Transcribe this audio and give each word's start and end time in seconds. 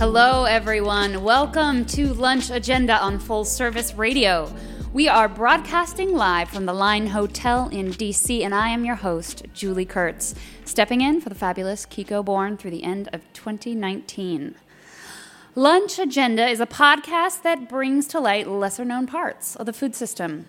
Hello, 0.00 0.44
everyone. 0.44 1.22
Welcome 1.22 1.84
to 1.84 2.14
Lunch 2.14 2.48
Agenda 2.48 2.98
on 2.98 3.18
Full 3.18 3.44
Service 3.44 3.92
Radio. 3.92 4.50
We 4.94 5.08
are 5.08 5.28
broadcasting 5.28 6.14
live 6.14 6.48
from 6.48 6.64
the 6.64 6.72
Line 6.72 7.08
Hotel 7.08 7.68
in 7.68 7.90
DC, 7.90 8.42
and 8.42 8.54
I 8.54 8.70
am 8.70 8.86
your 8.86 8.94
host, 8.94 9.42
Julie 9.52 9.84
Kurtz, 9.84 10.34
stepping 10.64 11.02
in 11.02 11.20
for 11.20 11.28
the 11.28 11.34
fabulous 11.34 11.84
Kiko 11.84 12.24
Born 12.24 12.56
through 12.56 12.70
the 12.70 12.82
end 12.82 13.10
of 13.12 13.30
2019. 13.34 14.54
Lunch 15.54 15.98
Agenda 15.98 16.48
is 16.48 16.60
a 16.60 16.66
podcast 16.66 17.42
that 17.42 17.68
brings 17.68 18.06
to 18.06 18.20
light 18.20 18.48
lesser 18.48 18.86
known 18.86 19.06
parts 19.06 19.54
of 19.54 19.66
the 19.66 19.74
food 19.74 19.94
system. 19.94 20.46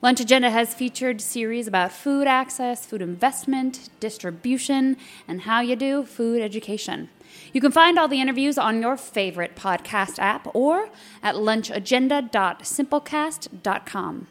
Lunch 0.00 0.20
Agenda 0.20 0.48
has 0.48 0.72
featured 0.72 1.20
series 1.20 1.68
about 1.68 1.92
food 1.92 2.26
access, 2.26 2.86
food 2.86 3.02
investment, 3.02 3.90
distribution, 4.00 4.96
and 5.28 5.42
how 5.42 5.60
you 5.60 5.76
do 5.76 6.02
food 6.02 6.40
education. 6.40 7.10
You 7.52 7.60
can 7.60 7.72
find 7.72 7.98
all 7.98 8.08
the 8.08 8.20
interviews 8.20 8.58
on 8.58 8.80
your 8.80 8.96
favorite 8.96 9.56
podcast 9.56 10.18
app 10.18 10.48
or 10.54 10.88
at 11.22 11.36
lunchagenda.simplecast.com. 11.36 14.26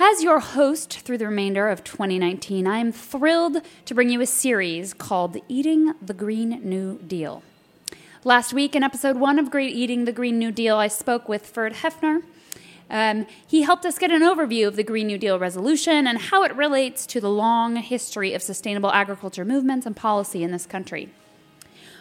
As 0.00 0.22
your 0.22 0.38
host 0.38 1.00
through 1.00 1.18
the 1.18 1.26
remainder 1.26 1.68
of 1.68 1.82
2019, 1.82 2.68
I 2.68 2.78
am 2.78 2.92
thrilled 2.92 3.62
to 3.84 3.94
bring 3.94 4.10
you 4.10 4.20
a 4.20 4.26
series 4.26 4.94
called 4.94 5.36
Eating 5.48 5.92
the 6.00 6.14
Green 6.14 6.60
New 6.62 6.98
Deal. 6.98 7.42
Last 8.22 8.52
week, 8.52 8.76
in 8.76 8.84
episode 8.84 9.16
one 9.16 9.40
of 9.40 9.50
Great 9.50 9.74
Eating 9.74 10.04
the 10.04 10.12
Green 10.12 10.38
New 10.38 10.52
Deal, 10.52 10.76
I 10.76 10.86
spoke 10.86 11.28
with 11.28 11.46
Ferd 11.46 11.74
Hoefner. 11.74 12.22
Um, 12.90 13.26
he 13.46 13.62
helped 13.62 13.84
us 13.84 13.98
get 13.98 14.12
an 14.12 14.22
overview 14.22 14.68
of 14.68 14.76
the 14.76 14.84
Green 14.84 15.08
New 15.08 15.18
Deal 15.18 15.38
resolution 15.38 16.06
and 16.06 16.18
how 16.18 16.44
it 16.44 16.54
relates 16.54 17.04
to 17.06 17.20
the 17.20 17.30
long 17.30 17.76
history 17.76 18.34
of 18.34 18.42
sustainable 18.42 18.92
agriculture 18.92 19.44
movements 19.44 19.84
and 19.84 19.96
policy 19.96 20.44
in 20.44 20.52
this 20.52 20.64
country. 20.64 21.10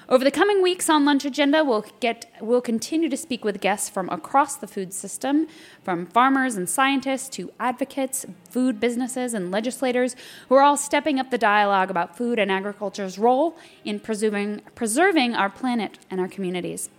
Over 0.09 0.23
the 0.23 0.31
coming 0.31 0.61
weeks 0.61 0.89
on 0.89 1.03
Lunch 1.03 1.25
Agenda, 1.25 1.65
we'll 1.65 1.85
get 1.99 2.31
we'll 2.39 2.61
continue 2.61 3.09
to 3.09 3.17
speak 3.17 3.43
with 3.43 3.59
guests 3.59 3.89
from 3.89 4.07
across 4.07 4.55
the 4.55 4.65
food 4.65 4.93
system, 4.93 5.47
from 5.83 6.05
farmers 6.05 6.55
and 6.55 6.69
scientists 6.69 7.27
to 7.35 7.51
advocates, 7.59 8.25
food 8.49 8.79
businesses 8.79 9.33
and 9.33 9.51
legislators 9.51 10.15
who 10.47 10.55
are 10.55 10.61
all 10.61 10.77
stepping 10.77 11.19
up 11.19 11.29
the 11.29 11.37
dialogue 11.37 11.89
about 11.89 12.15
food 12.15 12.39
and 12.39 12.49
agriculture's 12.49 13.19
role 13.19 13.57
in 13.83 13.99
preserving 13.99 14.61
preserving 14.75 15.35
our 15.35 15.49
planet 15.49 15.99
and 16.09 16.21
our 16.21 16.29
communities. 16.29 16.89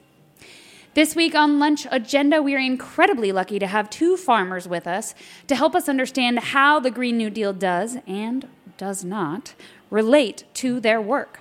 This 0.93 1.17
week 1.17 1.35
on 1.35 1.59
Lunch 1.59 1.87
Agenda, 1.91 2.43
we 2.43 2.55
are 2.55 2.59
incredibly 2.59 3.33
lucky 3.33 3.59
to 3.59 3.67
have 3.67 3.89
two 3.89 4.19
farmers 4.19 4.69
with 4.69 4.87
us 4.87 5.15
to 5.47 5.57
help 5.57 5.75
us 5.75 5.89
understand 5.89 6.41
how 6.41 6.79
the 6.79 6.91
Green 6.91 7.17
New 7.17 7.31
Deal 7.31 7.55
does 7.55 7.97
and 8.07 8.47
does 8.77 9.03
not 9.03 9.55
relate 9.89 10.45
to 10.55 10.79
their 10.79 11.01
work. 11.01 11.41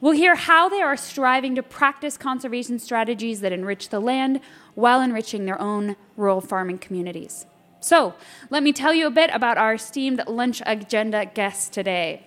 We'll 0.00 0.12
hear 0.12 0.34
how 0.34 0.68
they 0.68 0.80
are 0.80 0.96
striving 0.96 1.54
to 1.56 1.62
practice 1.62 2.16
conservation 2.16 2.78
strategies 2.78 3.40
that 3.40 3.52
enrich 3.52 3.88
the 3.88 4.00
land 4.00 4.40
while 4.74 5.00
enriching 5.00 5.44
their 5.44 5.60
own 5.60 5.96
rural 6.16 6.40
farming 6.40 6.78
communities. 6.78 7.46
So, 7.80 8.14
let 8.50 8.62
me 8.62 8.72
tell 8.72 8.92
you 8.92 9.06
a 9.06 9.10
bit 9.10 9.30
about 9.32 9.56
our 9.56 9.74
esteemed 9.74 10.22
lunch 10.26 10.62
agenda 10.66 11.24
guests 11.26 11.68
today. 11.68 12.26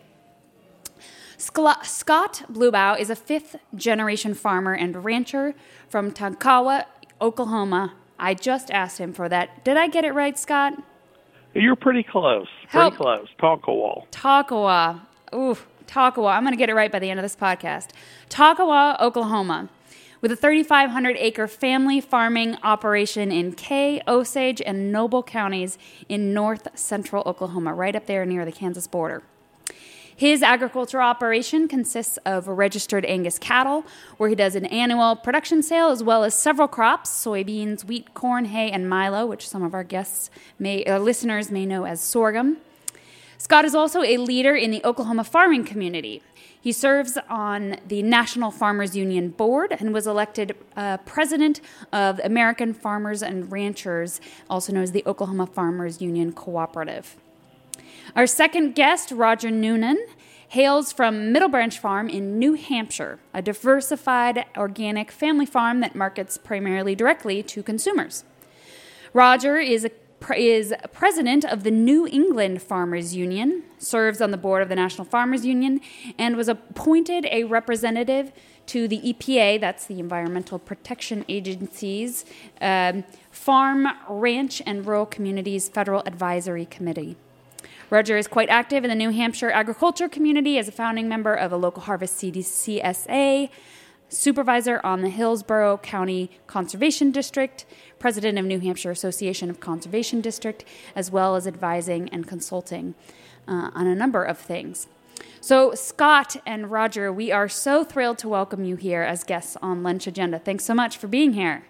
Scott 1.38 2.44
Blubaugh 2.50 3.00
is 3.00 3.10
a 3.10 3.16
fifth 3.16 3.58
generation 3.76 4.34
farmer 4.34 4.74
and 4.74 5.04
rancher 5.04 5.54
from 5.90 6.12
Tonkawa, 6.12 6.86
Oklahoma. 7.22 7.94
I 8.18 8.34
just 8.34 8.72
asked 8.72 8.98
him 8.98 9.14
for 9.14 9.28
that. 9.30 9.64
Did 9.66 9.78
I 9.78 9.88
get 9.88 10.06
it 10.06 10.14
right, 10.14 10.40
Scott? 10.40 10.74
You're 11.54 11.76
pretty 11.76 12.04
close. 12.04 12.48
Help. 12.68 12.96
Pretty 12.96 13.04
close. 13.04 13.28
Tonkawa. 13.40 14.08
Takawa. 14.12 15.02
Ooh, 15.36 15.58
Takawa. 15.94 16.36
I'm 16.36 16.44
going 16.44 16.54
to 16.54 16.58
get 16.58 16.70
it 16.70 16.74
right 16.74 16.92
by 16.92 16.98
the 16.98 17.12
end 17.12 17.20
of 17.20 17.24
this 17.24 17.36
podcast. 17.36 17.90
Takawa, 18.28 19.00
Oklahoma, 19.00 19.70
with 20.22 20.32
a 20.32 20.36
3,500 20.36 21.16
acre 21.20 21.48
family 21.48 22.02
farming 22.02 22.58
operation 22.64 23.32
in 23.32 23.52
Kay, 23.52 24.02
Osage, 24.08 24.60
and 24.66 24.92
Noble 24.92 25.22
counties 25.22 25.78
in 26.10 26.34
north 26.34 26.68
central 26.74 27.22
Oklahoma, 27.28 27.76
right 27.76 27.96
up 27.96 28.08
there 28.08 28.26
near 28.26 28.44
the 28.44 28.52
Kansas 28.52 28.88
border. 28.88 29.22
His 30.16 30.42
agriculture 30.42 31.02
operation 31.02 31.68
consists 31.68 32.18
of 32.26 32.48
registered 32.48 33.06
Angus 33.06 33.38
cattle, 33.38 33.86
where 34.18 34.30
he 34.30 34.36
does 34.36 34.56
an 34.56 34.66
annual 34.68 35.16
production 35.16 35.62
sale 35.62 35.90
as 35.90 36.02
well 36.02 36.24
as 36.24 36.34
several 36.34 36.68
crops 36.68 37.12
soybeans, 37.12 37.86
wheat, 37.86 38.14
corn, 38.16 38.46
hay, 38.46 38.72
and 38.72 38.90
milo, 38.90 39.28
which 39.28 39.48
some 39.48 39.62
of 39.62 39.76
our 39.76 39.84
guests 39.84 40.32
may, 40.58 40.84
uh, 40.86 40.98
listeners 40.98 41.52
may 41.52 41.68
know 41.68 41.86
as 41.86 42.02
sorghum. 42.02 42.58
Scott 43.38 43.66
is 43.66 43.76
also 43.76 44.02
a 44.02 44.18
leader 44.18 44.56
in 44.56 44.72
the 44.72 44.84
Oklahoma 44.86 45.24
farming 45.24 45.66
community. 45.66 46.22
He 46.60 46.72
serves 46.72 47.18
on 47.30 47.76
the 47.86 48.02
National 48.02 48.50
Farmers 48.50 48.96
Union 48.96 49.30
Board 49.30 49.76
and 49.78 49.94
was 49.94 50.08
elected 50.08 50.56
uh, 50.78 50.98
president 50.98 51.60
of 51.92 52.20
American 52.24 52.74
Farmers 52.74 53.22
and 53.22 53.52
Ranchers, 53.52 54.22
also 54.50 54.72
known 54.72 54.84
as 54.84 54.94
the 54.94 55.04
Oklahoma 55.06 55.46
Farmers 55.46 56.02
Union 56.02 56.32
Cooperative. 56.32 57.18
Our 58.16 58.28
second 58.28 58.76
guest, 58.76 59.12
Roger 59.12 59.52
Noonan, 59.52 60.06
hails 60.48 60.94
from 60.94 61.32
Middle 61.34 61.50
Branch 61.50 61.78
Farm 61.78 62.08
in 62.08 62.38
New 62.40 62.54
Hampshire, 62.54 63.20
a 63.34 63.42
diversified 63.42 64.46
organic 64.56 65.12
family 65.12 65.48
farm 65.48 65.80
that 65.80 65.96
markets 65.96 66.38
primarily 66.38 66.96
directly 66.96 67.44
to 67.44 67.64
consumers. 67.64 68.24
Roger 69.14 69.58
is 69.58 69.84
a 69.84 69.90
is 70.32 70.74
president 70.94 71.44
of 71.44 71.64
the 71.64 71.72
New 71.72 72.08
England 72.08 72.62
Farmers 72.62 73.16
Union, 73.16 73.64
serves 73.78 74.22
on 74.22 74.32
the 74.32 74.38
board 74.38 74.62
of 74.62 74.70
the 74.70 74.76
National 74.76 75.06
Farmers 75.06 75.46
Union, 75.46 75.82
and 76.18 76.38
was 76.38 76.48
appointed 76.48 77.26
a 77.32 77.44
representative 77.44 78.32
to 78.68 78.88
the 78.88 79.00
EPA, 79.02 79.60
that's 79.60 79.86
the 79.86 80.00
Environmental 80.00 80.58
Protection 80.58 81.26
Agency's 81.28 82.26
um, 82.62 83.04
Farm, 83.30 83.88
Ranch, 84.08 84.62
and 84.66 84.86
Rural 84.86 85.06
Communities 85.06 85.68
Federal 85.68 86.02
Advisory 86.06 86.66
Committee. 86.66 87.18
Roger 87.90 88.18
is 88.18 88.28
quite 88.28 88.50
active 88.50 88.84
in 88.84 88.90
the 88.90 88.96
New 88.96 89.10
Hampshire 89.10 89.52
agriculture 89.52 90.08
community 90.08 90.58
as 90.58 90.68
a 90.68 90.72
founding 90.72 91.08
member 91.08 91.34
of 91.34 91.52
a 91.52 91.58
local 91.58 91.84
harvest 91.84 92.20
CDCSA, 92.20 93.50
supervisor 94.10 94.80
on 94.84 95.02
the 95.02 95.10
Hillsborough 95.10 95.78
County 95.78 96.32
Conservation 96.48 97.12
District, 97.12 97.66
president 98.04 98.38
of 98.38 98.44
New 98.44 98.60
Hampshire 98.60 98.92
Association 98.92 99.50
of 99.50 99.62
Conservation 99.62 100.20
District, 100.20 100.66
as 100.94 101.10
well 101.10 101.38
as 101.38 101.48
advising 101.48 102.10
and 102.10 102.28
consulting 102.28 102.96
uh, 103.48 103.72
on 103.74 103.88
a 103.88 103.96
number 103.96 104.26
of 104.26 104.38
things. 104.38 104.88
So, 105.40 105.74
Scott 105.74 106.36
and 106.46 106.70
Roger, 106.70 107.14
we 107.14 107.32
are 107.32 107.48
so 107.48 107.86
thrilled 107.86 108.18
to 108.18 108.28
welcome 108.28 108.66
you 108.66 108.76
here 108.76 109.04
as 109.04 109.24
guests 109.24 109.56
on 109.62 109.84
Lunch 109.84 110.06
Agenda. 110.06 110.38
Thanks 110.38 110.66
so 110.66 110.74
much 110.74 110.98
for 110.98 111.08
being 111.08 111.32
here. 111.32 111.64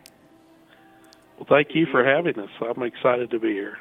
Well, 1.37 1.45
thank 1.47 1.75
you 1.75 1.85
for 1.91 2.03
having 2.03 2.39
us. 2.39 2.49
I'm 2.61 2.81
excited 2.81 3.29
to 3.29 3.37
be 3.37 3.49
here. 3.49 3.77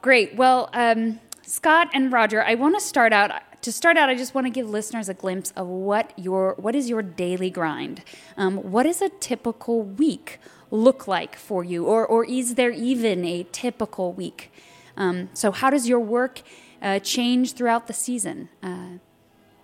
Great. 0.00 0.36
Well, 0.36 0.70
um, 0.72 1.20
Scott 1.42 1.90
and 1.92 2.10
Roger, 2.10 2.42
I 2.42 2.54
want 2.54 2.76
to 2.76 2.80
start 2.80 3.12
out. 3.12 3.30
To 3.66 3.72
start 3.72 3.96
out, 3.96 4.08
I 4.08 4.14
just 4.14 4.32
want 4.32 4.46
to 4.46 4.50
give 4.52 4.70
listeners 4.70 5.08
a 5.08 5.14
glimpse 5.14 5.50
of 5.56 5.66
what 5.66 6.16
your 6.16 6.54
what 6.56 6.76
is 6.76 6.88
your 6.88 7.02
daily 7.02 7.50
grind. 7.50 8.04
Um, 8.36 8.58
what 8.58 8.84
does 8.84 9.02
a 9.02 9.08
typical 9.08 9.82
week 9.82 10.38
look 10.70 11.08
like 11.08 11.34
for 11.34 11.64
you, 11.64 11.84
or 11.84 12.06
or 12.06 12.24
is 12.24 12.54
there 12.54 12.70
even 12.70 13.24
a 13.24 13.42
typical 13.50 14.12
week? 14.12 14.52
Um, 14.96 15.30
so, 15.34 15.50
how 15.50 15.70
does 15.70 15.88
your 15.88 15.98
work 15.98 16.42
uh, 16.80 17.00
change 17.00 17.54
throughout 17.54 17.88
the 17.88 17.92
season? 17.92 18.50
Uh, 18.62 18.98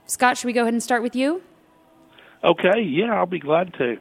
Scott, 0.07 0.37
should 0.37 0.49
we 0.49 0.53
go 0.53 0.63
ahead 0.63 0.75
and 0.75 0.83
start 0.83 1.05
with 1.05 1.15
you? 1.15 1.41
Okay, 2.43 2.83
yeah, 2.83 3.15
I'll 3.15 3.27
be 3.27 3.39
glad 3.39 3.73
to. 3.75 3.99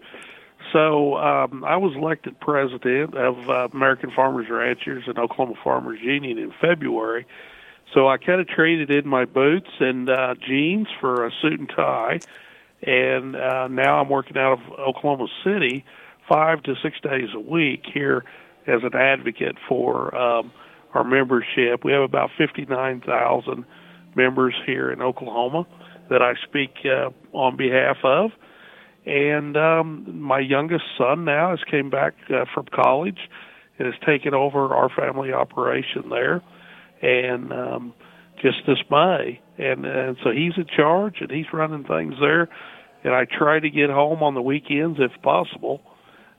So 0.74 1.18
um, 1.18 1.64
I 1.64 1.78
was 1.78 1.96
elected 1.96 2.40
president 2.40 3.14
of 3.14 3.48
uh, 3.48 3.68
American 3.72 4.10
Farmers 4.10 4.48
Ranchers 4.50 5.04
and 5.06 5.20
Oklahoma 5.20 5.60
Farmers 5.64 6.00
Union 6.02 6.40
in 6.40 6.52
February. 6.60 7.28
So 7.94 8.08
I 8.08 8.18
kind 8.18 8.40
of 8.40 8.48
traded 8.48 8.90
in 8.90 9.08
my 9.08 9.26
boots 9.26 9.70
and 9.80 10.10
uh, 10.10 10.36
jeans 10.48 10.88
for 11.00 11.26
a 11.26 11.32
suit 11.42 11.60
and 11.60 11.70
tie, 11.70 12.22
and 12.82 13.36
uh, 13.36 13.68
now 13.68 14.00
I'm 14.00 14.10
working 14.10 14.38
out 14.38 14.54
of 14.54 14.80
Oklahoma 14.80 15.28
City 15.44 15.84
five 16.30 16.64
to 16.64 16.76
six 16.82 16.98
days 17.02 17.30
a 17.36 17.40
week 17.40 17.84
here 17.94 18.24
as 18.68 18.82
an 18.84 18.96
advocate 18.96 19.58
for 19.68 20.16
um, 20.16 20.52
our 20.94 21.04
membership. 21.04 21.84
We 21.84 21.92
have 21.92 22.04
about 22.04 22.30
59,000 22.38 23.66
members 24.16 24.56
here 24.66 24.92
in 24.92 25.02
Oklahoma 25.02 25.66
that 26.10 26.22
I 26.22 26.34
speak 26.48 26.72
uh, 26.86 27.10
on 27.34 27.58
behalf 27.58 27.98
of. 28.04 28.32
And 29.06 29.58
um, 29.58 30.22
my 30.22 30.40
youngest 30.40 30.84
son 30.98 31.26
now 31.26 31.50
has 31.50 31.60
came 31.70 31.90
back 31.90 32.14
uh, 32.30 32.46
from 32.54 32.68
college 32.68 33.18
and 33.80 33.88
has 33.92 34.00
taken 34.06 34.34
over 34.34 34.76
our 34.76 34.90
family 34.90 35.34
operation 35.34 36.10
there, 36.10 36.42
and 37.02 37.52
um, 37.52 37.94
just 38.42 38.58
this 38.68 38.80
May, 38.90 39.40
and 39.58 39.86
and 39.86 40.18
so 40.24 40.32
he's 40.32 40.54
in 40.58 40.66
charge 40.76 41.18
and 41.22 41.32
he's 41.32 41.52
running 41.54 41.84
things 41.84 42.16
there, 42.20 42.50
and 43.04 43.14
I 43.14 43.26
try 43.26 43.60
to 43.60 43.70
get 43.70 43.90
home 43.90 44.24
on 44.24 44.34
the 44.34 44.42
weekends 44.42 45.00
if 45.00 45.12
possible, 45.22 45.82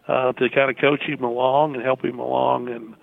uh, 0.09 0.33
to 0.33 0.49
kind 0.51 0.71
of 0.71 0.77
coach 0.79 1.03
him 1.03 1.23
along 1.25 1.75
and 1.75 1.85
help 1.85 2.05
him 2.05 2.19
along 2.19 2.69
and 2.69 2.95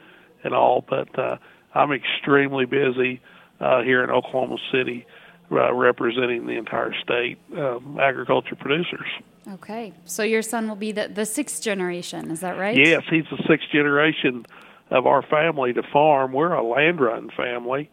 and 0.44 0.54
all. 0.54 0.84
But 0.88 1.18
uh, 1.18 1.38
I'm 1.74 1.92
extremely 1.92 2.66
busy 2.66 3.22
uh, 3.60 3.82
here 3.82 4.04
in 4.04 4.10
Oklahoma 4.10 4.58
City, 4.72 5.06
uh, 5.52 5.74
representing 5.74 6.46
the 6.48 6.58
entire 6.58 6.94
state 7.04 7.38
um, 7.58 7.98
agriculture 8.02 8.56
producers. 8.56 9.08
Okay, 9.54 9.94
so 10.06 10.22
your 10.22 10.44
son 10.44 10.68
will 10.68 10.76
be 10.76 10.92
the, 10.92 11.08
the 11.08 11.26
sixth 11.26 11.64
generation, 11.64 12.30
is 12.30 12.42
that 12.42 12.58
right? 12.58 12.78
Yes, 12.78 13.02
he's 13.10 13.24
the 13.32 13.44
sixth 13.48 13.68
generation 13.72 14.46
of 14.90 15.06
our 15.06 15.22
family 15.22 15.74
to 15.74 15.84
farm. 15.94 16.34
We're 16.34 16.54
a 16.54 16.64
land 16.64 17.00
run 17.00 17.30
family. 17.36 17.90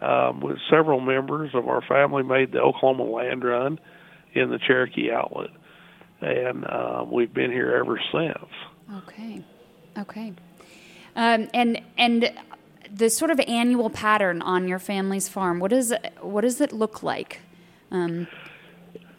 Um, 0.00 0.40
with 0.40 0.58
several 0.68 1.00
members 1.00 1.50
of 1.54 1.68
our 1.68 1.80
family 1.80 2.22
made 2.22 2.52
the 2.52 2.58
Oklahoma 2.58 3.04
land 3.04 3.42
run 3.42 3.78
in 4.34 4.50
the 4.50 4.58
Cherokee 4.58 5.10
Outlet, 5.10 5.50
and 6.20 6.66
um, 6.70 7.10
we've 7.10 7.32
been 7.32 7.50
here 7.50 7.74
ever 7.76 7.98
since. 8.12 8.50
Okay, 9.04 9.42
okay, 9.96 10.32
um, 11.16 11.48
and 11.54 11.80
and 11.96 12.30
the 12.92 13.08
sort 13.08 13.30
of 13.30 13.40
annual 13.46 13.88
pattern 13.88 14.42
on 14.42 14.68
your 14.68 14.78
family's 14.80 15.28
farm. 15.28 15.60
What 15.60 15.70
does 15.70 15.94
what 16.20 16.42
does 16.42 16.60
it 16.60 16.72
look 16.72 17.02
like? 17.02 17.40
Um, 17.90 18.26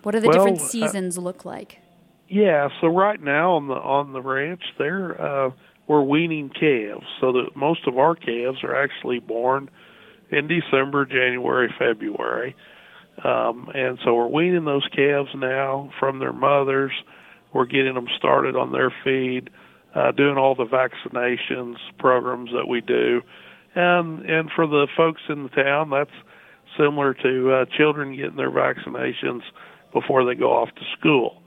what 0.04 0.12
do 0.12 0.20
the 0.20 0.28
Well, 0.28 0.38
different 0.38 0.62
uh, 0.62 0.68
seasons 0.68 1.18
look 1.18 1.46
like? 1.46 1.80
Yeah, 2.28 2.70
so 2.82 2.88
right 2.88 3.22
now 3.22 3.54
on 3.54 3.68
the 3.68 3.76
on 3.76 4.14
the 4.14 4.22
ranch 4.22 4.62
there, 4.78 5.20
uh, 5.20 5.52
we're 5.88 6.04
weaning 6.04 6.50
calves. 6.50 7.06
So 7.20 7.32
that 7.34 7.56
most 7.56 7.88
of 7.88 7.98
our 7.98 8.16
calves 8.16 8.64
are 8.64 8.76
actually 8.76 9.20
born 9.20 9.70
in 10.30 10.48
December, 10.48 11.06
January, 11.06 11.74
February, 11.78 12.56
um, 13.24 13.70
and 13.74 13.98
so 14.04 14.14
we're 14.14 14.28
weaning 14.28 14.66
those 14.66 14.88
calves 14.94 15.30
now 15.36 15.92
from 16.00 16.20
their 16.20 16.34
mothers. 16.34 16.92
We're 17.54 17.66
getting 17.66 17.94
them 17.94 18.08
started 18.18 18.56
on 18.56 18.74
their 18.74 18.94
feed, 19.04 19.50
uh, 19.94 20.12
doing 20.12 20.38
all 20.38 20.56
the 20.56 20.66
vaccinations 20.66 21.78
programs 21.98 22.52
that 22.52 22.68
we 22.68 22.81
do, 22.81 23.22
and 23.74 24.26
and 24.26 24.52
for 24.52 24.68
the 24.68 24.88
folks 24.98 25.22
in 25.30 25.44
the 25.44 25.50
town, 25.50 25.92
that's 25.92 26.12
similar 26.78 27.14
to 27.14 27.52
uh, 27.52 27.66
children 27.78 28.16
getting 28.16 28.36
their 28.36 28.52
vaccinations 28.52 29.44
before 29.94 30.26
they 30.26 30.36
go 30.36 30.52
off 30.52 30.70
to 30.76 30.81
school 30.98 31.42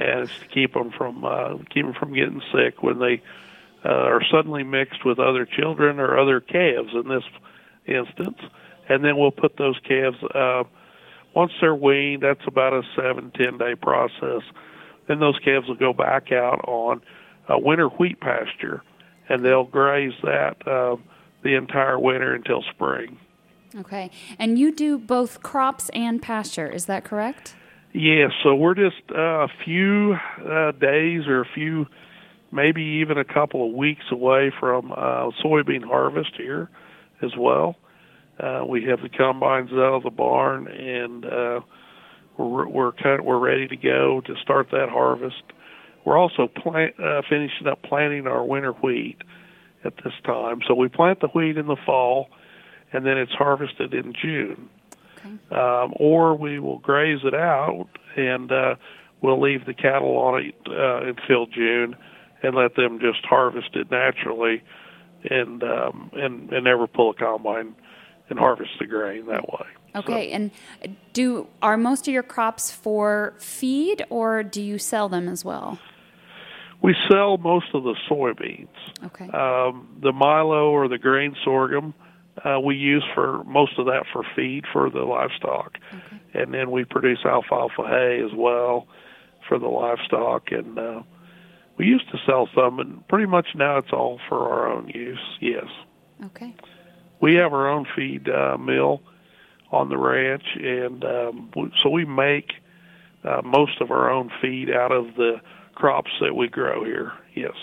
and 0.00 0.20
it's 0.22 0.38
to 0.40 0.46
keep 0.46 0.74
them 0.74 0.90
from 0.90 1.24
uh, 1.24 1.56
keep 1.70 1.84
them 1.84 1.94
from 1.94 2.12
getting 2.12 2.42
sick 2.52 2.82
when 2.82 2.98
they 2.98 3.22
uh, 3.84 3.88
are 3.88 4.22
suddenly 4.30 4.62
mixed 4.62 5.04
with 5.04 5.18
other 5.18 5.46
children 5.46 5.98
or 5.98 6.18
other 6.18 6.40
calves 6.40 6.90
in 6.94 7.08
this 7.08 7.24
instance. 7.86 8.38
And 8.88 9.04
then 9.04 9.16
we'll 9.16 9.30
put 9.30 9.56
those 9.56 9.78
calves 9.86 10.16
uh, 10.34 10.64
once 11.34 11.52
they're 11.60 11.74
weaned. 11.74 12.22
That's 12.22 12.46
about 12.46 12.72
a 12.72 12.82
seven 12.96 13.30
ten 13.34 13.58
day 13.58 13.74
process. 13.74 14.42
Then 15.08 15.20
those 15.20 15.38
calves 15.44 15.68
will 15.68 15.76
go 15.76 15.92
back 15.92 16.32
out 16.32 16.60
on 16.66 17.02
a 17.48 17.58
winter 17.58 17.88
wheat 17.88 18.20
pasture, 18.20 18.82
and 19.28 19.44
they'll 19.44 19.64
graze 19.64 20.12
that 20.22 20.56
uh, 20.66 20.96
the 21.42 21.54
entire 21.54 21.98
winter 21.98 22.34
until 22.34 22.62
spring. 22.74 23.18
Okay, 23.74 24.10
and 24.38 24.58
you 24.58 24.72
do 24.72 24.98
both 24.98 25.42
crops 25.42 25.88
and 25.90 26.20
pasture. 26.20 26.68
Is 26.68 26.86
that 26.86 27.04
correct? 27.04 27.56
Yeah, 27.94 28.28
so 28.42 28.54
we're 28.54 28.74
just 28.74 29.02
uh, 29.10 29.44
a 29.44 29.48
few 29.64 30.16
uh, 30.46 30.72
days 30.72 31.26
or 31.26 31.42
a 31.42 31.48
few, 31.54 31.86
maybe 32.52 32.82
even 32.82 33.18
a 33.18 33.24
couple 33.24 33.66
of 33.68 33.74
weeks 33.74 34.04
away 34.10 34.52
from 34.60 34.92
uh, 34.92 35.30
soybean 35.44 35.84
harvest 35.84 36.32
here 36.36 36.68
as 37.22 37.32
well. 37.36 37.76
Uh, 38.38 38.64
we 38.66 38.84
have 38.84 39.00
the 39.02 39.08
combines 39.08 39.72
out 39.72 39.94
of 39.94 40.02
the 40.02 40.10
barn, 40.10 40.66
and 40.66 41.24
uh, 41.24 41.60
we're 42.36 42.68
we're 42.68 42.92
kind 42.92 43.20
of, 43.20 43.24
we're 43.24 43.38
ready 43.38 43.68
to 43.68 43.76
go 43.76 44.20
to 44.20 44.34
start 44.42 44.68
that 44.70 44.88
harvest. 44.88 45.42
We're 46.04 46.18
also 46.18 46.48
plant, 46.48 46.98
uh, 46.98 47.22
finishing 47.28 47.66
up 47.66 47.82
planting 47.82 48.26
our 48.26 48.44
winter 48.44 48.72
wheat 48.72 49.18
at 49.84 49.96
this 50.04 50.14
time. 50.24 50.60
So 50.66 50.74
we 50.74 50.88
plant 50.88 51.20
the 51.20 51.28
wheat 51.28 51.56
in 51.56 51.66
the 51.66 51.76
fall, 51.86 52.28
and 52.92 53.06
then 53.06 53.18
it's 53.18 53.32
harvested 53.32 53.94
in 53.94 54.12
June 54.20 54.68
Okay. 55.24 55.56
um, 55.56 55.92
or 55.96 56.34
we 56.34 56.58
will 56.58 56.78
graze 56.78 57.20
it 57.24 57.34
out 57.34 57.88
and 58.16 58.50
uh, 58.50 58.74
we'll 59.20 59.40
leave 59.40 59.66
the 59.66 59.74
cattle 59.74 60.16
on 60.16 60.42
it 60.42 60.54
uh, 60.68 61.06
until 61.06 61.46
June 61.46 61.96
and 62.42 62.54
let 62.54 62.74
them 62.76 62.98
just 62.98 63.24
harvest 63.24 63.70
it 63.74 63.90
naturally 63.90 64.62
and 65.30 65.62
um, 65.62 66.10
and 66.14 66.52
and 66.52 66.64
never 66.64 66.86
pull 66.86 67.10
a 67.10 67.14
combine 67.14 67.74
and 68.28 68.38
harvest 68.38 68.70
the 68.78 68.86
grain 68.86 69.26
that 69.26 69.48
way. 69.48 69.66
Okay, 69.94 70.30
and 70.30 70.50
do 71.12 71.46
are 71.60 71.76
most 71.76 72.08
of 72.08 72.14
your 72.14 72.22
crops 72.22 72.70
for 72.70 73.34
feed, 73.38 74.04
or 74.10 74.42
do 74.42 74.62
you 74.62 74.78
sell 74.78 75.08
them 75.08 75.28
as 75.28 75.44
well? 75.44 75.78
We 76.82 76.96
sell 77.08 77.36
most 77.36 77.66
of 77.74 77.84
the 77.84 77.94
soybeans. 78.10 78.68
Okay. 79.04 79.28
Um, 79.28 79.98
the 80.02 80.12
milo 80.12 80.70
or 80.70 80.88
the 80.88 80.98
grain 80.98 81.36
sorghum 81.44 81.94
uh, 82.44 82.58
we 82.58 82.74
use 82.74 83.04
for 83.14 83.44
most 83.44 83.78
of 83.78 83.86
that 83.86 84.04
for 84.12 84.24
feed 84.34 84.64
for 84.72 84.90
the 84.90 85.00
livestock, 85.00 85.78
okay. 85.92 86.42
and 86.42 86.54
then 86.54 86.70
we 86.70 86.84
produce 86.84 87.18
alfalfa 87.24 87.82
hay 87.86 88.22
as 88.24 88.32
well 88.34 88.86
for 89.48 89.58
the 89.58 89.68
livestock. 89.68 90.50
And 90.50 90.78
uh, 90.78 91.02
we 91.78 91.86
used 91.86 92.10
to 92.10 92.18
sell 92.26 92.48
some, 92.54 92.78
and 92.78 93.06
pretty 93.08 93.26
much 93.26 93.48
now 93.54 93.76
it's 93.78 93.92
all 93.92 94.20
for 94.28 94.38
our 94.52 94.70
own 94.72 94.88
use. 94.88 95.18
Yes, 95.40 95.66
Okay. 96.24 96.54
we 97.20 97.34
have 97.34 97.52
our 97.52 97.68
own 97.68 97.86
feed 97.96 98.28
uh, 98.28 98.56
mill 98.58 99.02
on 99.70 99.88
the 99.88 99.96
ranch, 99.96 100.44
and 100.56 101.04
um, 101.04 101.50
so 101.82 101.88
we 101.90 102.04
make 102.04 102.52
uh, 103.24 103.40
most 103.44 103.80
of 103.80 103.90
our 103.90 104.10
own 104.10 104.30
feed 104.40 104.70
out 104.70 104.92
of 104.92 105.14
the 105.16 105.40
crops 105.74 106.10
that 106.20 106.34
we 106.34 106.48
grow 106.48 106.84
here. 106.84 107.12
Yes. 107.34 107.54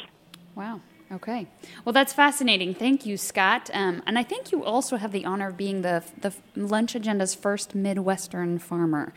Wow. 0.55 0.81
Okay. 1.11 1.47
Well, 1.85 1.93
that's 1.93 2.13
fascinating. 2.13 2.75
Thank 2.75 3.05
you, 3.05 3.17
Scott. 3.17 3.69
Um, 3.73 4.03
and 4.05 4.19
I 4.19 4.23
think 4.23 4.51
you 4.51 4.63
also 4.63 4.97
have 4.97 5.11
the 5.11 5.25
honor 5.25 5.47
of 5.47 5.57
being 5.57 5.81
the 5.81 6.03
the 6.21 6.33
Lunch 6.55 6.95
Agenda's 6.95 7.33
first 7.33 7.73
Midwestern 7.73 8.59
farmer 8.59 9.11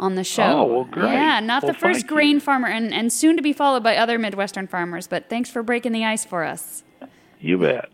on 0.00 0.14
the 0.14 0.24
show. 0.24 0.42
Oh, 0.42 0.64
well, 0.64 0.84
great. 0.84 1.12
Yeah, 1.12 1.40
not 1.40 1.62
Well, 1.62 1.72
the 1.72 1.78
first 1.78 2.00
thank 2.00 2.10
you. 2.10 2.16
grain 2.16 2.40
farmer, 2.40 2.68
and, 2.68 2.94
and 2.94 3.12
soon 3.12 3.36
to 3.36 3.42
be 3.42 3.52
followed 3.52 3.82
by 3.82 3.96
other 3.98 4.18
Midwestern 4.18 4.66
farmers. 4.66 5.06
But 5.06 5.28
thanks 5.28 5.50
for 5.50 5.62
breaking 5.62 5.92
the 5.92 6.04
ice 6.04 6.24
for 6.24 6.44
us. 6.44 6.82
You 7.40 7.58
bet. 7.58 7.90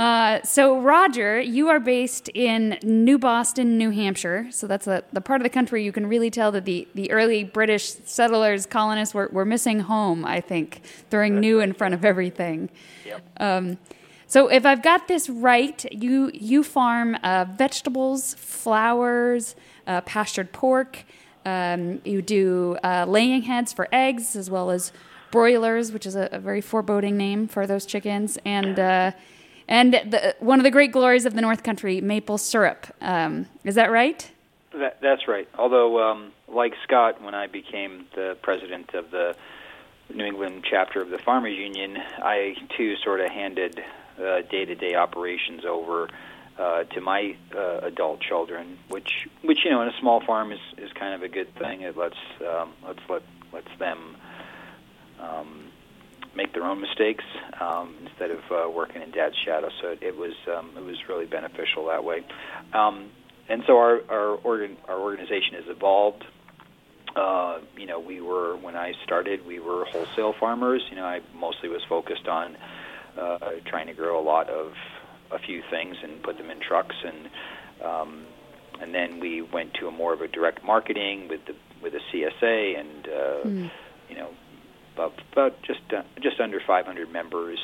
Uh, 0.00 0.42
so, 0.44 0.80
Roger, 0.80 1.38
you 1.38 1.68
are 1.68 1.78
based 1.78 2.30
in 2.30 2.78
New 2.82 3.18
Boston, 3.18 3.76
New 3.76 3.90
Hampshire. 3.90 4.46
So 4.50 4.66
that's 4.66 4.86
a, 4.86 5.04
the 5.12 5.20
part 5.20 5.42
of 5.42 5.42
the 5.42 5.50
country 5.50 5.84
you 5.84 5.92
can 5.92 6.06
really 6.06 6.30
tell 6.30 6.50
that 6.52 6.64
the, 6.64 6.88
the 6.94 7.10
early 7.10 7.44
British 7.44 7.92
settlers, 8.06 8.64
colonists 8.64 9.14
were, 9.14 9.28
were 9.30 9.44
missing 9.44 9.80
home, 9.80 10.24
I 10.24 10.40
think, 10.40 10.80
throwing 11.10 11.38
new 11.38 11.60
in 11.60 11.74
front 11.74 11.92
of 11.92 12.02
everything. 12.02 12.70
Um, 13.36 13.76
so, 14.26 14.48
if 14.48 14.64
I've 14.64 14.82
got 14.82 15.06
this 15.06 15.28
right, 15.28 15.84
you, 15.92 16.30
you 16.32 16.62
farm 16.62 17.18
uh, 17.22 17.44
vegetables, 17.44 18.32
flowers, 18.38 19.54
uh, 19.86 20.00
pastured 20.00 20.50
pork. 20.50 21.04
Um, 21.44 22.00
you 22.06 22.22
do 22.22 22.78
uh, 22.82 23.04
laying 23.06 23.42
heads 23.42 23.74
for 23.74 23.86
eggs 23.92 24.34
as 24.34 24.48
well 24.48 24.70
as 24.70 24.92
broilers, 25.30 25.92
which 25.92 26.06
is 26.06 26.16
a, 26.16 26.30
a 26.32 26.38
very 26.38 26.62
foreboding 26.62 27.18
name 27.18 27.48
for 27.48 27.66
those 27.66 27.84
chickens, 27.84 28.38
and 28.46 28.78
uh, 28.78 29.12
and 29.70 29.94
the, 29.94 30.36
one 30.40 30.58
of 30.58 30.64
the 30.64 30.70
great 30.70 30.92
glories 30.92 31.24
of 31.24 31.34
the 31.34 31.40
North 31.40 31.62
Country, 31.62 32.00
maple 32.00 32.36
syrup. 32.36 32.86
Um, 33.00 33.46
is 33.64 33.76
that 33.76 33.90
right? 33.90 34.30
That, 34.72 35.00
that's 35.00 35.26
right. 35.26 35.48
Although, 35.58 36.02
um, 36.02 36.32
like 36.48 36.74
Scott, 36.84 37.22
when 37.22 37.34
I 37.34 37.46
became 37.46 38.06
the 38.14 38.36
president 38.42 38.92
of 38.94 39.10
the 39.10 39.34
New 40.12 40.24
England 40.24 40.66
chapter 40.68 41.00
of 41.00 41.10
the 41.10 41.18
Farmers 41.18 41.56
Union, 41.56 41.96
I 41.96 42.56
too 42.76 42.96
sort 42.96 43.20
of 43.20 43.30
handed 43.30 43.80
uh, 44.18 44.42
day-to-day 44.50 44.94
operations 44.96 45.64
over 45.64 46.08
uh, 46.58 46.84
to 46.84 47.00
my 47.00 47.36
uh, 47.56 47.78
adult 47.82 48.20
children, 48.20 48.76
which, 48.88 49.28
which 49.42 49.60
you 49.64 49.70
know, 49.70 49.80
in 49.82 49.88
a 49.88 49.98
small 49.98 50.20
farm 50.20 50.52
is, 50.52 50.60
is 50.76 50.92
kind 50.92 51.14
of 51.14 51.22
a 51.22 51.28
good 51.28 51.54
thing. 51.54 51.82
It 51.82 51.96
lets 51.96 52.18
um, 52.46 52.72
lets 52.86 53.00
let 53.08 53.22
lets 53.52 53.78
them 53.78 54.16
um, 55.18 55.69
make 56.34 56.52
their 56.52 56.64
own 56.64 56.80
mistakes 56.80 57.24
um, 57.60 57.94
instead 58.02 58.30
of 58.30 58.38
uh, 58.50 58.70
working 58.70 59.02
in 59.02 59.10
dad's 59.10 59.36
shadow. 59.44 59.68
So 59.80 59.88
it, 59.88 60.02
it 60.02 60.16
was 60.16 60.34
um, 60.54 60.70
it 60.76 60.84
was 60.84 60.96
really 61.08 61.26
beneficial 61.26 61.86
that 61.86 62.04
way. 62.04 62.24
Um, 62.72 63.10
and 63.48 63.62
so 63.66 63.76
our 63.78 64.00
our, 64.08 64.36
organ, 64.36 64.76
our 64.88 64.98
organization 64.98 65.54
has 65.54 65.64
evolved. 65.66 66.24
Uh, 67.16 67.58
you 67.76 67.86
know, 67.86 67.98
we 67.98 68.20
were 68.20 68.56
when 68.56 68.76
I 68.76 68.92
started, 69.04 69.44
we 69.44 69.58
were 69.58 69.84
wholesale 69.86 70.34
farmers. 70.38 70.82
You 70.90 70.96
know, 70.96 71.04
I 71.04 71.20
mostly 71.34 71.68
was 71.68 71.82
focused 71.88 72.28
on 72.28 72.56
uh, 73.18 73.38
trying 73.66 73.88
to 73.88 73.94
grow 73.94 74.20
a 74.20 74.24
lot 74.24 74.48
of 74.48 74.72
a 75.32 75.38
few 75.38 75.62
things 75.70 75.96
and 76.02 76.22
put 76.22 76.36
them 76.38 76.50
in 76.50 76.60
trucks 76.60 76.96
and 77.04 77.28
um, 77.84 78.26
and 78.80 78.94
then 78.94 79.20
we 79.20 79.42
went 79.42 79.74
to 79.74 79.88
a 79.88 79.90
more 79.90 80.12
of 80.12 80.20
a 80.20 80.28
direct 80.28 80.64
marketing 80.64 81.28
with 81.28 81.40
the 81.46 81.54
with 81.82 81.94
a 81.94 82.00
CSA 82.12 82.78
and 82.78 83.08
uh, 83.08 83.48
you 84.08 84.16
know 84.16 84.30
about 85.00 85.18
about 85.32 85.62
just 85.62 85.80
uh, 85.96 86.02
just 86.22 86.40
under 86.40 86.60
500 86.66 87.10
members. 87.10 87.58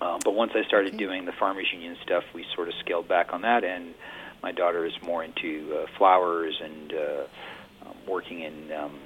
Um, 0.00 0.18
but 0.24 0.32
once 0.32 0.52
I 0.54 0.66
started 0.66 0.94
Okay. 0.94 1.04
doing 1.04 1.26
the 1.26 1.32
farmers 1.38 1.68
union 1.72 1.96
stuff, 2.02 2.24
we 2.34 2.44
sort 2.54 2.68
of 2.68 2.74
scaled 2.80 3.06
back 3.06 3.32
on 3.32 3.42
that, 3.42 3.64
and 3.64 3.94
my 4.42 4.52
daughter 4.52 4.86
is 4.86 4.92
more 5.02 5.22
into 5.22 5.76
uh, 5.76 5.86
flowers 5.98 6.58
and 6.62 6.92
uh, 6.92 7.86
um, 7.86 7.96
working 8.08 8.40
in 8.40 8.72
um, 8.72 8.98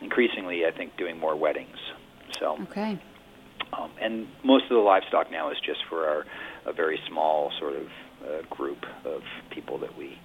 increasingly, 0.00 0.64
I 0.64 0.70
think, 0.70 0.96
doing 0.96 1.18
more 1.18 1.36
weddings. 1.36 1.76
So, 2.38 2.56
Okay. 2.62 2.98
um, 3.74 3.90
and 4.00 4.28
most 4.42 4.64
of 4.64 4.70
the 4.70 4.76
livestock 4.76 5.30
now 5.30 5.50
is 5.50 5.58
just 5.64 5.80
for 5.90 6.06
our 6.06 6.24
a 6.64 6.72
very 6.72 6.98
small 7.08 7.52
sort 7.58 7.74
of 7.74 7.86
uh, 8.24 8.54
group 8.54 8.84
of 9.04 9.22
people 9.50 9.78
that 9.78 9.96
we, 9.96 10.18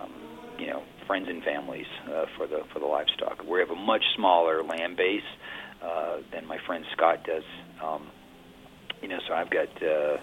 um, 0.00 0.12
you 0.58 0.66
know, 0.68 0.82
friends 1.06 1.26
and 1.28 1.42
families 1.42 1.86
uh, 2.06 2.26
for 2.36 2.46
the 2.46 2.62
for 2.72 2.78
the 2.78 2.86
livestock. 2.86 3.42
We 3.44 3.58
have 3.58 3.70
a 3.70 3.74
much 3.74 4.04
smaller 4.14 4.62
land 4.62 4.96
base 4.96 5.22
uh, 5.82 6.18
than 6.32 6.46
my 6.46 6.58
friend 6.66 6.84
Scott 6.92 7.24
does. 7.24 7.44
Um, 7.82 8.06
you 9.00 9.08
know, 9.08 9.18
so 9.26 9.34
I've 9.34 9.50
got 9.50 9.68
uh, 9.82 10.18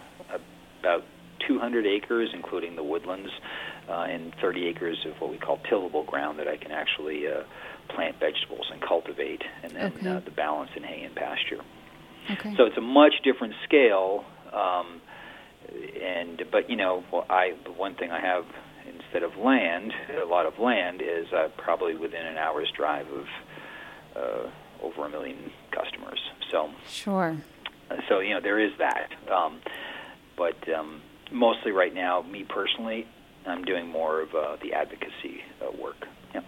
about 0.80 1.04
200 1.48 1.86
acres, 1.86 2.30
including 2.34 2.76
the 2.76 2.84
woodlands, 2.84 3.30
uh, 3.90 4.04
and 4.04 4.34
30 4.42 4.68
acres 4.68 4.98
of 5.06 5.20
what 5.20 5.32
we 5.32 5.38
call 5.38 5.60
tillable 5.70 6.04
ground 6.04 6.40
that 6.40 6.48
I 6.48 6.58
can 6.58 6.72
actually 6.72 7.28
uh, 7.28 7.44
plant 7.94 8.20
vegetables 8.20 8.68
and 8.72 8.82
cultivate, 8.82 9.42
and 9.64 9.72
then 9.74 9.94
Okay. 9.98 10.08
uh, 10.08 10.20
the 10.22 10.32
balance 10.32 10.72
in 10.76 10.84
hay 10.84 11.04
and 11.04 11.16
pasture. 11.16 11.62
Okay. 12.30 12.54
So 12.56 12.66
it's 12.66 12.78
a 12.78 12.82
much 12.82 13.14
different 13.24 13.56
scale. 13.66 14.24
Um, 14.54 15.02
and 16.02 16.42
but 16.52 16.70
you 16.70 16.76
know, 16.76 17.04
well, 17.12 17.26
I 17.30 17.54
the 17.64 17.72
one 17.72 17.96
thing 17.96 18.12
I 18.12 18.20
have 18.20 18.46
instead 18.88 19.24
of 19.24 19.36
land, 19.38 19.94
a 20.22 20.26
lot 20.26 20.46
of 20.46 20.58
land 20.60 21.02
is 21.02 21.32
uh, 21.34 21.50
probably 21.58 21.96
within 21.96 22.26
an 22.26 22.38
hour's 22.38 22.72
drive 22.76 23.08
of 23.08 23.26
uh, 24.16 24.50
over 24.82 25.06
a 25.06 25.10
million 25.10 25.52
customers. 25.72 26.20
So 26.52 26.70
sure. 26.88 27.38
so 28.08 28.20
you 28.20 28.34
know 28.34 28.42
there 28.42 28.60
is 28.60 28.72
that. 28.80 29.10
Um, 29.32 29.62
but 30.38 30.58
um, 30.74 31.02
mostly 31.32 31.72
right 31.72 31.94
now, 31.94 32.22
me 32.22 32.44
personally, 32.44 33.06
I'm 33.46 33.64
doing 33.64 33.88
more 33.88 34.22
of 34.22 34.34
uh, 34.34 34.58
the 34.62 34.74
advocacy 34.74 35.42
uh, 35.62 35.72
work. 35.82 36.08
Yeah. 36.34 36.42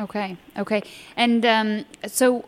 Okay. 0.00 0.36
Okay. 0.58 0.82
And 1.16 1.44
um, 1.46 1.84
so, 2.06 2.44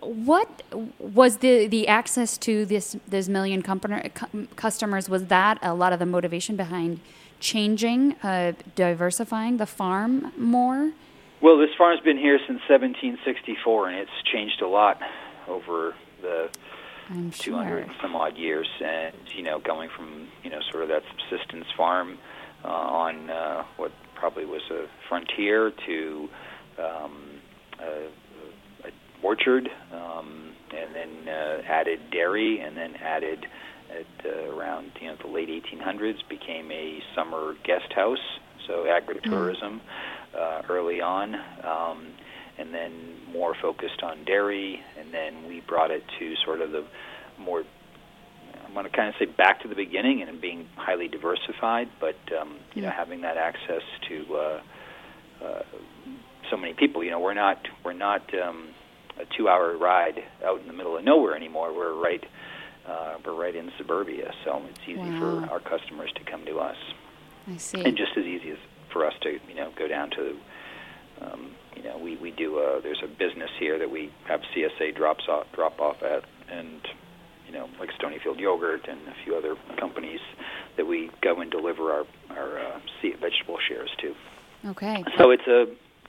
what 0.00 0.62
was 0.98 1.38
the 1.38 1.66
the 1.66 1.88
access 1.88 2.38
to 2.38 2.64
this 2.64 2.96
this 3.08 3.28
million 3.28 3.62
company, 3.62 4.10
customers? 4.56 5.08
Was 5.08 5.26
that 5.26 5.58
a 5.62 5.74
lot 5.74 5.92
of 5.92 5.98
the 5.98 6.06
motivation 6.06 6.56
behind 6.56 7.00
changing, 7.40 8.12
uh, 8.22 8.52
diversifying 8.74 9.56
the 9.56 9.66
farm 9.66 10.32
more? 10.36 10.92
Well, 11.40 11.58
this 11.58 11.70
farm's 11.76 12.00
been 12.00 12.16
here 12.16 12.38
since 12.38 12.60
1764, 12.68 13.88
and 13.88 13.98
it's 13.98 14.22
changed 14.32 14.62
a 14.62 14.68
lot 14.68 15.00
over 15.46 15.94
the 16.22 16.48
I'm 17.10 17.30
200 17.30 17.68
sure. 17.68 17.78
and 17.78 17.90
some 18.00 18.16
odd 18.16 18.36
years, 18.36 18.68
and 18.82 19.14
you 19.34 19.42
know, 19.42 19.58
going 19.58 19.90
from 19.94 20.28
you 20.42 20.50
know 20.50 20.60
sort 20.70 20.82
of 20.82 20.88
that 20.88 21.02
subsistence 21.10 21.66
farm 21.76 22.18
uh, 22.64 22.68
on 22.68 23.30
uh, 23.30 23.64
what 23.76 23.92
probably 24.14 24.46
was 24.46 24.62
a 24.70 24.86
frontier 25.08 25.72
to 25.86 26.28
um, 26.78 27.40
a, 27.80 28.08
a 28.88 28.90
orchard, 29.22 29.68
um, 29.92 30.52
and 30.74 30.94
then 30.94 31.28
uh, 31.28 31.62
added 31.68 32.00
dairy, 32.10 32.60
and 32.60 32.76
then 32.76 32.96
added 32.96 33.46
at 33.90 34.26
uh, 34.26 34.54
around 34.54 34.90
you 35.00 35.08
know 35.08 35.16
the 35.16 35.28
late 35.28 35.50
1800s 35.50 36.26
became 36.30 36.72
a 36.72 37.02
summer 37.14 37.54
guest 37.62 37.92
house, 37.92 38.40
so 38.66 38.84
agritourism 38.84 39.80
uh, 40.38 40.62
early 40.68 41.00
on. 41.00 41.34
Um, 41.64 42.08
and 42.58 42.72
then 42.72 42.92
more 43.30 43.54
focused 43.60 44.02
on 44.02 44.24
dairy, 44.24 44.80
and 44.98 45.12
then 45.12 45.46
we 45.46 45.60
brought 45.60 45.90
it 45.90 46.02
to 46.18 46.34
sort 46.44 46.62
of 46.62 46.70
the 46.72 46.84
more 47.38 47.64
I'm 48.66 48.72
going 48.72 48.84
to 48.86 48.90
kind 48.90 49.08
of 49.08 49.14
say 49.18 49.26
back 49.26 49.60
to 49.62 49.68
the 49.68 49.74
beginning 49.74 50.22
and 50.22 50.40
being 50.40 50.66
highly 50.76 51.06
diversified, 51.08 51.88
but 52.00 52.16
um, 52.40 52.56
you 52.74 52.80
know 52.82 52.90
having 52.90 53.20
that 53.22 53.36
access 53.36 53.82
to 54.08 54.36
uh, 54.36 54.60
uh, 55.44 55.62
so 56.50 56.56
many 56.56 56.72
people. 56.72 57.04
You 57.04 57.10
know, 57.10 57.20
we're 57.20 57.34
not 57.34 57.58
we're 57.84 57.92
not 57.92 58.22
um, 58.42 58.68
a 59.20 59.24
two-hour 59.36 59.76
ride 59.76 60.22
out 60.44 60.60
in 60.60 60.66
the 60.66 60.72
middle 60.72 60.96
of 60.96 61.04
nowhere 61.04 61.36
anymore. 61.36 61.76
We're 61.76 61.94
right 61.94 62.24
uh, 62.88 63.16
we're 63.24 63.34
right 63.34 63.54
in 63.54 63.70
suburbia, 63.78 64.32
so 64.44 64.62
it's 64.70 64.80
easy 64.88 64.98
Wow. 64.98 65.44
for 65.46 65.50
our 65.52 65.60
customers 65.60 66.10
to 66.14 66.24
come 66.30 66.44
to 66.46 66.58
us, 66.58 66.76
I 67.48 67.56
see. 67.58 67.84
and 67.84 67.96
just 67.96 68.12
as 68.16 68.24
easy 68.24 68.50
as 68.52 68.58
for 68.92 69.06
us 69.06 69.14
to 69.22 69.38
you 69.48 69.54
know 69.54 69.72
go 69.76 69.88
down 69.88 70.10
to. 70.10 70.36
Um, 71.20 71.52
you 71.74 71.82
know, 71.82 71.98
we 71.98 72.16
we 72.16 72.30
do. 72.30 72.58
A, 72.58 72.80
there's 72.82 73.02
a 73.04 73.08
business 73.08 73.50
here 73.58 73.78
that 73.78 73.90
we 73.90 74.12
have 74.26 74.40
CSA 74.54 74.96
drops 74.96 75.24
off 75.28 75.46
drop 75.54 75.80
off 75.80 76.02
at, 76.02 76.24
and 76.50 76.80
you 77.46 77.52
know, 77.52 77.68
like 77.78 77.90
Stonyfield 78.00 78.40
Yogurt 78.40 78.88
and 78.88 79.00
a 79.08 79.14
few 79.24 79.36
other 79.36 79.56
companies 79.78 80.20
that 80.76 80.86
we 80.86 81.10
go 81.22 81.40
and 81.40 81.50
deliver 81.50 81.92
our 81.92 82.04
our 82.30 82.58
uh, 82.58 82.80
vegetable 83.20 83.58
shares 83.68 83.90
to. 84.00 84.14
okay. 84.70 85.04
So 85.18 85.30
it's 85.30 85.46
a 85.46 85.66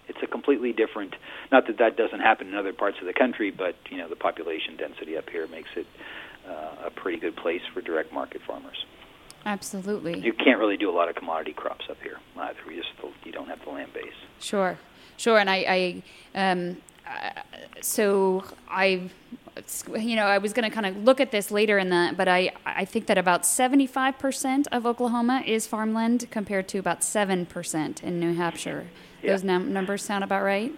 it's 0.08 0.20
a 0.24 0.28
completely 0.28 0.74
different. 0.74 1.16
Not 1.52 1.68
that 1.68 1.78
that 1.80 1.98
doesn't 1.98 2.20
happen 2.20 2.48
in 2.48 2.56
other 2.56 2.74
parts 2.74 2.98
of 3.00 3.08
the 3.08 3.14
country, 3.14 3.52
but 3.52 3.76
you 3.90 3.98
know, 3.98 4.10
the 4.10 4.16
population 4.16 4.78
density 4.78 5.18
up 5.18 5.30
here 5.30 5.48
makes 5.48 5.70
it 5.76 5.86
uh, 6.48 6.88
a 6.88 6.92
pretty 6.92 7.20
good 7.20 7.36
place 7.36 7.62
for 7.74 7.82
direct 7.82 8.14
market 8.14 8.42
farmers. 8.48 8.86
Absolutely. 9.48 10.20
You 10.20 10.34
can't 10.34 10.60
really 10.60 10.76
do 10.76 10.90
a 10.90 10.96
lot 11.00 11.08
of 11.08 11.16
commodity 11.16 11.54
crops 11.54 11.86
up 11.90 11.98
here 12.04 12.20
either. 12.38 12.60
You 12.70 12.84
just 12.84 12.90
you 13.24 13.32
don't 13.32 13.48
have 13.48 13.64
the 13.64 13.72
land 13.72 13.94
base. 13.94 14.12
Sure, 14.40 14.78
sure. 15.16 15.40
And 15.40 15.50
I, 15.50 16.04
I 16.36 16.50
um, 16.52 16.78
uh, 17.08 17.30
so 17.82 18.44
I, 18.70 19.10
you 19.96 20.16
know, 20.18 20.26
I 20.26 20.38
was 20.38 20.52
going 20.52 20.70
to 20.70 20.76
kind 20.76 20.86
of 20.86 20.98
look 20.98 21.22
at 21.22 21.32
this 21.32 21.50
later 21.50 21.78
in 21.78 21.90
the, 21.90 22.14
but 22.18 22.28
I, 22.28 22.52
I 22.66 22.84
think 22.84 23.08
that 23.08 23.18
about 23.18 23.46
seventy-five 23.46 24.20
percent 24.20 24.68
of 24.74 24.86
Oklahoma 24.86 25.44
is 25.46 25.66
farmland 25.66 26.28
compared 26.30 26.68
to 26.68 26.78
about 26.78 27.04
seven 27.04 27.46
percent 27.46 28.04
in 28.04 28.20
New 28.20 28.34
Hampshire. 28.34 28.88
Yeah. 29.24 29.32
Those 29.32 29.44
num- 29.46 29.72
numbers 29.72 30.04
sound 30.04 30.26
about 30.26 30.44
right. 30.44 30.74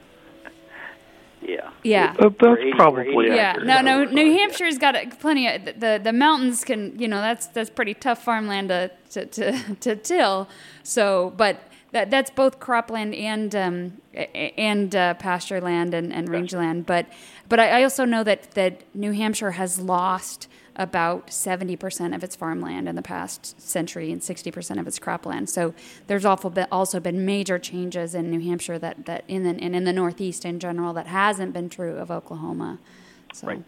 Yeah. 1.42 1.70
Yeah. 1.84 2.16
Uh, 2.20 2.30
that's 2.40 2.60
80 2.60 2.72
probably 2.74 3.26
80 3.26 3.36
Yeah, 3.36 3.52
acres 3.54 3.68
no, 3.68 3.82
no. 3.82 4.04
New. 4.04 4.38
Hampshire's 4.38 4.78
got 4.78 4.96
a, 4.96 5.08
plenty 5.08 5.48
of 5.48 5.66
the 5.66 6.00
the 6.04 6.14
mountains 6.14 6.64
can 6.64 6.98
you 7.00 7.08
know 7.08 7.22
that's 7.22 7.48
that's 7.48 7.70
pretty 7.70 7.94
tough 7.94 8.24
farmland 8.24 8.70
to 8.70 8.92
to 9.12 9.26
to, 9.26 9.76
to 9.80 9.96
till. 9.96 10.48
So, 10.84 11.34
but 11.38 11.62
that 11.92 12.12
that's 12.12 12.30
both 12.30 12.60
cropland 12.60 13.20
and 13.20 13.56
um, 13.56 14.02
and 14.14 14.96
uh, 14.96 15.14
pasture 15.16 15.62
land 15.62 15.94
and, 15.94 16.14
and 16.14 16.30
rangeland. 16.30 16.86
But 16.86 17.08
but 17.48 17.60
I, 17.60 17.80
I 17.80 17.84
also 17.84 18.06
know 18.06 18.24
that 18.24 18.52
that 18.52 18.84
New 18.94 19.12
Hampshire 19.12 19.52
has 19.52 19.80
lost 19.80 20.48
about 20.80 21.32
seventy 21.32 21.76
percent 21.76 22.16
of 22.16 22.24
its 22.24 22.38
farmland 22.38 22.88
in 22.88 22.96
the 22.96 23.02
past 23.02 23.62
century 23.62 24.12
and 24.12 24.24
sixty 24.24 24.50
percent 24.50 24.80
of 24.80 24.88
its 24.88 24.98
cropland. 24.98 25.50
So 25.50 25.74
there's 26.08 26.26
also 26.26 27.00
been 27.00 27.26
major 27.26 27.60
changes 27.60 28.16
in 28.16 28.32
New 28.32 28.40
Hampshire 28.40 28.80
that 28.80 29.06
that 29.06 29.26
in 29.28 29.44
the 29.44 29.50
and 29.50 29.76
in 29.76 29.84
the 29.84 29.94
Northeast 29.94 30.46
in 30.46 30.60
general 30.60 30.94
that 30.94 31.06
hasn't 31.06 31.54
been 31.54 31.70
true 31.70 31.98
of 31.98 32.10
Oklahoma. 32.10 32.80
So, 33.34 33.48
Right. 33.48 33.64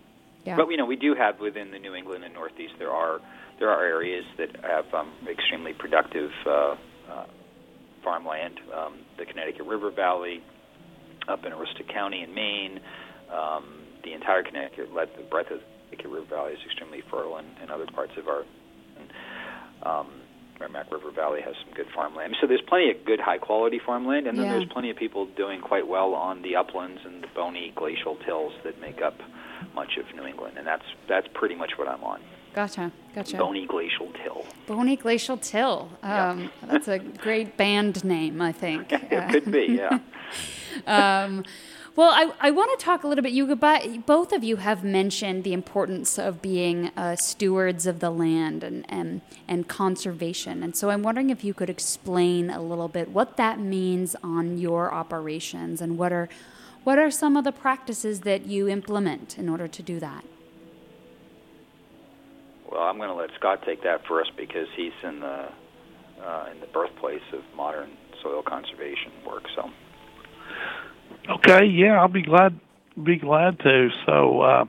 yeah. 0.46 0.56
But 0.56 0.70
you 0.70 0.78
know, 0.78 0.86
we 0.86 0.96
do 0.96 1.14
have 1.14 1.40
within 1.42 1.70
the 1.72 1.80
New 1.80 1.94
England 1.94 2.24
and 2.24 2.34
Northeast 2.34 2.74
there 2.80 2.92
are 2.92 3.20
there 3.60 3.70
are 3.70 3.86
areas 3.86 4.26
that 4.38 4.56
have 4.64 4.92
um, 4.94 5.12
extremely 5.30 5.74
productive 5.74 6.32
uh, 6.48 6.76
uh, 7.12 7.26
farmland. 8.04 8.60
Um, 8.74 9.00
the 9.18 9.26
Connecticut 9.26 9.68
River 9.68 9.92
Valley, 9.92 10.42
up 11.28 11.46
in 11.46 11.52
Aroostook 11.52 11.94
County 11.94 12.24
in 12.24 12.34
Maine, 12.34 12.80
um, 13.30 13.66
the 14.04 14.14
entire 14.14 14.44
Connecticut, 14.44 14.90
the 14.94 15.24
breadth 15.30 15.52
of 15.52 15.60
the 15.92 16.08
River 16.10 16.26
Valley 16.30 16.54
is 16.54 16.60
extremely 16.66 17.02
fertile, 17.10 17.38
and, 17.38 17.48
and 17.62 17.70
other 17.72 17.86
parts 17.88 18.14
of 18.18 18.28
our 18.28 18.44
um, 19.84 20.08
Merrimack 20.60 20.92
River 20.92 21.12
Valley 21.12 21.42
has 21.42 21.56
some 21.66 21.74
good 21.74 21.88
farmland. 21.94 22.36
So 22.40 22.48
there's 22.48 22.62
plenty 22.62 22.92
of 22.92 23.04
good, 23.06 23.20
high 23.20 23.38
quality 23.40 23.80
farmland, 23.84 24.28
and 24.28 24.38
then 24.38 24.46
Yeah. 24.46 24.52
there's 24.54 24.66
plenty 24.70 24.90
of 24.90 24.98
people 24.98 25.26
doing 25.26 25.60
quite 25.62 25.88
well 25.88 26.14
on 26.14 26.42
the 26.44 26.56
uplands 26.56 27.02
and 27.06 27.24
the 27.24 27.28
bony 27.36 27.72
glacial 27.76 28.16
tills 28.18 28.54
that 28.64 28.80
make 28.80 29.02
up 29.02 29.20
much 29.74 29.98
of 29.98 30.06
New 30.16 30.26
England, 30.26 30.58
and 30.58 30.68
that's 30.68 30.86
that's 31.08 31.28
pretty 31.34 31.56
much 31.56 31.78
what 31.78 31.88
I'm 31.88 32.04
on. 32.04 32.20
Gotcha. 32.54 32.92
Gotcha. 33.16 33.38
Bony 33.38 33.66
glacial 33.66 34.12
till. 34.24 34.46
Bony 34.68 34.98
Glacial 34.98 35.38
Till. 35.38 35.90
Um, 36.04 36.52
That's 36.64 36.90
a 36.90 37.00
great 37.00 37.56
band 37.56 38.04
name, 38.04 38.42
I 38.42 38.52
think. 38.52 38.88
it 38.92 39.30
could 39.32 39.52
be, 39.52 39.78
yeah. 39.80 40.00
Um, 40.88 41.44
well, 41.96 42.10
I, 42.12 42.32
I 42.48 42.52
want 42.52 42.78
to 42.80 42.84
talk 42.84 43.04
a 43.04 43.08
little 43.08 43.24
bit. 43.24 43.34
You 43.34 43.56
both 43.56 44.32
of 44.32 44.44
you 44.44 44.58
have 44.58 44.84
mentioned 44.84 45.44
the 45.44 45.54
importance 45.54 46.18
of 46.18 46.42
being 46.42 46.88
uh, 46.96 47.16
stewards 47.16 47.86
of 47.86 48.00
the 48.00 48.10
land 48.10 48.64
and, 48.64 48.86
and 48.90 49.22
and 49.48 49.68
conservation, 49.68 50.64
and 50.64 50.76
so 50.76 50.90
I'm 50.90 51.04
wondering 51.04 51.30
if 51.30 51.44
you 51.44 51.54
could 51.54 51.70
explain 51.70 52.50
a 52.50 52.62
little 52.62 52.88
bit 52.88 53.10
what 53.10 53.38
that 53.38 53.60
means 53.60 54.16
on 54.24 54.58
your 54.58 54.94
operations 54.94 55.82
and 55.82 55.98
what 55.98 56.14
are 56.14 56.30
what 56.84 56.98
are 56.98 57.12
some 57.12 57.38
of 57.38 57.44
the 57.44 57.52
practices 57.52 58.22
that 58.22 58.46
you 58.46 58.68
implement 58.68 59.38
in 59.38 59.50
order 59.50 59.68
to 59.68 59.84
do 59.84 60.00
that. 60.00 60.26
Well, 62.72 62.82
I'm 62.84 62.98
going 62.98 63.10
to 63.10 63.16
let 63.16 63.30
Scott 63.38 63.64
take 63.66 63.84
that 63.84 64.06
first 64.08 64.32
because 64.38 64.68
he's 64.76 64.94
in 65.04 65.20
the 65.20 65.50
uh, 66.24 66.50
in 66.54 66.60
the 66.60 66.68
birthplace 66.68 67.22
of 67.34 67.42
modern 67.56 67.92
soil 68.22 68.44
conservation 68.44 69.12
work. 69.26 69.44
So, 69.56 69.70
Okay, 71.30 71.66
yeah, 71.66 72.00
I'll 72.00 72.08
be 72.08 72.24
glad 72.24 72.60
be 73.02 73.18
glad 73.18 73.60
to. 73.60 73.90
So, 74.06 74.42
uh, 74.42 74.66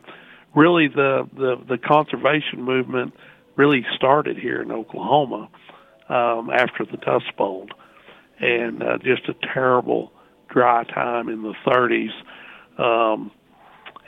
really, 0.54 0.88
the, 0.88 1.28
the 1.34 1.56
the 1.68 1.78
conservation 1.78 2.62
movement 2.62 3.14
really 3.56 3.84
started 3.96 4.38
here 4.38 4.62
in 4.62 4.70
Oklahoma 4.70 5.48
um, 6.08 6.50
after 6.50 6.84
the 6.90 6.96
Dust 6.98 7.36
Bowl, 7.36 7.68
and 8.40 8.82
uh, 8.82 8.98
just 8.98 9.28
a 9.28 9.34
terrible 9.52 10.12
dry 10.48 10.84
time 10.84 11.28
in 11.28 11.42
the 11.42 11.54
30s, 11.66 12.12
um, 12.78 13.30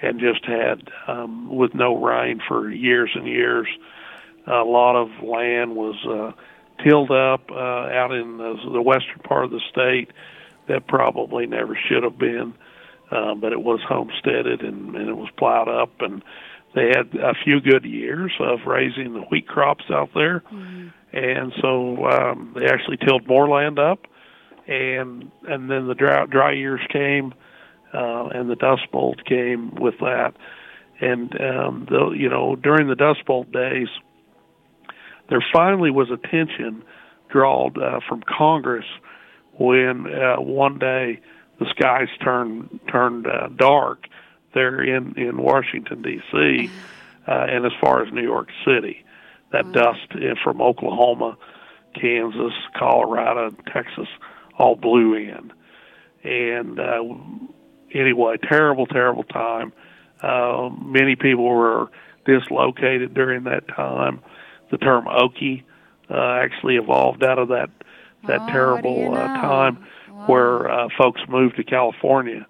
and 0.03 0.21
just 0.21 0.45
had 0.45 0.89
um, 1.09 1.55
with 1.55 1.75
no 1.75 2.03
rain 2.03 2.41
for 2.47 2.71
years 2.71 3.11
and 3.15 3.27
years. 3.27 3.67
A 4.47 4.65
lot 4.65 4.95
of 4.95 5.09
land 5.23 5.75
was 5.75 5.97
uh, 6.07 6.85
tilled 6.85 7.11
up 7.11 7.51
uh, 7.51 7.55
out 7.55 8.13
in 8.13 8.37
the, 8.37 8.57
the 8.73 8.83
western 8.83 9.21
part 9.25 9.45
of 9.45 9.51
the 9.51 9.61
state 9.71 10.11
that 10.69 10.87
probably 10.87 11.47
never 11.47 11.79
should 11.89 12.03
have 12.03 12.19
been, 12.19 12.55
uh, 13.11 13.35
but 13.35 13.53
it 13.53 13.63
was 13.63 13.81
homesteaded 13.87 14.63
and, 14.63 14.95
and 14.95 15.09
it 15.09 15.17
was 15.17 15.29
plowed 15.37 15.69
up, 15.69 15.91
and 16.01 16.23
they 16.75 16.89
had 16.89 17.15
a 17.15 17.35
few 17.45 17.61
good 17.61 17.85
years 17.85 18.33
of 18.41 18.61
raising 18.67 19.15
the 19.15 19.21
wheat 19.21 19.47
crops 19.47 19.85
out 19.91 20.11
there, 20.15 20.41
mm-hmm. 20.53 20.89
and 21.13 21.53
so 21.61 22.07
um, 22.07 22.53
they 22.59 22.67
actually 22.67 22.97
tilled 22.97 23.27
more 23.29 23.49
land 23.49 23.79
up, 23.79 24.07
and 24.67 25.31
and 25.47 25.71
then 25.71 25.87
the 25.87 25.95
dry 25.95 26.27
dry 26.27 26.53
years 26.53 26.81
came, 26.91 27.33
uh, 27.93 28.27
and 28.27 28.51
the 28.51 28.57
Dust 28.57 28.91
Bowl 28.91 29.15
came 29.27 29.75
with 29.77 29.99
that, 30.01 30.33
and 31.01 31.41
um, 31.41 31.87
the 31.89 32.11
you 32.17 32.29
know 32.29 32.57
during 32.57 32.89
the 32.89 32.97
Dust 32.97 33.25
Bowl 33.25 33.45
days, 33.45 33.89
there 35.29 35.45
finally 35.53 35.93
was 35.93 36.11
attention 36.11 36.83
drawn 37.29 37.73
uh, 37.81 38.01
from 38.09 38.23
Congress 38.23 38.87
when 39.57 40.07
uh, 40.13 40.37
one 40.41 40.79
day 40.79 41.21
the 41.59 41.67
skies 41.71 42.09
turned 42.23 42.81
turned 42.91 43.27
uh, 43.27 43.49
dark 43.57 44.07
there 44.55 44.83
in 44.83 45.15
in 45.17 45.37
Washington 45.37 46.03
D.C. 46.03 46.71
Uh, 47.27 47.47
and 47.49 47.65
as 47.65 47.73
far 47.81 48.05
as 48.05 48.13
New 48.13 48.23
York 48.23 48.49
City, 48.67 49.05
that 49.53 49.71
dust 49.73 50.13
from 50.43 50.61
Oklahoma, 50.61 51.39
Kansas, 51.95 52.53
Colorado, 52.77 53.51
Texas, 53.73 54.09
all 54.59 54.77
blew 54.77 55.15
in, 55.15 55.53
and 56.23 56.79
uh, 56.79 57.03
anyway, 57.95 58.37
terrible, 58.37 58.87
terrible 58.87 59.25
time. 59.25 59.73
Uh, 60.21 60.71
many 60.83 61.17
people 61.17 61.45
were 61.45 61.91
dislocated 62.25 63.15
during 63.15 63.45
that 63.45 63.67
time. 63.69 64.21
The 64.71 64.79
term 64.79 65.05
Okie 65.05 65.63
uh, 66.11 66.41
actually 66.43 66.77
evolved 66.77 67.23
out 67.23 67.39
of 67.39 67.49
that 67.49 67.71
that 68.27 68.43
Oh, 68.43 68.53
terrible 68.53 68.97
you 68.97 69.13
uh, 69.15 69.29
time 69.41 69.79
Wow. 70.09 70.27
where 70.27 70.71
uh, 70.71 70.89
folks 70.97 71.21
moved 71.29 71.57
to 71.57 71.65
California, 71.65 72.47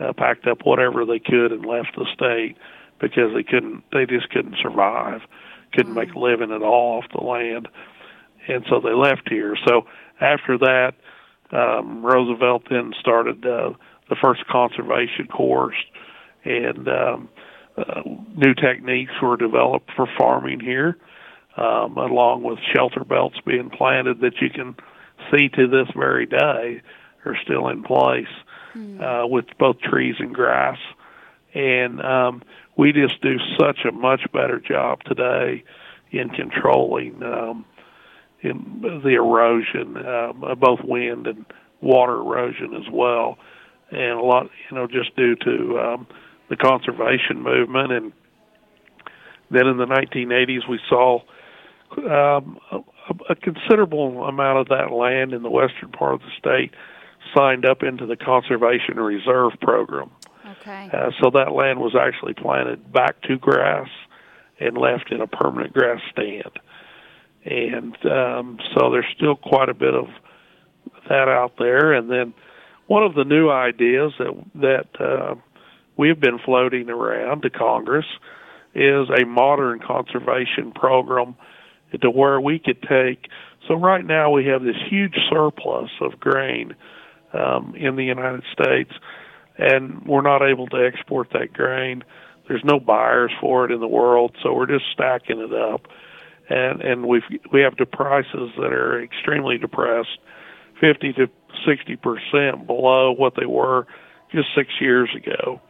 uh, 0.00 0.12
packed 0.12 0.46
up 0.46 0.58
whatever 0.64 1.04
they 1.04 1.18
could 1.18 1.52
and 1.52 1.64
left 1.64 1.94
the 1.96 2.06
state 2.14 2.56
because 3.00 3.32
they 3.34 3.42
couldn't, 3.42 3.84
they 3.92 4.06
just 4.06 4.30
couldn't 4.30 4.56
survive, 4.62 5.20
couldn't 5.72 5.94
make 5.94 6.12
a 6.14 6.18
living 6.18 6.50
at 6.50 6.62
all 6.62 6.98
off 6.98 7.04
the 7.12 7.22
land, 7.24 7.68
and 8.48 8.64
so 8.68 8.80
they 8.80 8.92
left 8.94 9.28
here. 9.28 9.56
So 9.66 9.86
after 10.20 10.58
that, 10.58 10.94
um, 11.52 12.04
Roosevelt 12.04 12.64
then 12.70 12.92
started 12.98 13.44
uh, 13.46 13.70
the 14.08 14.16
first 14.22 14.46
conservation 14.46 15.26
course, 15.28 15.76
and 16.44 16.88
um, 16.88 17.28
uh, 17.76 18.02
new 18.36 18.54
techniques 18.54 19.12
were 19.22 19.36
developed 19.36 19.90
for 19.94 20.06
farming 20.18 20.60
here, 20.60 20.96
um, 21.56 21.96
along 21.96 22.42
with 22.42 22.58
shelter 22.74 23.04
belts 23.04 23.36
being 23.46 23.70
planted 23.70 24.20
that 24.20 24.34
you 24.40 24.50
can 24.50 24.74
see 25.30 25.48
to 25.50 25.66
this 25.68 25.88
very 25.96 26.26
day 26.26 26.82
are 27.24 27.36
still 27.42 27.68
in 27.68 27.82
place 27.82 28.26
uh, 29.00 29.26
with 29.26 29.46
both 29.58 29.80
trees 29.80 30.16
and 30.18 30.34
grass. 30.34 30.78
And 31.54 32.00
um, 32.00 32.42
we 32.76 32.92
just 32.92 33.20
do 33.22 33.36
such 33.58 33.84
a 33.88 33.92
much 33.92 34.22
better 34.32 34.60
job 34.60 35.02
today 35.04 35.64
in 36.10 36.30
controlling 36.30 37.22
um, 37.22 37.64
in 38.40 38.80
the 38.82 39.14
erosion, 39.14 39.96
uh, 39.96 40.54
both 40.56 40.80
wind 40.84 41.26
and 41.26 41.46
water 41.80 42.14
erosion 42.14 42.74
as 42.74 42.90
well, 42.92 43.38
and 43.90 44.18
a 44.18 44.22
lot, 44.22 44.50
you 44.70 44.76
know, 44.76 44.86
just 44.86 45.14
due 45.16 45.36
to 45.36 45.78
um, 45.78 46.06
the 46.50 46.56
conservation 46.56 47.42
movement. 47.42 47.92
And 47.92 48.12
then 49.50 49.66
in 49.66 49.76
the 49.78 49.86
1980s, 49.86 50.68
we 50.68 50.78
saw 50.88 51.20
um, 51.98 52.58
a, 53.08 53.32
a 53.32 53.34
considerable 53.36 54.24
amount 54.24 54.58
of 54.58 54.68
that 54.68 54.92
land 54.92 55.32
in 55.32 55.42
the 55.42 55.50
western 55.50 55.90
part 55.90 56.14
of 56.14 56.20
the 56.20 56.30
state 56.38 56.72
signed 57.34 57.64
up 57.64 57.82
into 57.82 58.06
the 58.06 58.16
Conservation 58.16 58.96
Reserve 58.98 59.52
Program. 59.60 60.10
Okay. 60.60 60.90
Uh, 60.92 61.10
so 61.22 61.30
that 61.30 61.52
land 61.52 61.80
was 61.80 61.94
actually 61.98 62.34
planted 62.34 62.92
back 62.92 63.20
to 63.22 63.38
grass 63.38 63.88
and 64.60 64.76
left 64.76 65.10
in 65.10 65.20
a 65.20 65.26
permanent 65.26 65.72
grass 65.72 66.00
stand. 66.12 66.50
And 67.44 67.96
um, 68.06 68.58
so 68.74 68.90
there's 68.90 69.06
still 69.16 69.36
quite 69.36 69.68
a 69.68 69.74
bit 69.74 69.94
of 69.94 70.06
that 71.08 71.28
out 71.28 71.54
there. 71.58 71.92
And 71.92 72.10
then 72.10 72.34
one 72.86 73.02
of 73.02 73.14
the 73.14 73.24
new 73.24 73.50
ideas 73.50 74.12
that 74.18 74.44
that 74.54 75.00
uh, 75.00 75.34
we've 75.96 76.20
been 76.20 76.38
floating 76.38 76.88
around 76.88 77.42
to 77.42 77.50
Congress 77.50 78.06
is 78.74 79.08
a 79.10 79.24
modern 79.24 79.80
conservation 79.80 80.72
program 80.74 81.36
to 82.02 82.10
where 82.10 82.40
we 82.40 82.58
could 82.58 82.82
take. 82.82 83.28
So 83.68 83.74
right 83.74 84.04
now 84.04 84.30
we 84.30 84.46
have 84.46 84.62
this 84.62 84.76
huge 84.88 85.16
surplus 85.30 85.90
of 86.00 86.20
grain 86.20 86.74
um, 87.32 87.74
in 87.76 87.96
the 87.96 88.04
United 88.04 88.44
States, 88.52 88.92
and 89.58 90.04
we're 90.06 90.22
not 90.22 90.42
able 90.42 90.66
to 90.68 90.76
export 90.76 91.28
that 91.32 91.52
grain. 91.52 92.04
There's 92.48 92.64
no 92.64 92.78
buyers 92.78 93.32
for 93.40 93.64
it 93.64 93.70
in 93.70 93.80
the 93.80 93.88
world, 93.88 94.36
so 94.42 94.52
we're 94.52 94.66
just 94.66 94.84
stacking 94.92 95.40
it 95.40 95.54
up, 95.54 95.86
and 96.50 96.82
and 96.82 97.06
we 97.06 97.22
we 97.52 97.62
have 97.62 97.76
the 97.76 97.86
prices 97.86 98.50
that 98.58 98.72
are 98.72 99.02
extremely 99.02 99.56
depressed, 99.56 100.18
fifty 100.80 101.12
to 101.14 101.28
sixty 101.66 101.96
percent 101.96 102.66
below 102.66 103.12
what 103.12 103.34
they 103.40 103.46
were 103.46 103.86
just 104.30 104.48
six 104.54 104.68
years 104.78 105.08
ago, 105.16 105.60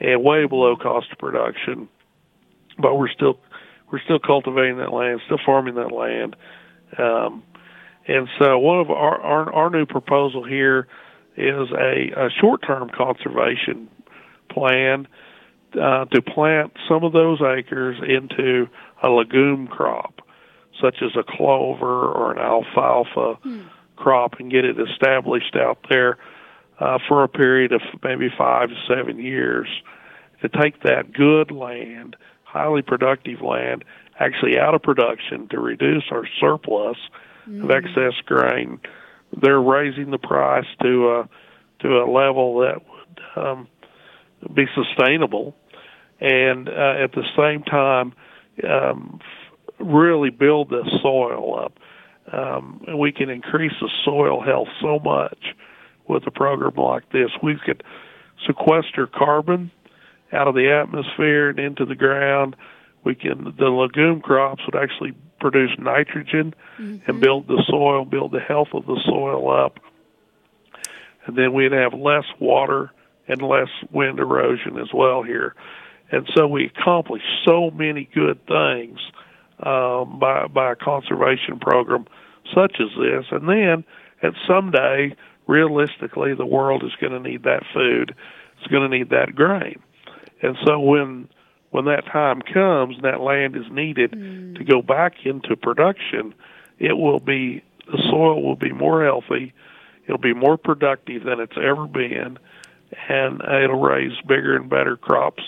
and 0.00 0.24
way 0.24 0.46
below 0.46 0.74
cost 0.76 1.12
of 1.12 1.18
production. 1.18 1.88
But 2.78 2.96
we're 2.96 3.10
still 3.10 3.38
we're 3.90 4.00
still 4.00 4.18
cultivating 4.18 4.78
that 4.78 4.92
land, 4.92 5.20
still 5.26 5.38
farming 5.44 5.74
that 5.76 5.92
land. 5.92 6.36
Um, 6.98 7.42
and 8.08 8.28
so 8.38 8.58
one 8.58 8.80
of 8.80 8.90
our, 8.90 9.20
our, 9.20 9.52
our 9.52 9.70
new 9.70 9.86
proposal 9.86 10.44
here 10.44 10.86
is 11.36 11.70
a, 11.72 12.10
a 12.16 12.30
short-term 12.40 12.90
conservation 12.96 13.88
plan 14.50 15.06
uh, 15.80 16.04
to 16.06 16.22
plant 16.22 16.72
some 16.88 17.04
of 17.04 17.12
those 17.12 17.40
acres 17.42 17.98
into 18.06 18.66
a 19.02 19.08
legume 19.10 19.66
crop, 19.66 20.20
such 20.80 20.96
as 21.02 21.10
a 21.16 21.22
clover 21.22 22.06
or 22.06 22.32
an 22.32 22.38
alfalfa 22.38 23.38
crop, 23.96 24.34
and 24.38 24.50
get 24.50 24.64
it 24.64 24.76
established 24.78 25.56
out 25.56 25.78
there 25.90 26.16
uh, 26.78 26.98
for 27.08 27.24
a 27.24 27.28
period 27.28 27.72
of 27.72 27.80
maybe 28.02 28.28
five 28.36 28.68
to 28.68 28.76
seven 28.88 29.18
years 29.18 29.68
to 30.42 30.48
take 30.48 30.82
that 30.82 31.12
good 31.12 31.50
land, 31.50 32.16
highly 32.46 32.82
productive 32.82 33.40
land, 33.42 33.84
actually 34.18 34.58
out 34.58 34.74
of 34.74 34.82
production 34.82 35.48
to 35.48 35.60
reduce 35.60 36.04
our 36.10 36.26
surplus 36.40 36.96
of 37.46 37.70
excess 37.70 38.14
grain. 38.24 38.80
They're 39.40 39.60
raising 39.60 40.10
the 40.10 40.18
price 40.18 40.66
to 40.82 41.08
a 41.10 41.28
to 41.80 41.88
a 41.98 42.06
level 42.10 42.60
that 42.60 42.80
would 42.88 43.44
um, 43.44 43.68
be 44.54 44.64
sustainable, 44.74 45.54
and 46.20 46.68
uh, 46.68 46.94
at 47.02 47.12
the 47.12 47.24
same 47.36 47.62
time, 47.62 48.14
um, 48.68 49.20
really 49.78 50.30
build 50.30 50.70
the 50.70 50.82
soil 51.02 51.60
up. 51.62 51.78
Um, 52.32 52.82
and 52.88 52.98
we 52.98 53.12
can 53.12 53.28
increase 53.28 53.74
the 53.80 53.90
soil 54.04 54.42
health 54.42 54.68
so 54.80 54.98
much 54.98 55.54
with 56.08 56.26
a 56.26 56.30
program 56.30 56.74
like 56.74 57.12
this. 57.12 57.30
We 57.42 57.56
could 57.64 57.84
sequester 58.46 59.06
carbon 59.06 59.70
out 60.32 60.48
of 60.48 60.54
the 60.54 60.70
atmosphere 60.70 61.50
and 61.50 61.58
into 61.58 61.84
the 61.84 61.94
ground. 61.94 62.56
We 63.04 63.14
can 63.14 63.54
the 63.58 63.66
legume 63.66 64.20
crops 64.20 64.62
would 64.66 64.80
actually 64.80 65.14
produce 65.40 65.70
nitrogen 65.78 66.54
and 67.06 67.20
build 67.20 67.46
the 67.46 67.62
soil, 67.68 68.04
build 68.04 68.32
the 68.32 68.40
health 68.40 68.68
of 68.72 68.86
the 68.86 69.00
soil 69.04 69.50
up. 69.50 69.78
And 71.26 71.36
then 71.36 71.52
we'd 71.52 71.72
have 71.72 71.94
less 71.94 72.24
water 72.40 72.90
and 73.28 73.42
less 73.42 73.68
wind 73.90 74.18
erosion 74.18 74.78
as 74.78 74.88
well 74.92 75.22
here. 75.22 75.54
And 76.10 76.28
so 76.34 76.46
we 76.46 76.66
accomplish 76.66 77.22
so 77.44 77.70
many 77.70 78.08
good 78.14 78.44
things 78.46 78.98
um, 79.60 80.18
by 80.18 80.46
by 80.46 80.72
a 80.72 80.76
conservation 80.76 81.58
program 81.60 82.06
such 82.54 82.76
as 82.80 82.88
this. 82.98 83.26
And 83.30 83.48
then 83.48 83.84
at 84.22 84.34
someday, 84.46 85.14
realistically, 85.46 86.34
the 86.34 86.46
world 86.46 86.84
is 86.84 86.92
going 87.00 87.12
to 87.12 87.20
need 87.28 87.42
that 87.44 87.62
food. 87.74 88.14
It's 88.58 88.66
going 88.68 88.88
to 88.88 88.96
need 88.96 89.10
that 89.10 89.34
grain. 89.34 89.80
And 90.42 90.56
so 90.64 90.80
when 90.80 91.28
when 91.70 91.86
that 91.86 92.06
time 92.06 92.40
comes 92.40 92.96
and 92.96 93.04
that 93.04 93.20
land 93.20 93.56
is 93.56 93.70
needed 93.70 94.12
to 94.56 94.64
go 94.64 94.80
back 94.80 95.26
into 95.26 95.56
production, 95.56 96.34
it 96.78 96.96
will 96.96 97.20
be 97.20 97.62
the 97.86 97.98
soil 98.10 98.42
will 98.42 98.56
be 98.56 98.72
more 98.72 99.04
healthy, 99.04 99.52
it'll 100.06 100.18
be 100.18 100.34
more 100.34 100.56
productive 100.56 101.24
than 101.24 101.40
it's 101.40 101.56
ever 101.56 101.86
been, 101.86 102.38
and 103.08 103.40
it'll 103.42 103.80
raise 103.80 104.12
bigger 104.26 104.56
and 104.56 104.70
better 104.70 104.96
crops 104.96 105.42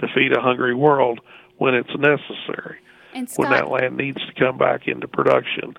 to 0.00 0.08
feed 0.14 0.32
a 0.32 0.40
hungry 0.40 0.74
world 0.74 1.20
when 1.58 1.74
it's 1.74 1.96
necessary, 1.96 2.78
And 3.14 3.28
when 3.36 3.50
that 3.50 3.68
land 3.68 3.96
needs 3.96 4.24
to 4.26 4.32
come 4.34 4.58
back 4.58 4.86
into 4.86 5.08
production. 5.08 5.76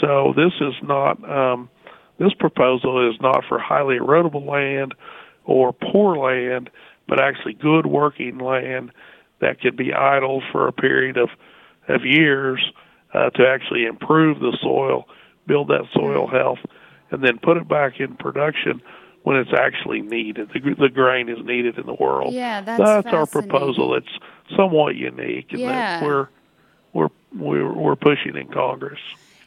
So 0.00 0.32
this 0.36 0.52
is 0.60 0.74
not 0.82 1.28
um, 1.28 1.70
this 2.18 2.34
proposal 2.34 3.10
is 3.10 3.20
not 3.20 3.44
for 3.48 3.58
highly 3.58 3.98
erodible 3.98 4.46
land 4.46 4.94
or 5.44 5.72
poor 5.72 6.16
land, 6.16 6.70
but 7.08 7.20
actually 7.20 7.54
good 7.54 7.86
working 7.86 8.38
land 8.38 8.92
that 9.40 9.60
could 9.60 9.76
be 9.76 9.92
idle 9.92 10.42
for 10.52 10.66
a 10.66 10.72
period 10.72 11.16
of 11.16 11.30
of 11.88 12.04
years 12.04 12.72
uh, 13.12 13.30
to 13.30 13.46
actually 13.46 13.84
improve 13.84 14.40
the 14.40 14.56
soil, 14.62 15.06
build 15.46 15.68
that 15.68 15.84
soil 15.92 16.26
health, 16.26 16.58
and 17.10 17.22
then 17.22 17.38
put 17.38 17.56
it 17.56 17.68
back 17.68 18.00
in 18.00 18.16
production 18.16 18.80
when 19.22 19.36
it's 19.36 19.52
actually 19.56 20.00
needed. 20.02 20.50
The, 20.52 20.74
the 20.78 20.88
grain 20.88 21.28
is 21.28 21.38
needed 21.44 21.78
in 21.78 21.86
the 21.86 21.94
world. 21.94 22.32
Yeah, 22.32 22.60
that's 22.62 23.06
our 23.06 23.26
proposal. 23.26 23.94
It's 23.94 24.08
somewhat 24.56 24.96
unique 24.96 25.52
in 25.52 25.60
Yeah. 25.60 26.00
that 26.00 26.06
we're 26.06 26.28
we're 26.92 27.08
we're 27.36 27.72
we're 27.72 27.96
pushing 27.96 28.36
in 28.36 28.48
Congress. 28.48 29.00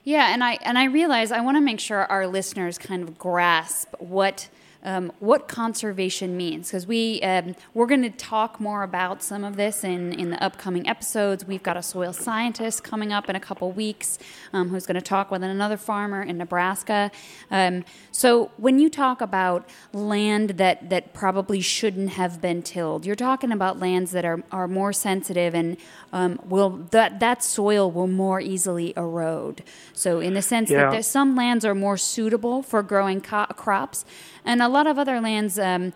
Yeah, 0.04 0.34
and 0.34 0.43
I 0.43 0.58
and 0.62 0.78
I 0.78 0.86
realize 0.86 1.32
I 1.32 1.41
want 1.41 1.58
to 1.58 1.62
make 1.62 1.80
sure 1.80 2.06
our 2.06 2.28
listeners 2.28 2.78
kind 2.78 3.04
of 3.04 3.17
grasp 3.17 3.89
what 4.00 4.50
um, 4.88 5.12
what 5.19 5.50
conservation 5.50 6.38
means 6.38 6.67
because 6.69 6.88
we 6.88 7.21
um, 7.21 7.56
we're 7.73 7.86
going 7.88 8.04
to 8.04 8.10
talk 8.10 8.60
more 8.60 8.84
about 8.84 9.21
some 9.21 9.43
of 9.43 9.58
this 9.58 9.84
in 9.84 10.13
in 10.13 10.30
the 10.30 10.41
upcoming 10.41 10.88
episodes. 10.88 11.45
We've 11.45 11.62
got 11.62 11.76
a 11.76 11.84
soil 11.84 12.13
scientist 12.13 12.84
coming 12.86 13.12
up 13.12 13.30
in 13.30 13.36
a 13.36 13.39
couple 13.39 13.69
weeks 13.71 14.17
um, 14.54 14.69
who's 14.69 14.86
going 14.86 14.95
to 14.95 15.02
talk 15.02 15.30
with 15.30 15.43
another 15.43 15.76
farmer 15.78 16.21
in 16.23 16.38
Nebraska. 16.38 17.12
Um, 17.52 17.84
so 18.12 18.50
when 18.56 18.80
you 18.80 18.89
talk 18.89 19.19
about 19.19 19.67
land 19.91 20.52
that 20.52 20.89
that 20.89 21.13
probably 21.13 21.60
shouldn't 21.60 22.12
have 22.12 22.41
been 22.41 22.63
tilled, 22.63 23.06
you're 23.06 23.15
talking 23.30 23.52
about 23.52 23.80
lands 23.80 24.12
that 24.12 24.23
are 24.23 24.41
are 24.54 24.69
more 24.69 24.93
sensitive 24.93 25.54
and 25.54 25.76
um, 26.13 26.39
will 26.45 26.69
that 26.91 27.19
that 27.19 27.43
soil 27.43 27.91
will 27.91 28.08
more 28.08 28.39
easily 28.39 28.93
erode. 28.95 29.63
So 29.93 30.21
in 30.21 30.34
the 30.34 30.41
sense 30.41 30.71
Yeah. 30.71 30.89
that 30.91 31.04
some 31.04 31.36
lands 31.36 31.65
are 31.65 31.76
more 31.76 31.97
suitable 31.97 32.63
for 32.63 32.82
growing 32.84 33.19
co- 33.19 33.47
crops, 33.47 34.06
and 34.48 34.62
a 34.62 34.68
lot 34.68 34.88
of 34.88 34.98
other 34.98 35.22
lands. 35.22 35.60
Um, 35.60 35.94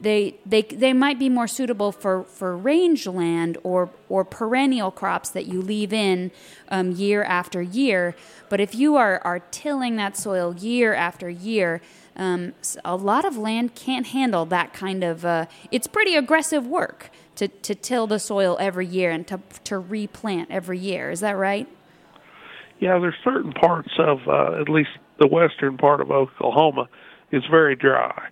they, 0.00 0.34
they, 0.44 0.62
they 0.62 0.92
might 0.92 1.20
be 1.20 1.28
more 1.28 1.46
suitable 1.46 1.92
for, 1.92 2.24
for 2.24 2.56
range 2.56 3.06
land 3.06 3.56
or, 3.62 3.88
or 4.08 4.24
perennial 4.24 4.90
crops 4.90 5.30
that 5.30 5.46
you 5.46 5.62
leave 5.62 5.92
in 5.92 6.32
um, 6.70 6.90
year 6.90 7.22
after 7.22 7.62
year. 7.62 8.16
But 8.48 8.58
if 8.58 8.74
you 8.74 8.96
are, 8.96 9.20
are 9.24 9.38
tilling 9.38 9.94
that 9.96 10.16
soil 10.16 10.56
year 10.56 10.92
after 10.92 11.30
year, 11.30 11.80
um, 12.16 12.54
a 12.84 12.96
lot 12.96 13.24
of 13.24 13.36
land 13.38 13.76
can't 13.76 14.08
handle 14.08 14.44
that 14.46 14.72
kind 14.72 15.04
of. 15.04 15.24
Uh, 15.24 15.46
it's 15.70 15.86
pretty 15.86 16.16
aggressive 16.16 16.66
work 16.66 17.10
to, 17.36 17.46
to 17.46 17.74
till 17.76 18.08
the 18.08 18.18
soil 18.18 18.56
every 18.58 18.86
year 18.86 19.12
and 19.12 19.24
to, 19.28 19.40
to 19.64 19.78
replant 19.78 20.50
every 20.50 20.80
year. 20.80 21.12
Is 21.12 21.20
that 21.20 21.36
right? 21.36 21.68
Yeah, 22.80 22.98
there's 22.98 23.14
certain 23.22 23.52
parts 23.52 23.92
of 23.98 24.18
uh, 24.26 24.60
at 24.60 24.68
least 24.68 24.90
the 25.20 25.28
western 25.28 25.76
part 25.76 26.00
of 26.00 26.10
Oklahoma 26.10 26.88
is 27.32 27.42
very 27.50 27.74
dry, 27.74 28.28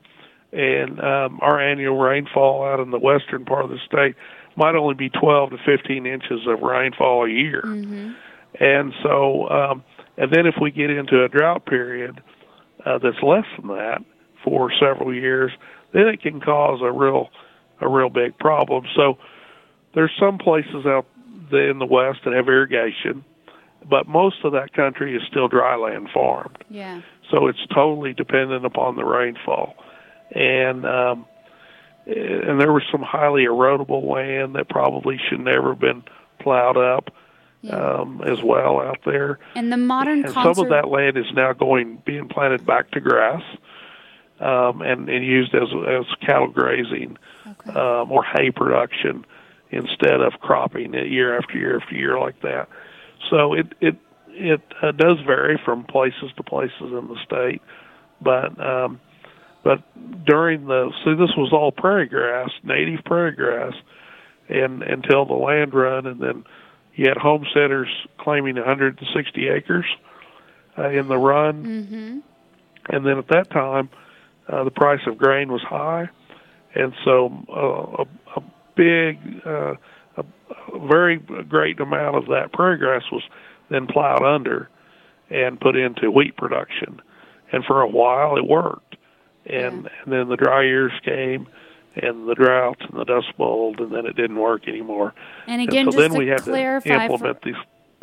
and 0.52 1.00
um, 1.00 1.38
our 1.42 1.60
annual 1.60 1.98
rainfall 1.98 2.64
out 2.64 2.80
in 2.80 2.90
the 2.90 2.98
western 2.98 3.44
part 3.44 3.64
of 3.64 3.70
the 3.70 3.78
state 3.86 4.14
might 4.56 4.74
only 4.74 4.94
be 4.94 5.08
12 5.08 5.50
to 5.50 5.56
15 5.64 6.06
inches 6.06 6.40
of 6.46 6.60
rainfall 6.60 7.24
a 7.24 7.30
year, 7.30 7.62
and 8.60 8.92
so 9.02 9.48
um, 9.48 9.84
and 10.16 10.32
then 10.32 10.46
if 10.46 10.54
we 10.60 10.70
get 10.70 10.90
into 10.90 11.24
a 11.24 11.28
drought 11.28 11.66
period 11.66 12.20
uh, 12.84 12.98
that's 12.98 13.22
less 13.22 13.46
than 13.58 13.68
that 13.68 14.02
for 14.44 14.70
several 14.80 15.14
years, 15.14 15.50
then 15.92 16.06
it 16.08 16.22
can 16.22 16.40
cause 16.40 16.80
a 16.82 16.92
real 16.92 17.30
a 17.80 17.88
real 17.88 18.10
big 18.10 18.38
problem. 18.38 18.84
So 18.94 19.18
there's 19.94 20.12
some 20.18 20.38
places 20.38 20.86
out 20.86 21.06
there 21.50 21.70
in 21.70 21.78
the 21.78 21.86
west 21.86 22.20
that 22.24 22.34
have 22.34 22.48
irrigation, 22.48 23.24
but 23.88 24.06
most 24.06 24.44
of 24.44 24.52
that 24.52 24.72
country 24.72 25.16
is 25.16 25.22
still 25.28 25.48
dryland 25.48 26.12
farmed. 26.12 26.58
Yeah. 26.68 27.00
So 27.30 27.46
it's 27.46 27.64
totally 27.72 28.12
dependent 28.12 28.64
upon 28.64 28.96
the 28.96 29.04
rainfall. 29.04 29.74
And 30.34 30.84
um 30.84 31.26
and 32.06 32.60
there 32.60 32.72
was 32.72 32.82
some 32.90 33.02
highly 33.02 33.44
erodible 33.44 34.02
land 34.08 34.54
that 34.56 34.68
probably 34.68 35.18
should 35.28 35.40
never 35.40 35.70
have 35.70 35.80
been 35.80 36.02
plowed 36.40 36.76
up 36.76 37.12
um 37.70 38.22
as 38.26 38.42
well 38.42 38.80
out 38.80 38.98
there. 39.04 39.38
And 39.54 39.70
the 39.72 39.76
modern 39.76 40.24
And 40.24 40.34
some 40.34 40.58
of 40.58 40.68
that 40.70 40.88
land 40.88 41.16
is 41.16 41.26
now 41.34 41.52
going 41.52 42.02
being 42.06 42.28
planted 42.28 42.64
back 42.64 42.90
to 42.92 43.00
grass, 43.00 43.42
um, 44.40 44.80
and, 44.80 45.08
and 45.08 45.24
used 45.24 45.54
as 45.54 45.68
as 45.86 46.06
cattle 46.20 46.48
grazing 46.48 47.18
Okay. 47.46 47.78
um, 47.78 48.10
or 48.12 48.22
hay 48.24 48.50
production 48.50 49.24
instead 49.70 50.20
of 50.20 50.32
cropping 50.40 50.94
it 50.94 51.08
year 51.08 51.36
after 51.36 51.58
year 51.58 51.80
after 51.80 51.94
year 51.94 52.18
like 52.18 52.40
that. 52.42 52.68
So 53.28 53.52
it 53.52 53.74
it 53.80 53.96
it 54.40 54.60
uh, 54.82 54.92
does 54.92 55.18
vary 55.26 55.60
from 55.64 55.84
places 55.84 56.30
to 56.36 56.42
places 56.42 56.80
in 56.80 57.08
the 57.08 57.16
state, 57.24 57.62
but 58.20 58.58
um, 58.64 59.00
but 59.62 59.82
during 60.24 60.66
the 60.66 60.90
see 61.04 61.14
this 61.14 61.36
was 61.36 61.50
all 61.52 61.70
prairie 61.72 62.08
grass, 62.08 62.50
native 62.62 63.04
prairie 63.04 63.32
grass, 63.36 63.74
and 64.48 64.82
until 64.82 65.24
the 65.26 65.34
land 65.34 65.74
run, 65.74 66.06
and 66.06 66.20
then 66.20 66.44
you 66.94 67.06
had 67.08 67.16
homesteaders 67.16 67.88
claiming 68.18 68.56
160 68.56 69.48
acres 69.48 69.84
uh, 70.78 70.88
in 70.88 71.08
the 71.08 71.18
run, 71.18 71.64
Mm-hmm. 71.64 72.18
and 72.94 73.06
then 73.06 73.18
at 73.18 73.28
that 73.28 73.50
time, 73.50 73.88
uh, 74.48 74.64
the 74.64 74.70
price 74.70 75.00
of 75.06 75.18
grain 75.18 75.52
was 75.52 75.62
high, 75.62 76.08
and 76.74 76.92
so 77.04 77.30
uh, 77.48 78.02
a, 78.04 78.40
a 78.40 78.42
big, 78.76 79.18
uh, 79.46 79.74
a, 80.16 80.24
a 80.74 80.86
very 80.88 81.18
great 81.18 81.78
amount 81.80 82.16
of 82.16 82.26
that 82.26 82.52
prairie 82.52 82.78
grass 82.78 83.02
was 83.12 83.22
then 83.70 83.86
plowed 83.86 84.22
under 84.22 84.68
and 85.30 85.60
put 85.60 85.76
into 85.76 86.10
wheat 86.10 86.36
production, 86.36 87.00
and 87.52 87.64
for 87.64 87.80
a 87.80 87.88
while 87.88 88.36
it 88.36 88.46
worked, 88.46 88.96
and 89.46 89.88
and 90.04 90.12
then 90.12 90.28
the 90.28 90.36
dry 90.36 90.62
years 90.64 90.92
came. 91.04 91.46
And 91.96 92.28
the 92.28 92.36
drought 92.36 92.76
and 92.88 93.00
the 93.00 93.04
dust 93.04 93.36
bowl, 93.36 93.74
and 93.76 93.90
then 93.90 94.06
it 94.06 94.14
didn't 94.14 94.36
work 94.38 94.68
anymore. 94.68 95.12
And 95.48 95.60
again, 95.60 95.86
so 95.86 95.90
just 95.90 95.98
then 95.98 96.12
to 96.12 96.18
we 96.18 96.28
had 96.28 96.42
clarify 96.42 97.08
to 97.08 97.18
for- 97.18 97.36
these 97.42 97.56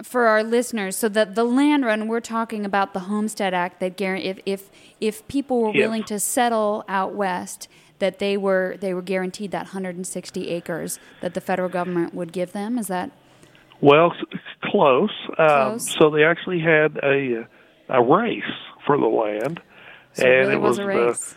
for 0.04 0.26
our 0.26 0.44
listeners, 0.44 0.98
so 0.98 1.08
that 1.08 1.36
the 1.36 1.46
land 1.46 1.86
run, 1.86 2.10
we're 2.10 2.20
talking 2.20 2.66
about 2.66 2.94
the 2.94 3.00
Homestead 3.00 3.54
Act 3.54 3.80
that 3.80 3.96
guar- 3.98 4.22
if 4.22 4.40
if 4.46 4.70
if 5.00 5.26
people 5.30 5.62
were 5.62 5.72
Yes. 5.74 5.86
willing 5.86 6.04
to 6.04 6.20
settle 6.20 6.84
out 6.90 7.14
west, 7.16 7.70
that 8.00 8.20
they 8.20 8.36
were 8.36 8.76
they 8.78 8.94
were 8.94 9.02
guaranteed 9.02 9.52
that 9.52 9.68
160 9.68 10.50
acres 10.50 11.00
that 11.22 11.34
the 11.34 11.42
federal 11.42 11.70
government 11.70 12.14
would 12.14 12.34
give 12.34 12.52
them. 12.52 12.78
Is 12.78 12.88
that 12.88 13.12
Well, 13.82 14.12
s- 14.12 14.40
close. 14.63 15.12
Um, 15.38 15.80
so 15.80 16.10
they 16.10 16.24
actually 16.24 16.60
had 16.60 16.98
a 17.04 17.48
a 17.90 18.04
race 18.04 18.44
for 18.86 18.98
the 18.98 19.06
land, 19.06 19.62
so 20.13 20.26
it 20.26 20.30
and 20.30 20.50
really 20.50 20.54
it 20.54 20.62
was, 20.62 20.80
a 20.80 20.84
the 20.84 21.36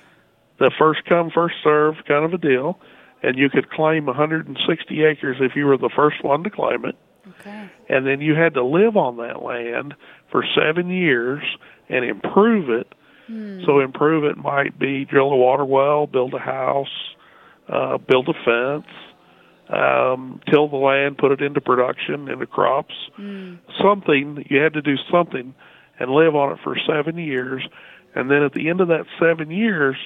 the 0.59 0.71
first 0.79 1.05
come 1.07 1.31
first 1.31 1.57
served 1.63 2.05
kind 2.07 2.25
of 2.25 2.33
a 2.33 2.39
deal, 2.39 2.79
and 3.23 3.39
you 3.39 3.51
could 3.51 3.71
claim 3.71 4.07
160 4.07 5.05
acres 5.05 5.37
if 5.41 5.57
you 5.57 5.67
were 5.67 5.77
the 5.77 5.91
first 5.95 6.23
one 6.23 6.43
to 6.45 6.51
claim 6.51 6.85
it, 6.85 6.97
okay. 7.41 7.69
and 7.89 8.07
then 8.07 8.21
you 8.21 8.35
had 8.35 8.55
to 8.55 8.65
live 8.65 8.97
on 8.97 9.17
that 9.19 9.43
land 9.43 9.95
for 10.31 10.45
seven 10.55 10.91
years 10.91 11.43
and 11.89 12.05
improve 12.05 12.71
it. 12.71 12.95
Hmm. 13.27 13.63
So 13.65 13.81
improve 13.81 14.25
it 14.25 14.37
might 14.37 14.79
be 14.79 15.05
drill 15.05 15.33
a 15.33 15.37
water 15.37 15.65
well, 15.65 16.07
build 16.07 16.35
a 16.35 16.39
house, 16.39 17.15
uh, 17.69 17.99
build 17.99 18.29
a 18.29 18.35
fence, 18.45 18.87
um, 19.73 20.41
till 20.51 20.69
the 20.69 20.77
land, 20.77 21.19
put 21.19 21.33
it 21.33 21.41
into 21.41 21.61
production, 21.61 22.29
into 22.29 22.47
crops. 22.47 22.95
Something 23.81 24.45
you 24.49 24.61
had 24.61 24.75
to 24.75 24.83
do 24.83 24.97
something 25.11 25.55
and 25.99 26.11
live 26.11 26.35
on 26.35 26.53
it 26.53 26.59
for 26.65 26.77
seven 26.87 27.19
years, 27.19 27.63
and 28.15 28.31
then 28.31 28.43
at 28.43 28.53
the 28.53 28.69
end 28.69 28.81
of 28.81 28.89
that 28.89 29.07
seven 29.19 29.51
years, 29.51 29.97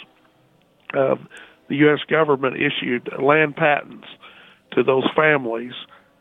uh, 0.93 1.17
the 1.69 1.77
U.S. 1.77 2.01
government 2.09 2.57
issued 2.57 3.09
land 3.19 3.57
patents 3.57 4.07
to 4.73 4.83
those 4.83 5.05
families, 5.17 5.73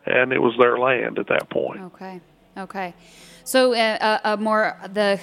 and 0.05 0.31
it 0.31 0.39
was 0.39 0.53
their 0.59 0.77
land 0.77 1.19
at 1.19 1.27
that 1.27 1.49
point. 1.49 1.81
Okay. 1.81 2.21
Okay. 2.55 2.93
So, 3.43 3.73
uh, 3.73 3.97
uh, 3.99 4.19
uh, 4.23 4.37
more 4.37 4.79
the 4.93 5.19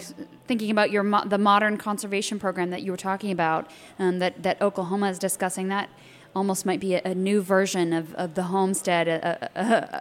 thinking 0.46 0.70
about 0.70 0.90
your 0.90 1.04
mo- 1.04 1.24
the 1.24 1.38
modern 1.38 1.76
conservation 1.76 2.38
program 2.38 2.70
that 2.70 2.82
you 2.82 2.90
were 2.90 2.98
talking 2.98 3.30
about, 3.30 3.70
um, 3.98 4.18
that 4.18 4.42
that 4.42 4.60
Oklahoma 4.60 5.08
is 5.10 5.18
discussing, 5.18 5.68
that 5.68 5.88
almost 6.34 6.64
might 6.64 6.80
be 6.80 6.94
a, 6.94 7.02
a 7.04 7.14
new 7.14 7.42
version 7.42 7.92
of, 7.92 8.14
of 8.14 8.34
the 8.34 8.44
Homestead 8.44 9.08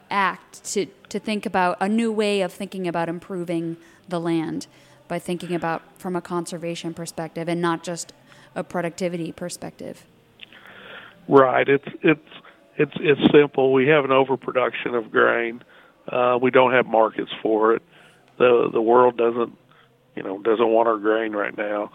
Act 0.10 0.64
to 0.74 0.86
to 1.10 1.20
think 1.20 1.46
about 1.46 1.78
a 1.80 1.90
new 1.90 2.12
way 2.12 2.42
of 2.42 2.54
thinking 2.54 2.88
about 2.88 3.10
improving 3.10 3.78
the 4.08 4.20
land 4.20 4.68
by 5.08 5.20
thinking 5.20 5.54
about 5.56 5.82
from 5.98 6.16
a 6.16 6.22
conservation 6.22 6.94
perspective 6.94 7.50
and 7.50 7.62
not 7.62 7.84
just 7.84 8.14
a 8.56 8.64
productivity 8.64 9.32
perspective. 9.32 10.06
Right. 11.28 11.68
It's 11.68 11.88
it's 12.02 12.30
it's 12.78 12.94
it's 13.00 13.22
simple. 13.32 13.74
We 13.74 13.88
have 13.88 14.06
an 14.06 14.12
overproduction 14.12 14.96
of 14.96 15.12
grain. 15.12 15.64
Uh, 16.08 16.40
we 16.42 16.50
don't 16.50 16.72
have 16.72 16.86
markets 16.86 17.32
for 17.42 17.74
it. 17.74 17.82
The 18.38 18.70
the 18.72 18.82
world 18.82 19.18
doesn't 19.18 19.56
you 20.16 20.24
know 20.24 20.42
doesn't 20.42 20.70
want 20.70 20.88
our 20.88 20.98
grain 20.98 21.34
right 21.34 21.56
now. 21.58 21.92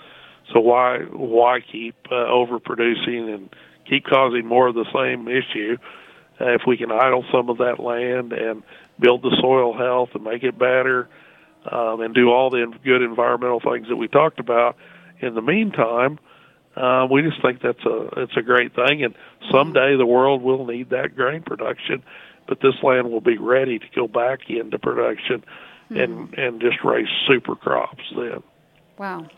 So 0.53 0.61
why 0.61 0.99
why 1.11 1.61
keep 1.61 1.97
uh, 2.11 2.14
overproducing 2.14 3.35
and 3.35 3.51
keep 3.88 4.05
causing 4.05 4.47
more 4.47 4.68
of 4.68 4.75
the 4.75 4.87
same 4.94 5.29
issue? 5.29 5.77
Uh, 6.40 6.55
if 6.55 6.62
we 6.66 6.77
can 6.77 6.90
idle 6.90 7.25
some 7.33 7.49
of 7.49 7.59
that 7.59 7.79
land 7.79 8.33
and 8.33 8.62
build 8.99 9.23
the 9.23 9.37
soil 9.40 9.77
health 9.77 10.11
and 10.14 10.25
make 10.25 10.42
it 10.42 10.59
better, 10.59 11.09
um, 11.70 12.01
and 12.01 12.14
do 12.14 12.31
all 12.31 12.51
the 12.51 12.66
good 12.85 13.03
environmental 13.03 13.61
things 13.61 13.88
that 13.88 13.97
we 13.97 14.09
talked 14.09 14.38
about. 14.38 14.77
In 15.20 15.35
the 15.35 15.42
meantime, 15.42 16.18
uh, 16.77 17.07
we 17.11 17.23
just 17.23 17.40
think 17.40 17.62
that's 17.62 17.85
a 17.85 18.09
it's 18.23 18.37
a 18.37 18.42
great 18.42 18.75
thing, 18.75 19.05
and 19.05 19.14
someday 19.51 19.97
the 19.97 20.07
world 20.07 20.42
will 20.42 20.66
need 20.66 20.90
that 20.90 21.14
grain 21.14 21.42
production, 21.42 22.03
but 22.49 22.61
this 22.61 22.75
land 22.83 23.11
will 23.11 23.20
be 23.20 23.38
ready 23.38 23.79
to 23.79 23.87
go 23.94 24.09
back 24.09 24.40
into 24.49 24.79
production, 24.79 25.44
mm-hmm. 25.90 25.97
and 25.97 26.35
and 26.35 26.61
just 26.61 26.83
raise 26.85 27.09
super 27.29 27.55
crops 27.55 28.03
then. 28.16 28.42
Wow. 28.99 29.29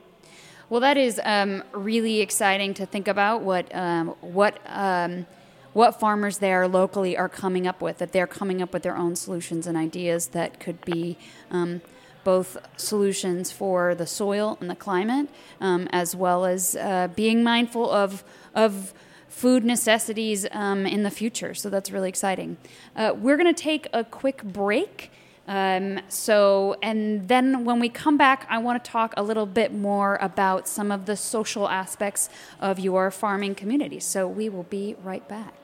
Well, 0.68 0.80
that 0.80 0.96
is 0.96 1.20
um, 1.24 1.62
really 1.72 2.20
exciting 2.20 2.74
to 2.74 2.86
think 2.86 3.06
about 3.06 3.42
what 3.42 3.72
um, 3.72 4.08
what 4.20 4.58
um, 4.66 5.26
what 5.74 6.00
farmers 6.00 6.38
there 6.38 6.66
locally 6.66 7.16
are 7.16 7.28
coming 7.28 7.68
up 7.68 7.80
with. 7.80 7.98
That 7.98 8.10
they're 8.10 8.26
coming 8.26 8.60
up 8.60 8.72
with 8.72 8.82
their 8.82 8.96
own 8.96 9.14
solutions 9.14 9.68
and 9.68 9.76
ideas 9.76 10.28
that 10.28 10.58
could 10.58 10.84
be 10.84 11.18
um, 11.52 11.82
both 12.24 12.56
solutions 12.76 13.52
for 13.52 13.94
the 13.94 14.08
soil 14.08 14.58
and 14.60 14.68
the 14.68 14.74
climate, 14.74 15.28
um, 15.60 15.86
as 15.92 16.16
well 16.16 16.44
as 16.44 16.74
uh, 16.74 17.08
being 17.14 17.44
mindful 17.44 17.88
of 17.88 18.24
of 18.52 18.92
food 19.28 19.64
necessities 19.64 20.48
um, 20.50 20.84
in 20.84 21.04
the 21.04 21.10
future. 21.12 21.54
So 21.54 21.70
that's 21.70 21.92
really 21.92 22.08
exciting. 22.08 22.56
Uh, 22.96 23.12
we're 23.16 23.36
going 23.36 23.54
to 23.54 23.62
take 23.62 23.86
a 23.92 24.02
quick 24.02 24.42
break. 24.42 25.12
Um, 25.46 26.00
so, 26.08 26.76
and 26.82 27.28
then 27.28 27.64
when 27.64 27.78
we 27.78 27.88
come 27.88 28.16
back, 28.16 28.46
I 28.50 28.58
want 28.58 28.82
to 28.82 28.90
talk 28.90 29.14
a 29.16 29.22
little 29.22 29.46
bit 29.46 29.72
more 29.72 30.16
about 30.20 30.66
some 30.66 30.90
of 30.90 31.06
the 31.06 31.16
social 31.16 31.68
aspects 31.68 32.28
of 32.60 32.78
your 32.78 33.10
farming 33.10 33.54
community. 33.54 34.00
So, 34.00 34.26
we 34.26 34.48
will 34.48 34.64
be 34.64 34.96
right 35.02 35.26
back. 35.28 35.54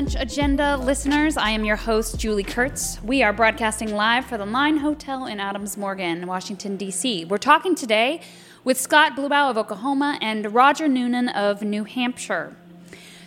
Lunch 0.00 0.16
Agenda, 0.18 0.78
listeners. 0.78 1.36
I 1.36 1.50
am 1.50 1.62
your 1.62 1.76
host, 1.76 2.18
Julie 2.18 2.42
Kurtz. 2.42 2.98
We 3.02 3.22
are 3.22 3.34
broadcasting 3.34 3.94
live 3.94 4.24
for 4.24 4.38
the 4.38 4.46
Line 4.46 4.78
Hotel 4.78 5.26
in 5.26 5.38
Adams 5.38 5.76
Morgan, 5.76 6.26
Washington, 6.26 6.78
D.C. 6.78 7.26
We're 7.26 7.36
talking 7.36 7.74
today 7.74 8.22
with 8.64 8.80
Scott 8.80 9.14
Blubaugh 9.14 9.50
of 9.50 9.58
Oklahoma 9.58 10.18
and 10.22 10.54
Roger 10.54 10.88
Noonan 10.88 11.28
of 11.28 11.60
New 11.60 11.84
Hampshire. 11.84 12.56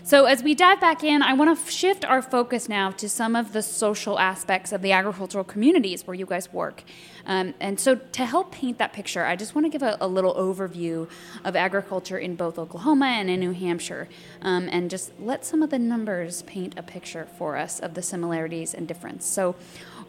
So, 0.01 0.25
as 0.25 0.41
we 0.41 0.55
dive 0.55 0.81
back 0.81 1.03
in, 1.03 1.21
I 1.21 1.33
want 1.33 1.55
to 1.55 1.71
shift 1.71 2.05
our 2.05 2.23
focus 2.23 2.67
now 2.67 2.89
to 2.89 3.07
some 3.07 3.35
of 3.35 3.53
the 3.53 3.61
social 3.61 4.17
aspects 4.17 4.71
of 4.71 4.81
the 4.81 4.93
agricultural 4.93 5.43
communities 5.43 6.07
where 6.07 6.15
you 6.15 6.25
guys 6.25 6.51
work. 6.51 6.83
Um, 7.25 7.53
and 7.59 7.79
so, 7.79 7.95
to 7.95 8.25
help 8.25 8.51
paint 8.51 8.77
that 8.79 8.91
picture, 8.91 9.25
I 9.25 9.35
just 9.35 9.55
want 9.55 9.65
to 9.65 9.69
give 9.69 9.81
a, 9.81 9.97
a, 10.01 10.07
little 10.07 10.33
overview 10.35 11.09
of 11.45 11.55
agriculture 11.55 12.17
in 12.17 12.35
both 12.35 12.59
Oklahoma 12.59 13.05
and 13.05 13.29
in 13.29 13.39
New 13.39 13.51
Hampshire, 13.51 14.09
um, 14.41 14.67
and 14.71 14.89
just 14.89 15.17
let 15.19 15.45
some 15.45 15.61
of 15.61 15.69
the 15.69 15.79
numbers 15.79 16.41
paint 16.43 16.73
a 16.77 16.83
picture 16.83 17.27
for 17.37 17.55
us 17.55 17.79
of 17.79 17.93
the 17.93 18.01
similarities 18.01 18.73
and 18.73 18.87
difference. 18.87 19.25
So, 19.25 19.55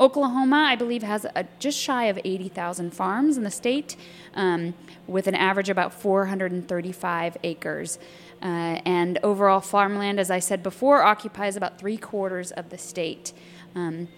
Oklahoma, 0.00 0.66
I 0.68 0.74
believe, 0.74 1.04
has 1.04 1.24
a, 1.24 1.46
just 1.60 1.78
shy 1.78 2.06
of 2.06 2.18
80,000 2.24 2.92
farms 2.92 3.36
in 3.36 3.44
the 3.44 3.50
state, 3.50 3.94
um, 4.34 4.74
with 5.06 5.28
an 5.28 5.36
average 5.36 5.70
about 5.70 5.94
435 5.94 7.36
acres. 7.44 7.98
Uh, 8.42 8.80
and 8.84 9.18
overall 9.22 9.60
farmland, 9.60 10.18
as 10.18 10.30
I 10.30 10.40
said 10.40 10.62
before, 10.62 11.02
occupies 11.02 11.56
about 11.56 11.78
three 11.78 11.96
quarters 11.96 12.50
of 12.50 12.70
the 12.70 12.76
state. 12.76 13.32
Um, 13.74 14.08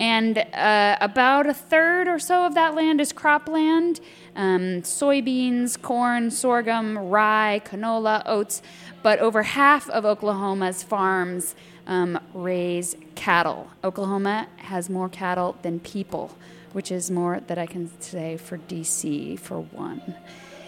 and 0.00 0.38
uh, 0.38 0.96
about 1.00 1.46
a 1.46 1.54
third 1.54 2.08
or 2.08 2.18
so 2.18 2.46
of 2.46 2.54
that 2.54 2.74
land 2.74 3.00
is 3.00 3.12
cropland 3.12 4.00
um, 4.36 4.82
soybeans, 4.82 5.80
corn, 5.80 6.30
sorghum, 6.30 6.96
rye, 6.98 7.60
canola, 7.64 8.22
oats. 8.26 8.62
But 9.02 9.18
over 9.18 9.42
half 9.42 9.88
of 9.90 10.04
Oklahoma's 10.04 10.82
farms 10.82 11.54
um, 11.86 12.18
raise 12.34 12.96
cattle. 13.14 13.68
Oklahoma 13.82 14.48
has 14.56 14.88
more 14.88 15.08
cattle 15.08 15.56
than 15.62 15.80
people, 15.80 16.36
which 16.72 16.92
is 16.92 17.10
more 17.10 17.40
that 17.46 17.58
I 17.58 17.66
can 17.66 17.90
say 18.00 18.36
for 18.36 18.58
DC, 18.58 19.38
for 19.38 19.60
one. 19.60 20.14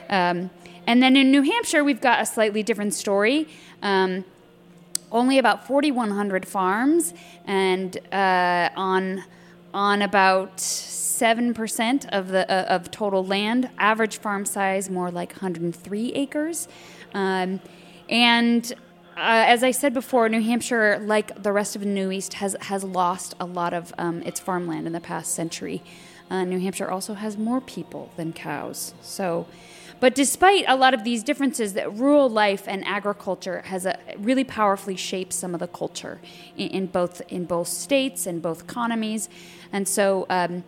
Um, 0.09 0.51
and 0.87 1.03
then 1.03 1.17
in 1.17 1.31
New 1.31 1.43
Hampshire, 1.43 1.85
we've 1.85 2.01
got 2.01 2.21
a 2.21 2.27
slightly 2.27 2.63
different 2.63 2.95
story. 2.95 3.49
Um, 3.83 4.25
only 5.13 5.39
about 5.39 5.67
4,100 5.67 6.47
farms, 6.47 7.15
and 7.45 7.97
uh, 8.13 8.71
on 8.75 9.25
on 9.75 10.03
about 10.03 10.61
seven 10.61 11.55
percent 11.55 12.07
of 12.13 12.29
the 12.29 12.51
uh, 12.51 12.75
of 12.75 12.91
total 12.91 13.25
land. 13.25 13.71
Average 13.79 14.19
farm 14.19 14.45
size 14.45 14.91
more 14.91 15.11
like 15.11 15.33
103 15.33 16.13
acres, 16.15 16.67
um, 17.15 17.61
and 18.09 18.73
uh, 19.17 19.45
as 19.47 19.63
I 19.63 19.71
said 19.71 19.93
before, 19.93 20.29
New 20.29 20.41
Hampshire, 20.41 20.99
like 21.05 21.43
the 21.43 21.53
rest 21.53 21.77
of 21.77 21.83
the 21.83 21.89
New 21.89 22.11
East, 22.11 22.35
has 22.35 22.57
has 22.63 22.83
lost 22.83 23.35
a 23.39 23.45
lot 23.45 23.75
of 23.75 23.93
um, 23.99 24.23
its 24.23 24.41
farmland 24.41 24.87
in 24.87 24.93
the 24.93 25.01
past 25.01 25.35
century. 25.35 25.83
Uh, 26.31 26.45
New 26.45 26.59
Hampshire 26.59 26.91
also 26.91 27.15
has 27.15 27.37
more 27.37 27.61
people 27.61 28.11
than 28.17 28.33
cows, 28.33 28.95
so 29.03 29.47
but 30.03 30.17
despite 30.17 30.65
a 30.67 30.75
lot 30.75 30.95
of 30.95 31.05
these 31.05 31.23
differences, 31.23 31.75
that 31.75 31.97
rural 31.97 32.29
life 32.29 32.65
and 32.67 32.85
agriculture 32.85 33.63
has 33.67 33.87
a, 33.87 33.97
really 34.19 34.43
powerfully 34.43 34.97
shaped 34.97 35.33
some 35.33 35.55
of 35.55 35.61
the 35.61 35.69
culture 35.69 36.21
in, 36.57 36.69
in 36.71 36.87
both 36.87 37.23
in 37.29 37.45
both 37.45 37.69
states 37.69 38.27
and 38.27 38.43
both 38.43 38.65
economies. 38.65 39.29
And 39.73 39.87
so, 39.87 40.27
um, 40.29 40.65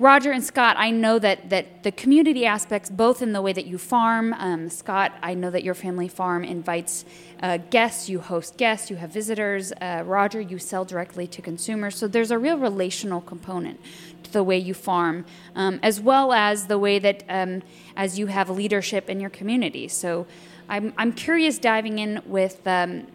Roger 0.00 0.32
and 0.32 0.42
Scott, 0.42 0.74
I 0.80 0.90
know 0.90 1.20
that 1.20 1.48
that 1.50 1.84
the 1.84 1.92
community 1.92 2.44
aspects, 2.44 2.90
both 2.90 3.22
in 3.22 3.32
the 3.34 3.40
way 3.40 3.52
that 3.52 3.66
you 3.66 3.78
farm. 3.78 4.32
Um, 4.32 4.68
Scott, 4.68 5.12
I 5.22 5.34
know 5.34 5.50
that 5.50 5.62
your 5.62 5.74
family 5.74 6.08
farm 6.08 6.42
invites 6.42 7.04
uh, 7.44 7.58
guests, 7.70 8.08
you 8.08 8.18
host 8.18 8.56
guests, 8.56 8.90
you 8.90 8.96
have 8.96 9.12
visitors. 9.12 9.72
Uh, 9.80 10.02
Roger, 10.04 10.40
you 10.40 10.58
sell 10.58 10.84
directly 10.84 11.28
to 11.28 11.40
consumers. 11.40 11.94
So 11.94 12.08
there's 12.08 12.32
a 12.32 12.38
real 12.38 12.58
relational 12.58 13.20
component 13.20 13.78
the 14.24 14.42
way 14.42 14.58
you 14.58 14.74
farm, 14.74 15.24
um, 15.54 15.80
as 15.82 16.00
well 16.00 16.32
as 16.32 16.66
the 16.66 16.78
way 16.78 16.98
that 16.98 17.24
um, 17.28 17.62
as 17.96 18.18
you 18.18 18.26
have 18.26 18.50
leadership 18.50 19.08
in 19.08 19.20
your 19.20 19.30
community. 19.30 19.88
So 19.88 20.26
I'm, 20.68 20.92
I'm 20.96 21.12
curious 21.12 21.58
diving 21.58 21.98
in 21.98 22.22
with 22.26 22.66
um, 22.66 23.06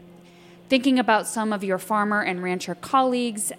thinking 0.70 1.00
about 1.00 1.28
some 1.28 1.54
of 1.54 1.63
your 1.63 1.78
farmer 1.78 2.22
and 2.22 2.44
rancher 2.44 2.76
colleagues. 2.76 3.52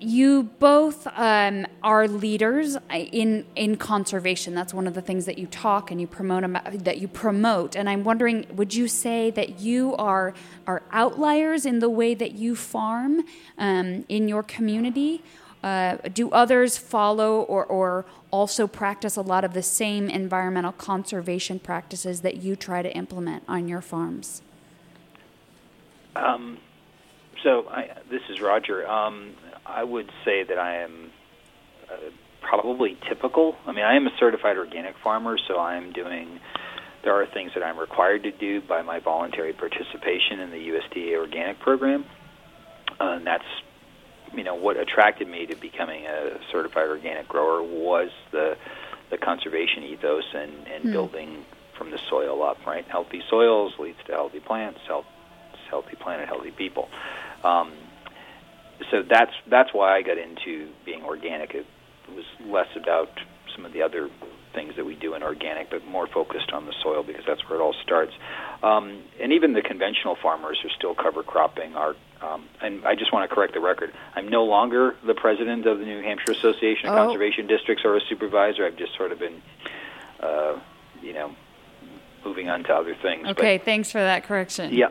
You 0.00 0.44
both 0.58 1.06
um, 1.16 1.66
are 1.82 2.06
leaders 2.06 2.76
in 2.90 3.46
in 3.56 3.76
conservation. 3.76 4.54
That's 4.54 4.72
one 4.72 4.86
of 4.86 4.94
the 4.94 5.02
things 5.02 5.26
that 5.26 5.38
you 5.38 5.46
talk 5.46 5.90
and 5.90 6.00
you 6.00 6.06
promote 6.06 6.44
that 6.84 6.98
you 6.98 7.08
promote. 7.08 7.74
And 7.74 7.88
I'm 7.88 8.04
wondering, 8.04 8.46
would 8.54 8.74
you 8.74 8.86
say 8.86 9.30
that 9.32 9.60
you 9.60 9.96
are 9.96 10.34
are 10.66 10.82
outliers 10.92 11.66
in 11.66 11.80
the 11.80 11.90
way 11.90 12.14
that 12.14 12.32
you 12.32 12.54
farm 12.54 13.24
um, 13.58 14.04
in 14.08 14.28
your 14.28 14.42
community, 14.42 15.22
uh, 15.62 15.96
do 16.12 16.30
others 16.30 16.78
follow 16.78 17.40
or, 17.42 17.64
or 17.64 18.04
also 18.30 18.66
practice 18.66 19.16
a 19.16 19.22
lot 19.22 19.44
of 19.44 19.54
the 19.54 19.62
same 19.62 20.08
environmental 20.08 20.72
conservation 20.72 21.58
practices 21.58 22.20
that 22.20 22.36
you 22.36 22.54
try 22.54 22.82
to 22.82 22.92
implement 22.96 23.42
on 23.48 23.66
your 23.66 23.80
farms? 23.80 24.42
Um, 26.14 26.58
so, 27.42 27.68
I, 27.68 27.90
this 28.10 28.22
is 28.28 28.40
Roger. 28.40 28.88
Um, 28.88 29.34
I 29.68 29.84
would 29.84 30.10
say 30.24 30.44
that 30.44 30.58
I 30.58 30.78
am 30.82 31.10
uh, 31.90 31.96
probably 32.40 32.96
typical. 33.08 33.56
I 33.66 33.72
mean, 33.72 33.84
I 33.84 33.96
am 33.96 34.06
a 34.06 34.16
certified 34.18 34.56
organic 34.56 34.96
farmer, 35.02 35.36
so 35.46 35.58
I'm 35.58 35.92
doing. 35.92 36.40
There 37.04 37.14
are 37.14 37.26
things 37.26 37.52
that 37.54 37.62
I'm 37.62 37.78
required 37.78 38.24
to 38.24 38.32
do 38.32 38.60
by 38.60 38.82
my 38.82 38.98
voluntary 38.98 39.52
participation 39.52 40.40
in 40.40 40.50
the 40.50 40.56
USDA 40.56 41.16
organic 41.16 41.60
program, 41.60 42.04
uh, 43.00 43.12
and 43.12 43.26
that's 43.26 43.44
you 44.34 44.44
know 44.44 44.54
what 44.54 44.76
attracted 44.76 45.28
me 45.28 45.46
to 45.46 45.56
becoming 45.56 46.06
a 46.06 46.38
certified 46.50 46.88
organic 46.88 47.28
grower 47.28 47.62
was 47.62 48.10
the 48.32 48.56
the 49.10 49.18
conservation 49.18 49.84
ethos 49.84 50.24
and 50.34 50.66
and 50.66 50.84
mm. 50.84 50.92
building 50.92 51.44
from 51.76 51.90
the 51.90 51.98
soil 52.10 52.42
up. 52.42 52.58
Right, 52.66 52.84
healthy 52.86 53.22
soils 53.30 53.74
leads 53.78 53.98
to 54.06 54.12
healthy 54.12 54.40
plants, 54.40 54.80
health, 54.86 55.06
healthy 55.70 55.96
planet, 55.96 56.28
healthy 56.28 56.50
people. 56.50 56.88
Um, 57.44 57.72
so 58.90 59.02
that's 59.02 59.32
that's 59.48 59.72
why 59.72 59.96
I 59.96 60.02
got 60.02 60.18
into 60.18 60.68
being 60.84 61.02
organic. 61.04 61.54
It 61.54 61.66
was 62.14 62.24
less 62.46 62.68
about 62.76 63.10
some 63.54 63.64
of 63.64 63.72
the 63.72 63.82
other 63.82 64.08
things 64.54 64.76
that 64.76 64.84
we 64.86 64.94
do 64.94 65.14
in 65.14 65.22
organic, 65.22 65.70
but 65.70 65.84
more 65.86 66.06
focused 66.06 66.52
on 66.52 66.64
the 66.66 66.72
soil 66.82 67.02
because 67.02 67.22
that's 67.26 67.46
where 67.48 67.58
it 67.58 67.62
all 67.62 67.74
starts. 67.82 68.12
Um, 68.62 69.02
and 69.20 69.32
even 69.32 69.52
the 69.52 69.62
conventional 69.62 70.16
farmers 70.20 70.58
are 70.64 70.70
still 70.70 70.94
cover 70.94 71.22
cropping. 71.22 71.74
Our 71.76 71.94
um, 72.22 72.46
and 72.60 72.84
I 72.84 72.94
just 72.96 73.12
want 73.12 73.28
to 73.28 73.34
correct 73.34 73.54
the 73.54 73.60
record. 73.60 73.92
I'm 74.16 74.26
no 74.28 74.44
longer 74.44 74.96
the 75.06 75.14
president 75.14 75.66
of 75.66 75.78
the 75.78 75.84
New 75.84 76.02
Hampshire 76.02 76.32
Association 76.32 76.88
of 76.88 76.94
Oh. 76.94 77.04
Conservation 77.04 77.46
Districts 77.46 77.84
or 77.84 77.96
a 77.96 78.00
supervisor. 78.08 78.66
I've 78.66 78.76
just 78.76 78.96
sort 78.96 79.12
of 79.12 79.20
been, 79.20 79.40
uh, 80.20 80.58
you 81.00 81.12
know, 81.12 81.30
moving 82.24 82.48
on 82.48 82.64
to 82.64 82.74
other 82.74 82.96
things. 83.00 83.22
But- 83.24 83.38
Okay, 83.38 83.58
thanks 83.58 83.92
for 83.92 83.98
that 84.00 84.24
correction. 84.24 84.72
yeah, 84.74 84.88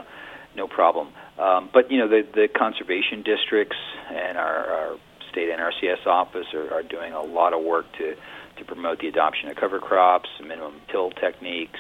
no 0.56 0.68
problem. 0.68 1.10
Um, 1.40 1.70
but 1.72 1.92
you 1.92 2.00
know, 2.00 2.08
the 2.08 2.24
the 2.34 2.48
conservation 2.48 3.22
districts 3.24 3.78
and 4.10 4.38
our, 4.38 4.66
our 4.66 4.98
state 5.32 5.50
NRCS 5.50 6.08
office 6.08 6.48
are, 6.54 6.74
are 6.74 6.84
doing 6.84 7.14
a 7.14 7.22
lot 7.22 7.54
of 7.54 7.64
work 7.64 7.86
to 8.00 8.16
to 8.58 8.66
promote 8.66 9.00
the 9.00 9.08
adoption 9.08 9.50
of 9.50 9.56
cover 9.56 9.80
crops, 9.80 10.30
minimum 10.42 10.82
till 10.92 11.12
techniques. 11.12 11.80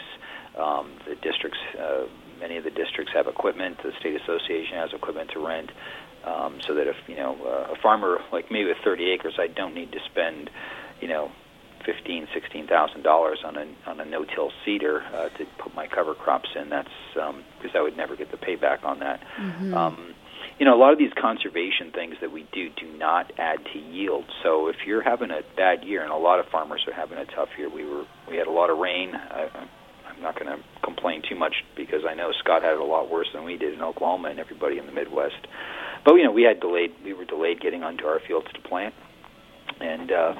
Um, 0.57 0.91
the 1.07 1.15
districts, 1.15 1.59
uh, 1.79 2.05
many 2.39 2.57
of 2.57 2.63
the 2.63 2.69
districts 2.69 3.13
have 3.13 3.27
equipment. 3.27 3.77
The 3.83 3.91
state 3.99 4.19
association 4.21 4.77
has 4.77 4.93
equipment 4.93 5.31
to 5.33 5.45
rent. 5.45 5.71
Um, 6.25 6.59
so 6.67 6.73
that 6.75 6.87
if 6.87 6.95
you 7.07 7.15
know 7.15 7.37
uh, 7.45 7.73
a 7.73 7.75
farmer 7.81 8.17
like 8.33 8.51
me 8.51 8.65
with 8.65 8.77
30 8.83 9.11
acres, 9.11 9.35
I 9.39 9.47
don't 9.47 9.73
need 9.73 9.91
to 9.93 9.99
spend, 10.11 10.49
you 10.99 11.07
know, 11.07 11.31
fifteen, 11.85 12.27
sixteen 12.33 12.67
thousand 12.67 13.03
dollars 13.03 13.39
on 13.45 13.57
a 13.57 13.65
on 13.85 13.99
a 13.99 14.05
no-till 14.05 14.51
seeder 14.65 15.01
uh, 15.13 15.29
to 15.37 15.45
put 15.57 15.73
my 15.75 15.87
cover 15.87 16.13
crops 16.13 16.49
in. 16.55 16.69
That's 16.69 16.89
um, 17.21 17.43
because 17.57 17.75
I 17.75 17.81
would 17.81 17.97
never 17.97 18.15
get 18.15 18.31
the 18.31 18.37
payback 18.37 18.83
on 18.83 18.99
that. 18.99 19.19
Um, 19.73 20.13
you 20.59 20.65
know, 20.65 20.75
a 20.75 20.79
lot 20.79 20.91
of 20.91 20.97
these 20.97 21.13
conservation 21.13 21.91
things 21.91 22.15
that 22.21 22.31
we 22.31 22.47
do 22.51 22.69
do 22.69 22.97
not 22.97 23.31
add 23.37 23.59
to 23.73 23.79
yield. 23.79 24.25
So 24.43 24.67
if 24.67 24.77
you're 24.87 25.03
having 25.03 25.29
a 25.29 25.41
bad 25.55 25.83
year, 25.83 26.01
and 26.01 26.11
a 26.11 26.17
lot 26.17 26.39
of 26.39 26.47
farmers 26.47 26.83
are 26.87 26.93
having 26.93 27.17
a 27.19 27.25
tough 27.25 27.49
year, 27.57 27.69
we 27.69 27.85
were 27.85 28.05
we 28.29 28.37
had 28.37 28.47
a 28.47 28.51
lot 28.51 28.69
of 28.69 28.77
rain. 28.79 29.13
I, 29.13 29.49
I'm 30.09 30.23
not 30.23 30.39
going 30.39 30.47
to 30.47 30.63
complain 30.83 31.21
too 31.27 31.35
much 31.35 31.63
because 31.75 32.01
I 32.09 32.15
know 32.15 32.31
Scott 32.39 32.63
had 32.63 32.73
it 32.73 32.79
a 32.79 32.83
lot 32.83 33.11
worse 33.11 33.27
than 33.33 33.43
we 33.43 33.57
did 33.57 33.73
in 33.73 33.81
Oklahoma 33.81 34.29
and 34.29 34.39
everybody 34.39 34.79
in 34.79 34.87
the 34.87 34.91
Midwest. 34.91 35.45
But 36.03 36.15
you 36.15 36.23
know, 36.23 36.31
we 36.31 36.43
had 36.43 36.59
delayed. 36.59 36.91
We 37.03 37.13
were 37.13 37.25
delayed 37.25 37.61
getting 37.61 37.83
onto 37.83 38.05
our 38.05 38.19
fields 38.27 38.47
to 38.53 38.61
plant, 38.61 38.95
and 39.79 40.11
uh, 40.11 40.33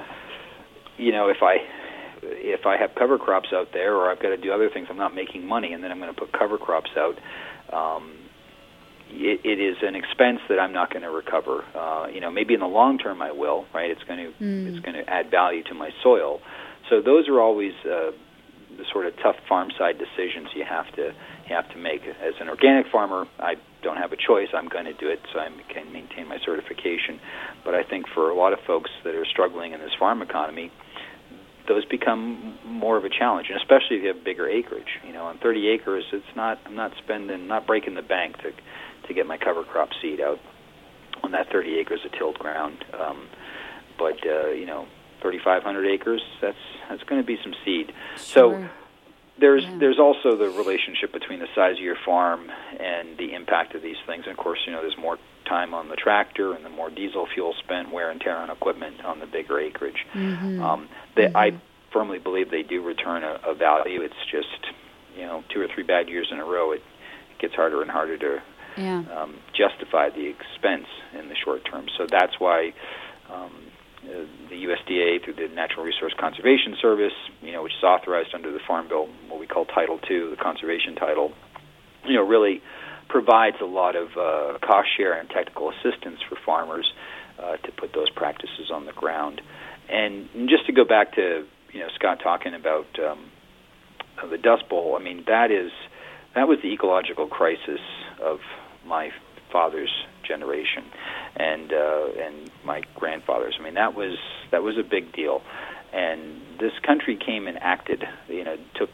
you 0.98 1.12
know, 1.12 1.28
if 1.28 1.38
I 1.42 1.56
if 2.22 2.66
I 2.66 2.76
have 2.76 2.90
cover 2.94 3.18
crops 3.18 3.48
out 3.54 3.68
there, 3.72 3.94
or 3.94 4.10
I've 4.10 4.20
got 4.20 4.30
to 4.30 4.36
do 4.36 4.52
other 4.52 4.68
things, 4.68 4.88
I'm 4.90 4.96
not 4.96 5.14
making 5.14 5.46
money, 5.46 5.72
and 5.72 5.82
then 5.82 5.90
I'm 5.90 5.98
going 5.98 6.12
to 6.12 6.18
put 6.18 6.32
cover 6.32 6.58
crops 6.58 6.90
out. 6.96 7.14
Um, 7.72 8.14
it, 9.10 9.40
it 9.44 9.60
is 9.60 9.76
an 9.82 9.94
expense 9.94 10.40
that 10.48 10.58
I'm 10.58 10.72
not 10.72 10.90
going 10.90 11.02
to 11.02 11.10
recover. 11.10 11.64
Uh, 11.74 12.08
you 12.08 12.20
know, 12.20 12.30
maybe 12.30 12.54
in 12.54 12.60
the 12.60 12.66
long 12.66 12.98
term 12.98 13.22
I 13.22 13.32
will. 13.32 13.66
Right? 13.72 13.90
It's 13.90 14.02
going 14.04 14.18
to 14.18 14.32
it's 14.68 14.84
going 14.84 14.96
to 14.96 15.08
add 15.08 15.30
value 15.30 15.62
to 15.64 15.74
my 15.74 15.90
soil. 16.02 16.40
So 16.90 17.00
those 17.00 17.28
are 17.28 17.40
always 17.40 17.72
uh, 17.84 18.12
the 18.76 18.84
sort 18.92 19.06
of 19.06 19.14
tough 19.22 19.36
farm 19.48 19.70
side 19.78 19.96
decisions 19.98 20.48
you 20.54 20.64
have 20.64 20.92
to 20.96 21.12
you 21.48 21.54
have 21.54 21.68
to 21.70 21.78
make. 21.78 22.02
As 22.02 22.34
an 22.40 22.48
organic 22.48 22.90
farmer, 22.92 23.26
I 23.38 23.54
don't 23.82 23.96
have 23.96 24.12
a 24.12 24.16
choice. 24.16 24.48
I'm 24.52 24.68
going 24.68 24.84
to 24.84 24.94
do 24.94 25.08
it 25.08 25.20
so 25.32 25.38
I 25.38 25.48
can 25.72 25.92
maintain 25.92 26.28
my 26.28 26.38
certification. 26.44 27.20
But 27.64 27.74
I 27.74 27.82
think 27.82 28.06
for 28.12 28.30
a 28.30 28.34
lot 28.34 28.52
of 28.52 28.58
folks 28.66 28.90
that 29.04 29.14
are 29.14 29.24
struggling 29.24 29.72
in 29.72 29.80
this 29.80 29.94
farm 29.98 30.20
economy, 30.20 30.70
those 31.68 31.84
become 31.84 32.58
more 32.64 32.96
of 32.96 33.04
a 33.04 33.10
challenge, 33.10 33.48
and 33.50 33.58
especially 33.60 33.96
if 33.98 34.02
you 34.02 34.08
have 34.08 34.24
bigger 34.24 34.48
acreage. 34.48 34.98
You 35.06 35.12
know, 35.12 35.26
on 35.26 35.38
30 35.38 35.68
acres, 35.68 36.04
it's 36.12 36.34
not. 36.34 36.58
I'm 36.66 36.74
not 36.74 36.92
spending, 36.98 37.46
not 37.46 37.66
breaking 37.66 37.94
the 37.94 38.02
bank 38.02 38.38
to 38.38 38.52
to 39.06 39.14
get 39.14 39.26
my 39.26 39.36
cover 39.38 39.62
crop 39.64 39.90
seed 40.02 40.20
out 40.20 40.40
on 41.22 41.32
that 41.32 41.50
30 41.50 41.78
acres 41.78 42.00
of 42.04 42.12
tilled 42.12 42.38
ground. 42.38 42.84
Um, 42.98 43.28
but 43.98 44.18
uh, 44.26 44.48
you 44.48 44.66
know, 44.66 44.86
3,500 45.22 45.86
acres, 45.86 46.22
that's 46.40 46.56
that's 46.88 47.02
going 47.04 47.20
to 47.20 47.26
be 47.26 47.38
some 47.42 47.54
seed. 47.64 47.92
So 48.16 48.68
there's 49.38 49.64
Yeah. 49.64 49.76
there's 49.78 49.98
also 49.98 50.36
the 50.36 50.50
relationship 50.50 51.12
between 51.12 51.38
the 51.40 51.48
size 51.54 51.76
of 51.76 51.82
your 51.82 51.96
farm 52.04 52.50
and 52.80 53.16
the 53.18 53.34
impact 53.34 53.74
of 53.74 53.82
these 53.82 53.96
things. 54.06 54.24
And 54.24 54.32
of 54.32 54.38
course, 54.38 54.58
you 54.66 54.72
know, 54.72 54.80
there's 54.80 54.98
more 54.98 55.18
time 55.46 55.72
on 55.72 55.88
the 55.88 55.96
tractor 55.96 56.52
and 56.52 56.62
the 56.64 56.68
more 56.68 56.90
diesel 56.90 57.26
fuel 57.32 57.54
spent, 57.58 57.90
wear 57.90 58.10
and 58.10 58.20
tear 58.20 58.36
on 58.36 58.50
equipment 58.50 59.02
on 59.04 59.18
the 59.18 59.26
bigger 59.26 59.58
acreage. 59.58 60.04
Mm-hmm. 60.12 60.60
Um, 60.62 60.88
they, 61.18 61.32
I 61.34 61.60
firmly 61.92 62.18
believe 62.18 62.50
they 62.50 62.62
do 62.62 62.82
return 62.82 63.24
a, 63.24 63.40
a 63.46 63.54
value. 63.54 64.00
It's 64.02 64.14
just 64.30 64.74
you 65.16 65.26
know 65.26 65.44
two 65.52 65.60
or 65.60 65.68
three 65.74 65.84
bad 65.84 66.08
years 66.08 66.28
in 66.30 66.38
a 66.38 66.44
row, 66.44 66.72
it, 66.72 66.82
it 67.30 67.38
gets 67.40 67.54
harder 67.54 67.82
and 67.82 67.90
harder 67.90 68.16
to 68.18 68.42
Yeah. 68.76 69.02
um, 69.16 69.36
justify 69.56 70.10
the 70.10 70.26
expense 70.28 70.86
in 71.18 71.28
the 71.28 71.34
short 71.44 71.64
term. 71.70 71.86
So 71.98 72.06
that's 72.06 72.38
why 72.38 72.72
um, 73.30 73.52
the 74.48 74.54
USDA, 74.66 75.24
through 75.24 75.34
the 75.34 75.48
Natural 75.54 75.84
Resource 75.84 76.14
Conservation 76.18 76.76
Service, 76.80 77.12
you 77.42 77.52
know, 77.52 77.62
which 77.62 77.72
is 77.76 77.82
authorized 77.82 78.34
under 78.34 78.50
the 78.52 78.60
Farm 78.66 78.88
Bill, 78.88 79.08
what 79.28 79.40
we 79.40 79.46
call 79.46 79.64
Title 79.66 79.98
II, 80.10 80.30
the 80.30 80.36
conservation 80.36 80.94
title, 80.94 81.32
you 82.06 82.14
know, 82.14 82.26
really 82.26 82.62
provides 83.08 83.56
a 83.60 83.64
lot 83.66 83.96
of 83.96 84.08
uh, 84.16 84.58
cost 84.64 84.88
share 84.96 85.18
and 85.18 85.28
technical 85.30 85.70
assistance 85.70 86.20
for 86.28 86.36
farmers 86.46 86.92
uh, 87.38 87.56
to 87.56 87.72
put 87.72 87.92
those 87.92 88.10
practices 88.10 88.70
on 88.72 88.86
the 88.86 88.92
ground. 88.92 89.40
And 89.88 90.48
just 90.48 90.66
to 90.66 90.72
go 90.72 90.84
back 90.84 91.14
to 91.14 91.46
you 91.72 91.80
know 91.80 91.88
Scott 91.94 92.20
talking 92.22 92.54
about 92.54 92.86
um, 92.98 93.30
the 94.30 94.38
Dust 94.38 94.68
Bowl, 94.68 94.96
I 94.98 95.02
mean 95.02 95.24
that 95.26 95.50
is 95.50 95.70
that 96.34 96.48
was 96.48 96.58
the 96.62 96.72
ecological 96.72 97.26
crisis 97.26 97.80
of 98.22 98.40
my 98.86 99.10
father's 99.50 99.92
generation 100.26 100.84
and 101.36 101.72
uh, 101.72 102.06
and 102.20 102.50
my 102.64 102.82
grandfather's. 102.94 103.56
I 103.58 103.62
mean 103.62 103.74
that 103.74 103.94
was 103.94 104.18
that 104.50 104.62
was 104.62 104.76
a 104.78 104.82
big 104.82 105.12
deal, 105.12 105.42
and 105.92 106.42
this 106.60 106.72
country 106.86 107.16
came 107.16 107.46
and 107.46 107.58
acted, 107.60 108.04
you 108.28 108.44
know, 108.44 108.56
took 108.74 108.90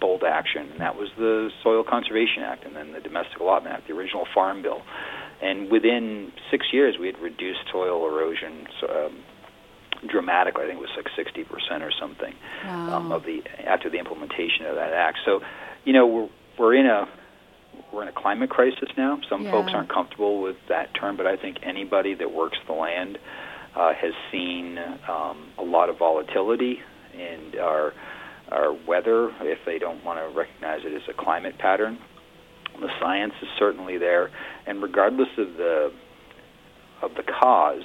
bold 0.00 0.22
action, 0.22 0.70
and 0.70 0.80
that 0.80 0.96
was 0.96 1.08
the 1.18 1.50
Soil 1.62 1.82
Conservation 1.82 2.42
Act, 2.42 2.64
and 2.64 2.74
then 2.76 2.92
the 2.92 3.00
Domestic 3.00 3.40
Allotment 3.40 3.74
Act, 3.74 3.88
the 3.88 3.94
original 3.94 4.26
Farm 4.32 4.62
Bill, 4.62 4.82
and 5.42 5.70
within 5.70 6.32
six 6.50 6.66
years 6.72 6.96
we 6.98 7.06
had 7.06 7.18
reduced 7.18 7.60
soil 7.70 8.06
erosion. 8.06 8.66
So, 8.80 9.06
um, 9.06 9.18
dramatically. 10.06 10.64
I 10.64 10.66
think 10.68 10.78
it 10.78 10.80
was 10.80 10.90
like 10.96 11.26
60% 11.26 11.82
or 11.82 11.90
something 11.98 12.34
um, 12.64 13.12
of 13.12 13.24
the 13.24 13.42
after 13.66 13.90
the 13.90 13.98
implementation 13.98 14.66
of 14.66 14.76
that 14.76 14.92
act. 14.92 15.18
So, 15.24 15.40
you 15.84 15.92
know, 15.92 16.06
we're 16.06 16.28
we're 16.58 16.74
in 16.74 16.86
a 16.86 17.08
we're 17.92 18.02
in 18.02 18.08
a 18.08 18.12
climate 18.12 18.50
crisis 18.50 18.88
now. 18.96 19.18
Some 19.28 19.44
Yeah. 19.44 19.52
folks 19.52 19.72
aren't 19.74 19.88
comfortable 19.88 20.40
with 20.42 20.56
that 20.68 20.94
term, 20.94 21.16
but 21.16 21.26
I 21.26 21.36
think 21.36 21.58
anybody 21.62 22.14
that 22.14 22.32
works 22.32 22.58
the 22.66 22.72
land 22.72 23.18
uh, 23.74 23.92
has 23.94 24.12
seen 24.32 24.78
um, 25.08 25.50
a 25.58 25.62
lot 25.62 25.88
of 25.88 25.98
volatility 25.98 26.80
in 27.14 27.58
our 27.60 27.92
our 28.50 28.72
weather. 28.86 29.30
If 29.42 29.58
they 29.66 29.78
don't 29.78 30.02
want 30.04 30.18
to 30.18 30.36
recognize 30.38 30.80
it 30.84 30.94
as 30.94 31.02
a 31.08 31.12
climate 31.12 31.58
pattern, 31.58 31.98
the 32.80 32.88
science 33.00 33.34
is 33.42 33.48
certainly 33.58 33.98
there, 33.98 34.30
and 34.66 34.82
regardless 34.82 35.28
of 35.36 35.54
the 35.54 35.92
of 37.02 37.14
the 37.14 37.22
cause, 37.22 37.84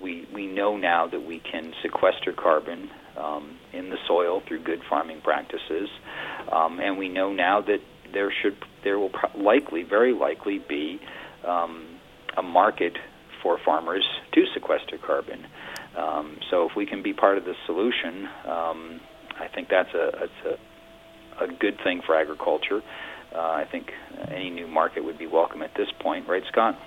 we 0.00 0.26
we 0.32 0.46
know 0.46 0.76
now 0.76 1.06
that 1.06 1.20
we 1.20 1.40
can 1.40 1.72
sequester 1.82 2.32
carbon 2.32 2.90
um, 3.16 3.58
in 3.72 3.90
the 3.90 3.98
soil 4.06 4.42
through 4.46 4.62
good 4.62 4.80
farming 4.88 5.20
practices, 5.22 5.88
um, 6.52 6.80
and 6.80 6.98
we 6.98 7.08
know 7.08 7.32
now 7.32 7.60
that 7.60 7.80
there 8.12 8.32
should 8.42 8.56
there 8.84 8.98
will 8.98 9.10
pro- 9.10 9.40
likely, 9.40 9.82
very 9.82 10.12
likely, 10.12 10.58
be 10.58 11.00
um, 11.46 11.86
a 12.36 12.42
market 12.42 12.96
for 13.42 13.58
farmers 13.64 14.04
to 14.32 14.44
sequester 14.54 14.98
carbon. 14.98 15.46
Um, 15.96 16.38
so 16.50 16.68
if 16.68 16.76
we 16.76 16.86
can 16.86 17.02
be 17.02 17.12
part 17.12 17.38
of 17.38 17.44
the 17.44 17.54
solution, 17.66 18.28
um, 18.46 19.00
I 19.38 19.48
think 19.48 19.68
that's 19.68 19.92
a 19.94 20.12
that's 20.20 20.58
a, 21.40 21.44
a 21.44 21.48
good 21.48 21.78
thing 21.82 22.02
for 22.06 22.14
agriculture. 22.14 22.82
Uh, 23.34 23.38
I 23.38 23.66
think 23.70 23.92
any 24.30 24.50
new 24.50 24.66
market 24.66 25.04
would 25.04 25.18
be 25.18 25.26
welcome 25.26 25.62
at 25.62 25.74
this 25.74 25.88
point, 26.00 26.28
right, 26.28 26.42
Scott? 26.50 26.78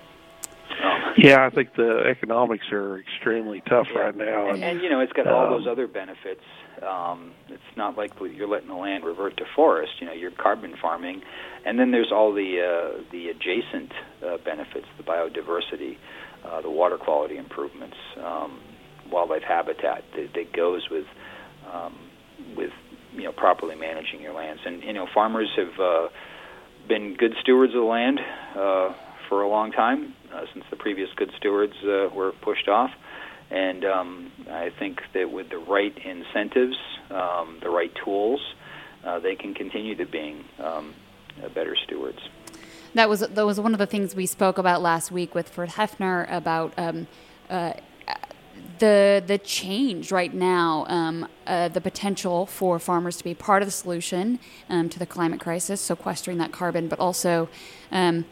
Yeah, 1.17 1.45
I 1.45 1.49
think 1.49 1.75
the 1.75 2.03
economics 2.10 2.65
are 2.71 2.99
extremely 2.99 3.62
tough 3.67 3.88
Yeah. 3.93 3.99
right 3.99 4.15
now. 4.15 4.49
And, 4.49 4.63
And, 4.63 4.63
and 4.63 4.82
you 4.82 4.89
know, 4.89 4.99
it's 5.01 5.13
got 5.13 5.28
all 5.28 5.45
Um, 5.45 5.51
those 5.51 5.67
other 5.67 5.88
benefits. 5.88 6.43
Um, 6.82 7.34
it's 7.49 7.61
not 7.76 7.97
like 7.97 8.11
you're 8.19 8.47
letting 8.47 8.69
the 8.69 8.76
land 8.76 9.03
revert 9.03 9.38
to 9.38 9.45
forest. 9.55 9.93
You 9.99 10.07
know, 10.07 10.13
you're 10.13 10.32
carbon 10.32 10.76
farming, 10.82 11.22
and 11.65 11.78
then 11.78 11.91
there's 11.91 12.11
all 12.11 12.34
the 12.34 12.61
uh, 12.61 13.03
the 13.11 13.30
adjacent 13.30 13.91
uh, 14.26 14.38
benefits, 14.43 14.88
the 14.97 15.03
biodiversity, 15.03 15.97
uh, 16.45 16.61
the 16.61 16.72
water 16.72 16.97
quality 16.97 17.38
improvements, 17.38 17.97
um, 18.17 18.59
wildlife 19.11 19.43
habitat 19.43 20.03
that, 20.15 20.34
that 20.34 20.53
goes 20.53 20.89
with 20.89 21.05
um, 21.72 21.95
with 22.55 22.72
you 23.13 23.24
know 23.24 23.32
properly 23.32 23.76
managing 23.76 24.22
your 24.22 24.34
lands. 24.34 24.61
And 24.65 24.82
you 24.82 24.93
know, 24.93 25.07
farmers 25.13 25.49
have 25.57 25.80
uh, 25.80 26.07
been 26.88 27.15
good 27.15 27.34
stewards 27.41 27.74
of 27.76 27.82
the 27.82 27.86
land 27.88 28.19
uh, 28.55 28.93
for 29.30 29.43
a 29.43 29.47
long 29.49 29.72
time 29.72 30.15
uh, 30.34 30.45
since 30.53 30.65
the 30.69 30.75
previous 30.75 31.09
good 31.15 31.32
stewards 31.38 31.73
uh, 31.84 32.09
were 32.13 32.32
pushed 32.41 32.67
off. 32.67 32.91
And 33.49 33.84
um, 33.84 34.32
I 34.49 34.71
think 34.79 35.01
that 35.13 35.32
with 35.32 35.49
the 35.49 35.57
right 35.57 35.95
incentives, 36.05 36.77
um, 37.09 37.59
the 37.61 37.69
right 37.69 37.91
tools, 38.03 38.39
uh, 39.03 39.19
they 39.19 39.36
can 39.36 39.53
continue 39.53 39.95
to 39.95 40.05
being 40.05 40.45
um, 40.59 40.93
uh, 41.43 41.49
better 41.49 41.75
stewards. 41.75 42.19
That 42.93 43.09
was 43.09 43.21
that 43.21 43.45
was 43.45 43.59
one 43.59 43.73
of 43.73 43.79
the 43.79 43.86
things 43.86 44.15
we 44.15 44.25
spoke 44.25 44.57
about 44.57 44.82
last 44.82 45.11
week 45.11 45.34
with 45.34 45.47
Ferd 45.49 45.69
Hoefner 45.69 46.32
about 46.32 46.73
um, 46.77 47.07
uh, 47.49 47.73
the 48.79 49.23
the 49.25 49.38
change 49.38 50.11
right 50.11 50.34
now, 50.34 50.86
um, 50.88 51.27
uh, 51.47 51.69
the 51.69 51.79
potential 51.79 52.45
for 52.45 52.79
farmers 52.79 53.17
to 53.17 53.23
be 53.23 53.34
part 53.34 53.61
of 53.61 53.67
the 53.67 53.71
solution 53.71 54.39
um, 54.69 54.89
to 54.89 54.99
the 54.99 55.05
climate 55.05 55.39
crisis, 55.39 55.79
sequestering 55.79 56.38
that 56.39 56.51
carbon, 56.51 56.88
but 56.88 56.99
also 56.99 57.47
um, 57.91 58.25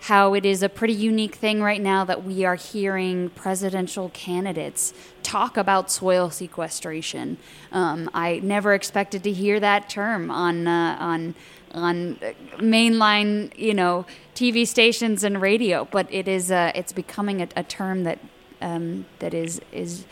how 0.00 0.34
it 0.34 0.46
is 0.46 0.62
a 0.62 0.68
pretty 0.68 0.94
unique 0.94 1.34
thing 1.34 1.62
right 1.62 1.80
now 1.80 2.04
that 2.04 2.24
we 2.24 2.44
are 2.44 2.54
hearing 2.54 3.30
presidential 3.30 4.10
candidates 4.10 4.94
talk 5.22 5.56
about 5.56 5.90
soil 5.90 6.30
sequestration. 6.30 7.36
Um, 7.72 8.08
I 8.14 8.40
never 8.42 8.74
expected 8.74 9.22
to 9.24 9.32
hear 9.32 9.60
that 9.60 9.90
term 9.90 10.30
on 10.30 10.66
uh, 10.66 10.96
on 10.98 11.34
on 11.72 12.16
mainline, 12.56 13.56
you 13.58 13.74
know, 13.74 14.06
TV 14.34 14.66
stations 14.66 15.24
and 15.24 15.40
radio, 15.40 15.86
but 15.90 16.06
it 16.10 16.28
is 16.28 16.50
uh, 16.50 16.72
it's 16.74 16.92
becoming 16.92 17.42
a, 17.42 17.48
a 17.56 17.62
term 17.62 18.04
that 18.04 18.18
um, 18.60 19.06
that 19.18 19.34
is 19.34 19.60
is 19.72 20.04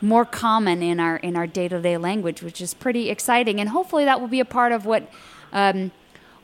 more 0.00 0.24
common 0.24 0.82
in 0.82 1.00
our 1.00 1.16
in 1.16 1.36
our 1.36 1.46
day 1.46 1.68
to 1.68 1.80
day 1.80 1.96
language, 1.96 2.42
which 2.42 2.60
is 2.60 2.74
pretty 2.74 3.10
exciting, 3.10 3.60
and 3.60 3.70
hopefully 3.70 4.04
that 4.04 4.20
will 4.20 4.28
be 4.28 4.40
a 4.40 4.44
part 4.44 4.72
of 4.72 4.86
what. 4.86 5.10
Um, 5.52 5.92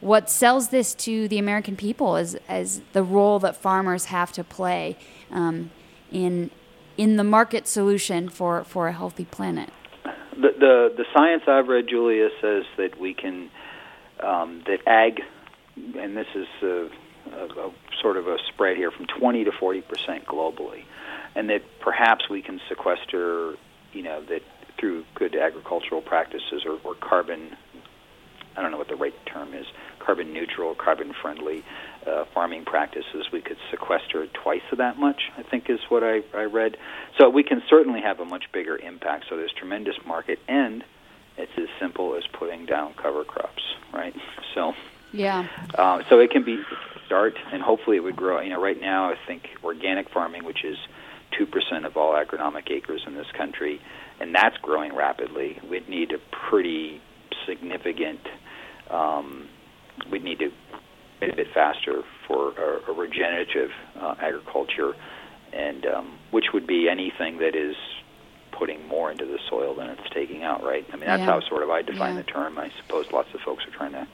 what 0.01 0.31
sells 0.31 0.69
this 0.69 0.95
to 0.95 1.29
the 1.29 1.39
American 1.39 1.77
people 1.77 2.17
is, 2.17 2.37
as 2.49 2.83
the 2.93 3.03
role 3.03 3.39
that 3.41 3.57
farmers 3.57 4.07
have 4.07 4.33
to 4.33 4.45
play 4.45 4.97
um, 5.31 5.71
in 6.11 6.51
in 6.97 7.15
the 7.17 7.25
market 7.25 7.69
solution 7.69 8.29
for, 8.29 8.65
for 8.65 8.89
a 8.89 8.93
healthy 8.93 9.25
planet. 9.25 9.71
The, 10.05 10.53
the 10.59 10.95
the 10.97 11.05
science 11.15 11.45
I've 11.47 11.69
read, 11.69 11.89
Julia, 11.89 12.29
says 12.41 12.65
that 12.77 12.99
we 12.99 13.15
can 13.15 13.51
um, 14.21 14.63
that 14.67 14.81
ag, 14.87 15.23
and 15.77 16.17
this 16.17 16.27
is 16.35 16.47
a, 16.63 16.89
a, 17.33 17.69
a 17.69 17.73
sort 18.03 18.17
of 18.17 18.27
a 18.27 18.37
spread 18.49 18.77
here 18.77 18.91
from 18.91 19.07
20 19.07 19.45
to 19.45 19.53
40 19.53 19.81
percent 19.83 20.27
globally 20.27 20.85
and 21.39 21.49
that 21.51 21.63
perhaps 21.81 22.29
we 22.29 22.43
can 22.43 22.61
sequester, 22.69 23.55
you 23.93 24.03
know, 24.03 24.23
that 24.25 24.43
through 24.79 25.05
good 25.15 25.37
agricultural 25.37 26.03
practices 26.03 26.65
or, 26.67 26.79
or 26.85 26.95
carbon, 26.97 27.57
I 28.57 28.63
don't 28.63 28.73
know 28.73 28.77
what 28.79 28.89
the 28.89 28.97
right 28.97 29.15
term 29.27 29.55
is, 29.55 29.67
carbon 30.09 30.33
neutral, 30.33 30.75
carbon 30.75 31.13
friendly 31.21 31.63
uh, 32.07 32.25
farming 32.33 32.65
practices, 32.65 33.27
we 33.31 33.43
could 33.43 33.59
sequester 33.71 34.27
twice 34.29 34.63
of 34.73 34.79
that 34.79 34.99
much, 34.99 35.31
I 35.37 35.43
think 35.43 35.69
is 35.69 35.81
what 35.91 36.03
I, 36.03 36.23
I 36.35 36.45
read. 36.45 36.79
So 37.19 37.29
we 37.29 37.43
can 37.43 37.63
certainly 37.69 38.01
have 38.01 38.19
a 38.19 38.25
much 38.25 38.45
bigger 38.51 38.79
impact. 38.79 39.27
So 39.29 39.37
there's 39.37 39.53
tremendous 39.53 39.97
market, 40.07 40.39
and 40.49 40.83
it's 41.37 41.53
as 41.59 41.69
simple 41.79 42.17
as 42.17 42.25
putting 42.33 42.65
down 42.65 42.95
cover 42.95 43.23
crops, 43.23 43.63
right? 43.93 44.15
So 44.55 44.73
yeah. 45.13 45.47
Uh, 45.75 46.03
so 46.09 46.21
it 46.21 46.31
can 46.31 46.43
be 46.43 46.59
start, 47.05 47.35
and 47.53 47.63
hopefully 47.63 47.99
it 47.99 48.01
would 48.01 48.17
grow. 48.17 48.41
You 48.41 48.49
know, 48.49 48.63
right 48.63 48.81
now 48.81 49.11
I 49.11 49.17
think 49.27 49.43
organic 49.63 50.09
farming, 50.09 50.45
which 50.45 50.65
is 50.65 50.79
2% 51.39 51.85
of 51.85 51.99
all 51.99 52.15
agronomic 52.15 52.71
acres 52.71 53.03
in 53.07 53.15
this 53.15 53.31
country, 53.37 53.79
and 54.21 54.35
that's 54.35 54.57
growing 54.57 54.95
rapidly. 54.95 55.61
We'd 55.69 55.87
need 55.87 56.13
a 56.13 56.19
pretty 56.49 57.03
significant, 57.47 58.21
um, 58.91 59.49
we'd 60.11 60.25
need 60.25 60.39
to 60.41 60.51
a 61.21 61.35
bit 61.35 61.49
faster 61.53 62.03
for 62.27 62.53
a, 62.53 62.91
a 62.91 62.95
regenerative 62.95 63.71
uh, 64.01 64.15
agriculture, 64.21 64.95
and 65.53 65.85
um, 65.87 66.19
which 66.31 66.47
would 66.55 66.67
be 66.67 66.89
anything 66.89 67.39
that 67.39 67.57
is 67.57 67.75
putting 68.53 68.87
more 68.87 69.11
into 69.11 69.25
the 69.25 69.39
soil 69.49 69.75
than 69.75 69.89
it's 69.91 70.09
taking 70.15 70.43
out, 70.43 70.63
right? 70.63 70.85
I 70.93 70.97
mean, 70.97 71.07
that's 71.07 71.21
Yeah. 71.21 71.27
how 71.27 71.41
sort 71.49 71.63
of 71.63 71.71
I 71.71 71.83
define 71.83 72.15
Yeah. 72.15 72.23
the 72.23 72.31
term. 72.31 72.59
I 72.59 72.71
suppose 72.83 73.07
lots 73.13 73.29
of 73.35 73.41
folks 73.41 73.65
are 73.67 73.71
trying 73.71 73.93
to 73.93 74.07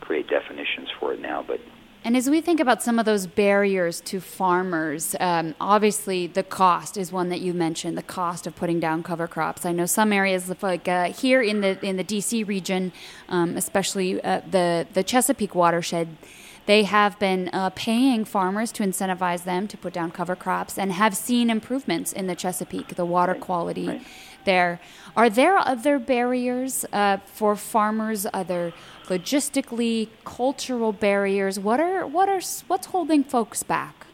create 0.00 0.28
definitions 0.28 0.88
for 0.98 1.12
it 1.12 1.20
now, 1.20 1.42
but 1.46 1.60
And 2.02 2.16
as 2.16 2.30
we 2.30 2.40
think 2.40 2.60
about 2.60 2.82
some 2.82 2.98
of 2.98 3.04
those 3.04 3.26
barriers 3.26 4.00
to 4.02 4.20
farmers, 4.20 5.14
um, 5.20 5.54
obviously 5.60 6.26
the 6.26 6.42
cost 6.42 6.96
is 6.96 7.12
one 7.12 7.28
that 7.28 7.40
you 7.40 7.52
mentioned. 7.52 7.98
The 7.98 8.02
cost 8.02 8.46
of 8.46 8.56
putting 8.56 8.80
down 8.80 9.02
cover 9.02 9.28
crops. 9.28 9.66
I 9.66 9.72
know 9.72 9.84
some 9.84 10.12
areas, 10.12 10.50
like 10.62 10.88
uh, 10.88 11.12
here 11.12 11.42
in 11.42 11.60
the 11.60 11.78
in 11.84 11.96
the 11.96 12.04
DC 12.04 12.46
region, 12.48 12.92
um, 13.28 13.56
especially 13.56 14.22
uh, 14.22 14.40
the 14.50 14.86
the 14.94 15.04
Chesapeake 15.04 15.54
watershed, 15.54 16.16
they 16.64 16.84
have 16.84 17.18
been 17.18 17.50
uh, 17.52 17.70
paying 17.70 18.24
farmers 18.24 18.72
to 18.72 18.82
incentivize 18.82 19.44
them 19.44 19.68
to 19.68 19.76
put 19.76 19.92
down 19.92 20.10
cover 20.10 20.36
crops 20.36 20.78
and 20.78 20.92
have 20.92 21.14
seen 21.14 21.50
improvements 21.50 22.14
in 22.14 22.28
the 22.28 22.34
Chesapeake, 22.34 22.94
the 22.94 23.04
water 23.04 23.34
quality 23.34 23.88
right. 23.88 24.02
There. 24.44 24.80
Are 25.16 25.30
there 25.30 25.58
other 25.58 25.98
barriers 25.98 26.84
uh, 26.92 27.18
for 27.26 27.56
farmers? 27.56 28.26
Other 28.32 28.72
logistically, 29.06 30.08
cultural 30.24 30.92
barriers? 30.92 31.58
What 31.58 31.80
are 31.80 32.06
what 32.06 32.28
are 32.28 32.40
what's 32.68 32.86
holding 32.86 33.24
folks 33.24 33.62
back? 33.62 34.06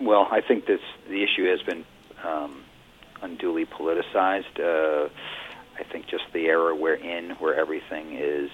Well, 0.00 0.26
I 0.30 0.40
think 0.40 0.66
this 0.66 0.80
the 1.08 1.22
issue 1.22 1.44
has 1.50 1.60
been 1.62 1.84
um, 2.24 2.64
unduly 3.22 3.66
politicized. 3.66 4.58
Uh, 4.58 5.08
I 5.78 5.84
think 5.84 6.06
just 6.08 6.24
the 6.32 6.46
era 6.46 6.74
we're 6.74 6.94
in, 6.94 7.30
where 7.38 7.54
everything 7.54 8.16
is 8.16 8.50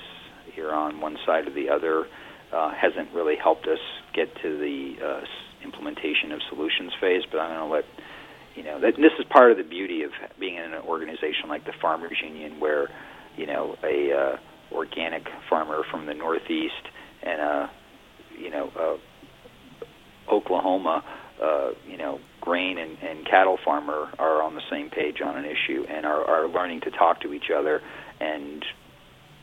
you're 0.56 0.74
on 0.74 1.00
one 1.00 1.16
side 1.24 1.46
or 1.46 1.50
the 1.50 1.68
other, 1.68 2.06
uh, 2.52 2.70
hasn't 2.72 3.12
really 3.12 3.36
helped 3.36 3.66
us 3.66 3.78
get 4.12 4.34
to 4.42 4.58
the 4.58 5.04
uh, 5.04 5.20
implementation 5.64 6.32
of 6.32 6.40
solutions 6.48 6.92
phase. 7.00 7.22
But 7.30 7.40
I'm 7.40 7.56
going 7.56 7.68
to 7.68 7.74
let 7.74 7.84
you 8.54 8.62
know 8.62 8.80
that 8.80 8.96
this 8.96 9.12
is 9.18 9.24
part 9.30 9.50
of 9.50 9.56
the 9.56 9.64
beauty 9.64 10.02
of 10.02 10.10
being 10.38 10.56
in 10.56 10.72
an 10.72 10.82
organization 10.86 11.48
like 11.48 11.64
the 11.64 11.72
Farmers 11.80 12.16
Union, 12.22 12.60
where 12.60 12.88
you 13.36 13.46
know 13.46 13.76
a 13.82 14.12
uh, 14.12 14.36
organic 14.74 15.26
farmer 15.48 15.82
from 15.90 16.06
the 16.06 16.14
Northeast 16.14 16.88
and 17.22 17.40
a 17.40 17.70
you 18.38 18.50
know 18.50 18.70
a 18.76 18.96
Oklahoma, 20.30 21.04
uh, 21.42 21.70
you 21.86 21.96
know, 21.96 22.18
grain 22.40 22.78
and, 22.78 22.96
and 22.98 23.26
cattle 23.26 23.58
farmer 23.64 24.10
are 24.18 24.42
on 24.42 24.54
the 24.54 24.62
same 24.70 24.90
page 24.90 25.20
on 25.24 25.36
an 25.36 25.44
issue 25.44 25.84
and 25.88 26.06
are, 26.06 26.24
are 26.24 26.48
learning 26.48 26.80
to 26.82 26.90
talk 26.90 27.20
to 27.20 27.32
each 27.32 27.50
other 27.54 27.80
and 28.20 28.64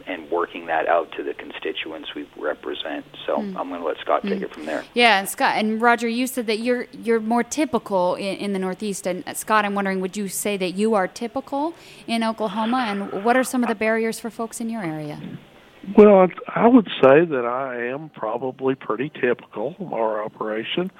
and 0.07 0.29
working 0.29 0.65
that 0.67 0.87
out 0.87 1.11
to 1.13 1.23
the 1.23 1.33
constituents 1.33 2.09
we 2.15 2.27
represent. 2.37 3.05
So 3.25 3.37
I'm 3.37 3.69
going 3.69 3.81
to 3.81 3.87
let 3.87 3.97
Scott 3.99 4.23
take 4.23 4.41
it 4.41 4.53
from 4.53 4.65
there. 4.65 4.83
Yeah, 4.93 5.19
and 5.19 5.29
Scott 5.29 5.55
and 5.55 5.81
Roger, 5.81 6.07
you 6.07 6.27
said 6.27 6.47
that 6.47 6.59
you're 6.59 6.87
you're 6.91 7.19
more 7.19 7.43
typical 7.43 8.15
in, 8.15 8.37
in 8.37 8.53
the 8.53 8.59
Northeast, 8.59 9.07
and 9.07 9.23
uh, 9.27 9.33
Scott, 9.33 9.65
I'm 9.65 9.75
wondering, 9.75 10.01
would 10.01 10.17
you 10.17 10.27
say 10.27 10.57
that 10.57 10.71
you 10.71 10.93
are 10.93 11.07
typical 11.07 11.73
in 12.07 12.23
Oklahoma, 12.23 12.85
and 12.87 13.23
what 13.23 13.35
are 13.35 13.43
some 13.43 13.63
of 13.63 13.69
the 13.69 13.75
barriers 13.75 14.19
for 14.19 14.29
folks 14.29 14.59
in 14.59 14.69
your 14.69 14.83
area? 14.83 15.19
Well, 15.97 16.27
I 16.47 16.67
would 16.67 16.87
say 17.01 17.25
that 17.25 17.45
I 17.45 17.87
am 17.87 18.09
probably 18.09 18.75
pretty 18.75 19.09
typical 19.09 19.75
of 19.79 19.93
our 19.93 20.23
operation. 20.23 20.91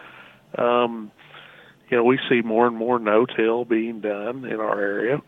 Um, 0.58 1.12
you 1.90 1.98
know, 1.98 2.04
we 2.04 2.20
see 2.30 2.42
more 2.42 2.68
and 2.68 2.76
more 2.76 2.98
no-till 3.00 3.66
being 3.66 4.00
done 4.02 4.46
in 4.46 4.60
our 4.60 4.80
area 4.80 5.22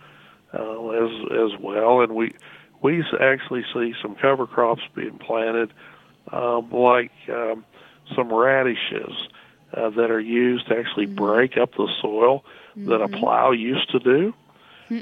uh, 0.53 0.89
as 0.89 1.09
as 1.31 1.59
well, 1.59 2.01
and 2.01 2.15
we 2.15 2.31
we 2.83 3.03
actually 3.19 3.63
see 3.73 3.93
some 4.01 4.13
cover 4.15 4.45
crops 4.45 4.81
being 4.93 5.17
planted, 5.17 5.73
um, 6.31 6.69
like 6.69 7.11
um, 7.29 7.65
some 8.13 8.31
radishes 8.31 9.27
uh, 9.73 9.89
that 9.91 10.11
are 10.11 10.19
used 10.19 10.67
to 10.67 10.77
actually 10.77 11.05
break 11.05 11.57
up 11.57 11.71
the 11.75 11.89
soil 12.01 12.43
that 12.75 13.01
a 13.01 13.07
plow 13.07 13.51
used 13.51 13.89
to 13.91 13.99
do, 13.99 14.33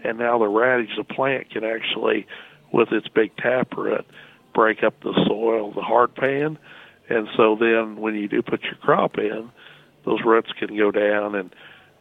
and 0.06 0.20
now 0.20 0.38
the 0.38 0.48
radish, 0.48 0.92
the 0.96 1.04
plant, 1.04 1.50
can 1.50 1.64
actually, 1.64 2.28
with 2.72 2.92
its 2.92 3.08
big 3.08 3.36
taproot, 3.38 4.06
break 4.54 4.84
up 4.84 4.94
the 5.02 5.14
soil, 5.28 5.72
the 5.72 5.82
hard 5.82 6.14
pan, 6.14 6.60
and 7.10 7.28
so 7.36 7.58
then 7.60 7.98
when 7.98 8.14
you 8.16 8.28
do 8.28 8.42
put 8.42 8.62
your 8.64 8.76
crop 8.76 9.18
in, 9.18 9.50
those 10.06 10.20
roots 10.24 10.52
can 10.58 10.78
go 10.78 10.92
down 10.92 11.36
and 11.36 11.54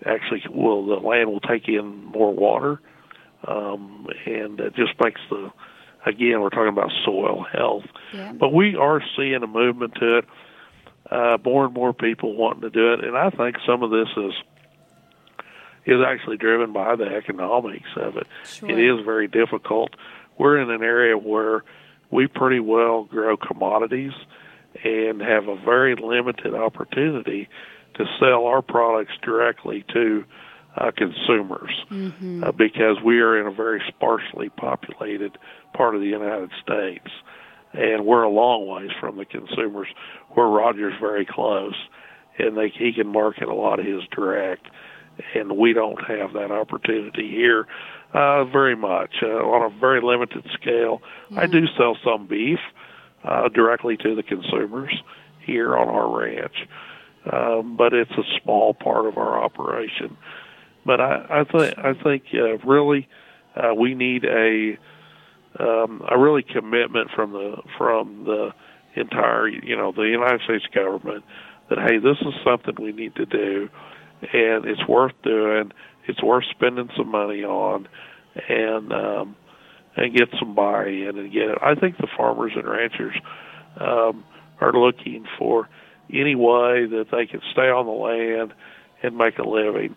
actually 0.04 0.42
will 0.50 0.86
the 0.86 0.94
land 0.94 1.30
will 1.30 1.40
take 1.40 1.68
in 1.68 2.04
more 2.04 2.34
water, 2.34 2.80
um, 3.46 4.06
and 4.26 4.60
it 4.60 4.74
just 4.74 4.92
makes 5.00 5.20
the 5.30 5.50
again 6.06 6.40
we're 6.40 6.50
talking 6.50 6.68
about 6.68 6.90
soil 7.04 7.44
health, 7.52 7.84
Yeah. 8.14 8.32
but 8.32 8.52
we 8.52 8.76
are 8.76 9.02
seeing 9.16 9.42
a 9.42 9.46
movement 9.46 9.94
to 9.96 10.18
it. 10.18 10.24
Uh, 11.10 11.36
more 11.44 11.64
and 11.64 11.74
more 11.74 11.92
people 11.92 12.36
wanting 12.36 12.60
to 12.60 12.70
do 12.70 12.92
it, 12.92 13.02
and 13.02 13.16
I 13.16 13.30
think 13.30 13.56
some 13.66 13.82
of 13.82 13.90
this 13.90 14.08
is 14.16 14.32
is 15.86 16.00
actually 16.06 16.36
driven 16.36 16.72
by 16.72 16.94
the 16.94 17.06
economics 17.06 17.88
of 17.96 18.16
it. 18.16 18.26
Sure. 18.44 18.70
It 18.70 18.78
is 18.78 19.04
very 19.04 19.26
difficult. 19.26 19.90
We're 20.38 20.58
in 20.58 20.70
an 20.70 20.82
area 20.84 21.16
where 21.18 21.64
we 22.10 22.26
pretty 22.28 22.60
well 22.60 23.04
grow 23.04 23.36
commodities 23.36 24.12
and 24.84 25.20
have 25.20 25.48
a 25.48 25.56
very 25.56 25.96
limited 25.96 26.54
opportunity 26.54 27.48
to 27.94 28.04
sell 28.20 28.46
our 28.46 28.62
products 28.62 29.14
directly 29.22 29.84
to 29.92 30.24
uh, 30.76 30.90
consumers 30.96 31.70
uh, 32.44 32.52
because 32.52 32.96
we 33.04 33.20
are 33.20 33.40
in 33.40 33.46
a 33.46 33.50
very 33.50 33.82
sparsely 33.88 34.48
populated 34.50 35.36
part 35.74 35.94
of 35.94 36.00
the 36.00 36.06
United 36.06 36.50
States. 36.62 37.08
And 37.72 38.04
we're 38.04 38.22
a 38.22 38.30
long 38.30 38.66
ways 38.66 38.90
from 38.98 39.16
the 39.16 39.24
consumers, 39.24 39.88
where 40.30 40.46
Roger's 40.46 40.94
very 41.00 41.24
close, 41.24 41.74
and 42.38 42.56
they, 42.56 42.68
he 42.68 42.92
can 42.92 43.06
market 43.06 43.48
a 43.48 43.54
lot 43.54 43.78
of 43.78 43.86
his 43.86 44.02
direct 44.10 44.66
and 45.34 45.56
we 45.56 45.72
don't 45.72 46.00
have 46.06 46.32
that 46.32 46.50
opportunity 46.50 47.28
here 47.30 47.66
uh, 48.12 48.44
very 48.44 48.76
much 48.76 49.16
uh, 49.22 49.26
on 49.26 49.70
a 49.72 49.80
very 49.80 50.00
limited 50.02 50.44
scale. 50.60 51.00
I 51.36 51.46
do 51.46 51.66
sell 51.76 51.96
some 52.04 52.26
beef 52.26 52.58
uh, 53.24 53.48
directly 53.48 53.96
to 53.98 54.14
the 54.14 54.22
consumers 54.22 54.92
here 55.44 55.76
on 55.76 55.88
our 55.88 56.18
ranch, 56.18 56.66
um, 57.32 57.76
but 57.76 57.92
it's 57.92 58.10
a 58.12 58.40
small 58.42 58.74
part 58.74 59.06
of 59.06 59.16
our 59.16 59.42
operation. 59.42 60.16
But 60.84 61.00
I, 61.00 61.26
I 61.40 61.44
think 61.44 61.78
I 61.78 61.94
think 62.02 62.24
uh, 62.34 62.58
really 62.58 63.08
uh, 63.56 63.74
we 63.74 63.94
need 63.94 64.24
a 64.24 64.78
um, 65.58 66.02
a 66.10 66.18
really 66.18 66.42
commitment 66.42 67.10
from 67.14 67.32
the 67.32 67.56
from 67.76 68.24
the 68.24 68.50
entire 68.96 69.48
you 69.48 69.76
know 69.76 69.92
the 69.92 70.02
United 70.02 70.40
States 70.42 70.64
government 70.74 71.24
that 71.68 71.78
hey 71.78 71.98
this 71.98 72.16
is 72.22 72.34
something 72.44 72.74
we 72.80 72.92
need 72.92 73.14
to 73.16 73.26
do 73.26 73.68
and 74.22 74.64
it's 74.64 74.86
worth 74.88 75.12
doing 75.22 75.72
it's 76.06 76.22
worth 76.22 76.44
spending 76.50 76.88
some 76.96 77.08
money 77.08 77.44
on 77.44 77.88
and 78.48 78.92
um, 78.92 79.36
and 79.96 80.16
get 80.16 80.28
some 80.38 80.54
buy-in 80.54 81.18
and 81.18 81.32
get 81.32 81.50
it. 81.50 81.58
I 81.62 81.74
think 81.74 81.96
the 81.98 82.08
farmers 82.16 82.52
and 82.54 82.66
ranchers 82.66 83.14
um, 83.78 84.24
are 84.60 84.72
looking 84.72 85.26
for 85.38 85.68
any 86.12 86.34
way 86.34 86.86
that 86.86 87.06
they 87.12 87.26
can 87.26 87.40
stay 87.52 87.68
on 87.68 87.86
the 87.86 87.92
land 87.92 88.54
and 89.02 89.16
make 89.16 89.38
a 89.38 89.48
living. 89.48 89.96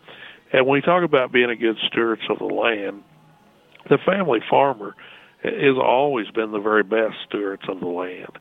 And 0.54 0.68
when 0.68 0.76
we 0.76 0.82
talk 0.82 1.04
about 1.04 1.32
being 1.32 1.50
a 1.50 1.56
good 1.56 1.78
stewards 1.88 2.22
of 2.30 2.38
the 2.38 2.46
land, 2.46 3.04
the 3.90 3.98
family 3.98 4.40
farmer 4.50 4.96
has 5.44 5.76
always 5.78 6.30
been 6.30 6.52
the 6.52 6.60
very 6.60 6.84
best 6.84 7.16
stewards 7.28 7.64
of 7.68 7.80
the 7.80 7.88
land. 7.88 8.38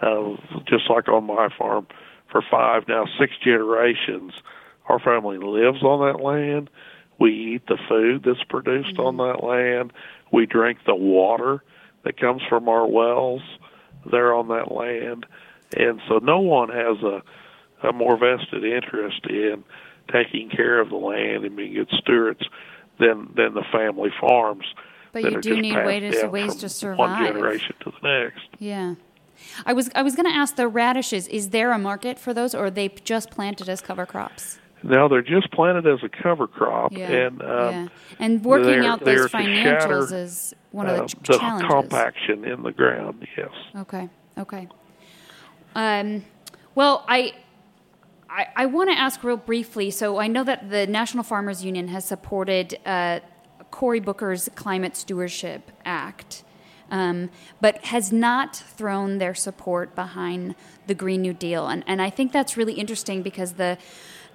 Uh, 0.00 0.36
just 0.68 0.88
like 0.90 1.08
on 1.08 1.24
my 1.24 1.48
farm, 1.58 1.86
for 2.30 2.42
five 2.50 2.86
now 2.86 3.06
six 3.18 3.32
generations, 3.42 4.32
our 4.88 4.98
family 5.00 5.38
lives 5.38 5.82
on 5.82 6.06
that 6.06 6.22
land. 6.22 6.68
We 7.18 7.54
eat 7.54 7.66
the 7.66 7.78
food 7.88 8.24
that's 8.24 8.44
produced 8.44 8.96
mm-hmm. 8.96 9.00
on 9.00 9.16
that 9.16 9.42
land. 9.42 9.92
We 10.30 10.44
drink 10.44 10.80
the 10.86 10.94
water 10.94 11.64
that 12.04 12.20
comes 12.20 12.42
from 12.48 12.68
our 12.68 12.86
wells 12.86 13.42
there 14.10 14.34
on 14.34 14.48
that 14.48 14.70
land. 14.70 15.24
And 15.76 16.00
so 16.06 16.18
no 16.18 16.38
one 16.38 16.68
has 16.68 16.98
a, 17.02 17.22
a 17.88 17.92
more 17.92 18.18
vested 18.18 18.64
interest 18.64 19.26
in 19.28 19.64
taking 20.12 20.48
care 20.50 20.80
of 20.80 20.90
the 20.90 20.96
land 20.96 21.44
and 21.44 21.56
being 21.56 21.74
good 21.74 21.90
stewards 21.90 22.42
than 22.98 23.32
than 23.34 23.54
the 23.54 23.64
family 23.72 24.10
farms. 24.20 24.64
But 25.12 25.24
you 25.30 25.40
do 25.40 25.60
need 25.60 25.74
ways 25.74 26.20
to, 26.20 26.28
ways 26.28 26.56
to 26.56 26.68
survive. 26.68 26.98
One 26.98 27.24
generation 27.24 27.74
to 27.80 27.90
the 27.90 28.08
next. 28.08 28.48
Yeah. 28.58 28.94
I 29.64 29.72
was 29.72 29.90
I 29.94 30.02
was 30.02 30.14
going 30.14 30.26
to 30.26 30.36
ask 30.36 30.56
the 30.56 30.68
radishes. 30.68 31.28
Is 31.28 31.50
there 31.50 31.72
a 31.72 31.78
market 31.78 32.18
for 32.18 32.32
those, 32.34 32.54
or 32.54 32.66
are 32.66 32.70
they 32.70 32.88
just 32.88 33.30
planted 33.30 33.68
as 33.68 33.80
cover 33.80 34.06
crops? 34.06 34.58
No, 34.82 35.08
they're 35.08 35.22
just 35.22 35.50
planted 35.52 35.86
as 35.86 36.00
a 36.02 36.08
cover 36.08 36.46
crop, 36.46 36.92
yeah, 36.92 37.10
and 37.10 37.42
um, 37.42 37.48
yeah. 37.48 37.88
and 38.18 38.44
working 38.44 38.84
out 38.84 39.04
those 39.04 39.26
financials 39.30 40.12
is 40.12 40.54
one 40.70 40.86
of 40.86 40.96
the, 40.96 41.02
uh, 41.02 41.06
ch- 41.06 41.14
the 41.26 41.38
challenges. 41.38 41.70
compaction 41.70 42.44
in 42.44 42.62
the 42.62 42.72
ground. 42.72 43.26
Yes. 43.36 43.50
Okay. 43.74 44.08
Okay. 44.38 44.68
Um, 45.74 46.24
well, 46.74 47.04
I 47.08 47.32
I, 48.28 48.46
I 48.56 48.66
want 48.66 48.90
to 48.90 48.98
ask 48.98 49.22
real 49.22 49.36
briefly. 49.36 49.90
So 49.90 50.18
I 50.18 50.26
know 50.26 50.44
that 50.44 50.70
the 50.70 50.86
National 50.86 51.22
Farmers 51.22 51.64
Union 51.64 51.88
has 51.88 52.04
supported 52.04 52.78
uh, 52.84 53.20
Cory 53.70 54.00
Booker's 54.00 54.48
Climate 54.54 54.96
Stewardship 54.96 55.70
Act, 55.84 56.44
um, 56.90 57.30
but 57.60 57.84
has 57.86 58.12
not 58.12 58.56
thrown 58.56 59.18
their 59.18 59.34
support 59.34 59.94
behind 59.94 60.54
the 60.86 60.94
Green 60.94 61.22
New 61.22 61.32
Deal. 61.32 61.66
And, 61.68 61.84
and 61.86 62.00
I 62.00 62.10
think 62.10 62.32
that's 62.32 62.56
really 62.56 62.74
interesting 62.74 63.22
because 63.22 63.54
the 63.54 63.78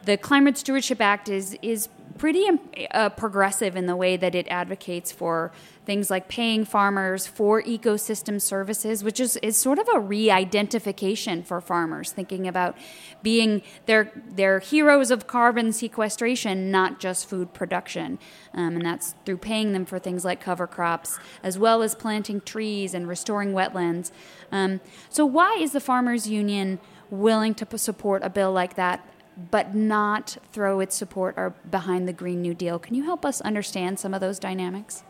the 0.05 0.17
Climate 0.17 0.57
Stewardship 0.57 1.01
Act 1.01 1.29
is 1.29 1.57
is 1.61 1.89
pretty 2.21 2.47
um, 2.47 2.59
uh, 2.91 3.09
progressive 3.09 3.75
in 3.75 3.87
the 3.87 3.95
way 3.95 4.15
that 4.15 4.35
it 4.35 4.47
advocates 4.47 5.11
for 5.11 5.51
things 5.85 6.11
like 6.11 6.27
paying 6.27 6.63
farmers 6.63 7.25
for 7.25 7.63
ecosystem 7.63 8.39
services, 8.39 9.03
which 9.03 9.19
is, 9.19 9.37
is 9.37 9.57
sort 9.57 9.79
of 9.79 9.87
a 9.95 9.99
re-identification 9.99 11.41
for 11.41 11.59
farmers, 11.59 12.11
thinking 12.11 12.47
about 12.47 12.77
being 13.23 13.63
their 13.87 14.11
their 14.27 14.59
heroes 14.59 15.09
of 15.09 15.25
carbon 15.25 15.73
sequestration, 15.73 16.69
not 16.69 16.99
just 16.99 17.27
food 17.27 17.53
production, 17.53 18.19
um, 18.53 18.75
and 18.75 18.85
that's 18.85 19.15
through 19.25 19.37
paying 19.37 19.73
them 19.73 19.83
for 19.83 19.97
things 19.97 20.23
like 20.23 20.39
cover 20.39 20.67
crops, 20.67 21.17
as 21.41 21.57
well 21.57 21.81
as 21.81 21.95
planting 21.95 22.39
trees 22.41 22.93
and 22.93 23.07
restoring 23.07 23.51
wetlands. 23.51 24.11
Um, 24.51 24.79
so, 25.09 25.25
why 25.25 25.57
is 25.59 25.71
the 25.71 25.79
farmers 25.79 26.27
union 26.29 26.79
willing 27.09 27.55
to 27.55 27.77
support 27.79 28.21
a 28.23 28.29
bill 28.29 28.51
like 28.51 28.75
that 28.75 29.03
but 29.37 29.73
not 29.73 30.37
throw 30.51 30.79
its 30.79 30.95
support 30.95 31.35
or 31.37 31.53
behind 31.69 32.07
the 32.07 32.13
Green 32.13 32.41
New 32.41 32.53
Deal. 32.53 32.79
Can 32.79 32.95
you 32.95 33.03
help 33.03 33.25
us 33.25 33.41
understand 33.41 33.99
some 33.99 34.13
of 34.13 34.21
those 34.21 34.39
dynamics? 34.39 35.03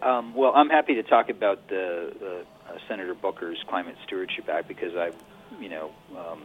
Um, 0.00 0.34
well, 0.34 0.52
I'm 0.54 0.70
happy 0.70 0.94
to 0.94 1.02
talk 1.02 1.28
about 1.28 1.68
the, 1.68 2.12
the 2.18 2.44
uh, 2.68 2.78
Senator 2.88 3.14
Booker's 3.14 3.58
Climate 3.68 3.96
Stewardship 4.06 4.48
Act 4.48 4.68
because 4.68 4.94
I, 4.94 5.10
you 5.60 5.68
know, 5.68 5.90
um, 6.16 6.42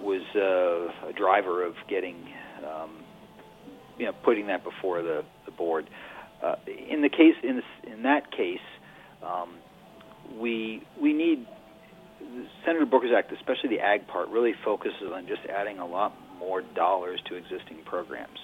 was 0.00 0.22
uh, 0.36 1.08
a 1.08 1.12
driver 1.12 1.64
of 1.64 1.74
getting, 1.88 2.16
um, 2.64 3.02
you 3.98 4.06
know, 4.06 4.12
putting 4.22 4.46
that 4.46 4.62
before 4.62 5.02
the, 5.02 5.24
the 5.46 5.50
board. 5.50 5.88
Uh, 6.42 6.56
in 6.66 7.02
the 7.02 7.08
case, 7.08 7.34
in, 7.42 7.56
this, 7.56 7.92
in 7.92 8.02
that 8.02 8.30
case, 8.30 8.60
um, 9.22 9.54
we 10.38 10.82
we 11.00 11.12
need 11.12 11.46
Senator 12.64 12.86
Booker's 12.86 13.12
Act, 13.16 13.32
especially 13.32 13.70
the 13.70 13.80
ag 13.80 14.06
part, 14.08 14.28
really 14.28 14.54
focuses 14.64 15.12
on 15.12 15.26
just 15.26 15.42
adding 15.48 15.78
a 15.78 15.86
lot 15.86 16.14
more 16.38 16.62
dollars 16.74 17.20
to 17.28 17.36
existing 17.36 17.78
programs. 17.84 18.38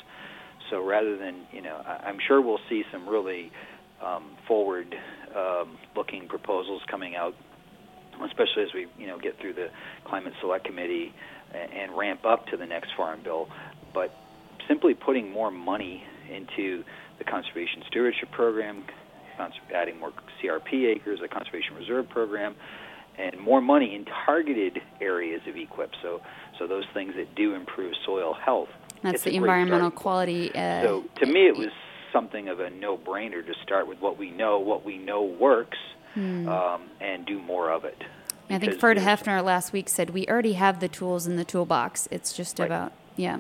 So 0.71 0.85
rather 0.85 1.17
than, 1.17 1.47
you 1.53 1.61
know, 1.61 1.77
I'm 1.77 2.19
sure 2.27 2.41
we'll 2.41 2.61
see 2.69 2.83
some 2.91 3.09
really 3.09 3.51
um, 4.03 4.37
forward-looking 4.49 6.23
um, 6.23 6.29
proposals 6.29 6.83
coming 6.91 7.15
out, 7.15 7.35
especially 8.25 8.63
as 8.63 8.69
we, 8.75 8.87
you 8.99 9.07
know, 9.07 9.19
get 9.19 9.39
through 9.41 9.55
the 9.55 9.69
Climate 10.05 10.33
Select 10.41 10.65
Committee 10.65 11.13
and, 11.55 11.73
and 11.73 11.99
ramp 11.99 12.25
up 12.25 12.47
to 12.49 12.57
the 12.57 12.67
next 12.67 12.91
Farm 12.97 13.21
Bill. 13.23 13.49
But 13.93 14.15
simply 14.69 14.95
putting 14.95 15.31
more 15.31 15.51
money 15.51 16.05
into 16.31 16.85
the 17.19 17.25
Conservation 17.25 17.83
Stewardship 17.89 18.31
Program, 18.31 18.85
adding 19.75 19.99
more 19.99 20.13
CRP 20.43 20.95
acres, 20.97 21.21
the 21.21 21.29
Conservation 21.29 21.75
Reserve 21.75 22.09
Program, 22.09 22.55
and 23.19 23.39
more 23.39 23.61
money 23.61 23.95
in 23.95 24.05
targeted 24.05 24.81
areas 25.01 25.43
of 25.47 25.55
EQIP. 25.55 25.91
So, 26.03 26.21
so 26.59 26.67
those 26.67 26.85
things 26.95 27.15
that 27.17 27.35
do 27.35 27.55
improve 27.55 27.95
soil 28.05 28.35
health. 28.35 28.69
That's 29.03 29.23
the 29.23 29.35
environmental 29.35 29.91
quality. 29.91 30.55
Uh, 30.55 30.83
so, 30.83 31.05
to 31.17 31.27
me, 31.27 31.47
it 31.49 31.57
was 31.57 31.71
something 32.13 32.49
of 32.49 32.61
a 32.61 32.71
no-brainer 32.71 33.45
to 33.45 33.55
start 33.63 33.89
with 33.89 34.01
what 34.01 34.19
we 34.19 34.31
know, 34.31 34.59
what 34.59 34.85
we 34.85 34.99
know 34.99 35.23
works, 35.23 35.79
hmm. 36.15 36.49
um, 36.49 36.83
and 37.01 37.27
do 37.27 37.41
more 37.41 37.71
of 37.71 37.85
it. 37.85 38.03
I 38.51 38.59
think 38.59 38.79
Ferd 38.79 38.99
Hoefner 38.99 39.43
last 39.43 39.73
week 39.73 39.89
said 39.89 40.11
we 40.11 40.27
already 40.27 40.53
have 40.55 40.81
the 40.81 40.89
tools 40.89 41.27
in 41.27 41.37
the 41.37 41.45
toolbox. 41.45 42.07
It's 42.11 42.35
just 42.35 42.59
right. 42.59 42.67
about 42.67 42.93
yeah, 43.17 43.39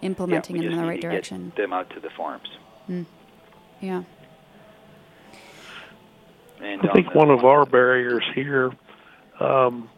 implementing 0.00 0.56
yeah, 0.56 0.62
them 0.62 0.72
in 0.72 0.78
the 0.78 0.86
right 0.86 1.00
direction. 1.00 1.52
them 1.56 1.72
out 1.72 1.90
to 1.90 2.00
the 2.00 2.10
farms. 2.10 2.48
Mm. 2.88 3.06
Yeah. 3.80 4.04
And 6.60 6.82
I 6.82 6.92
think 6.92 7.14
one 7.14 7.30
of 7.30 7.44
our 7.44 7.66
barriers 7.66 8.24
here 8.34 8.70
um, 9.44 9.88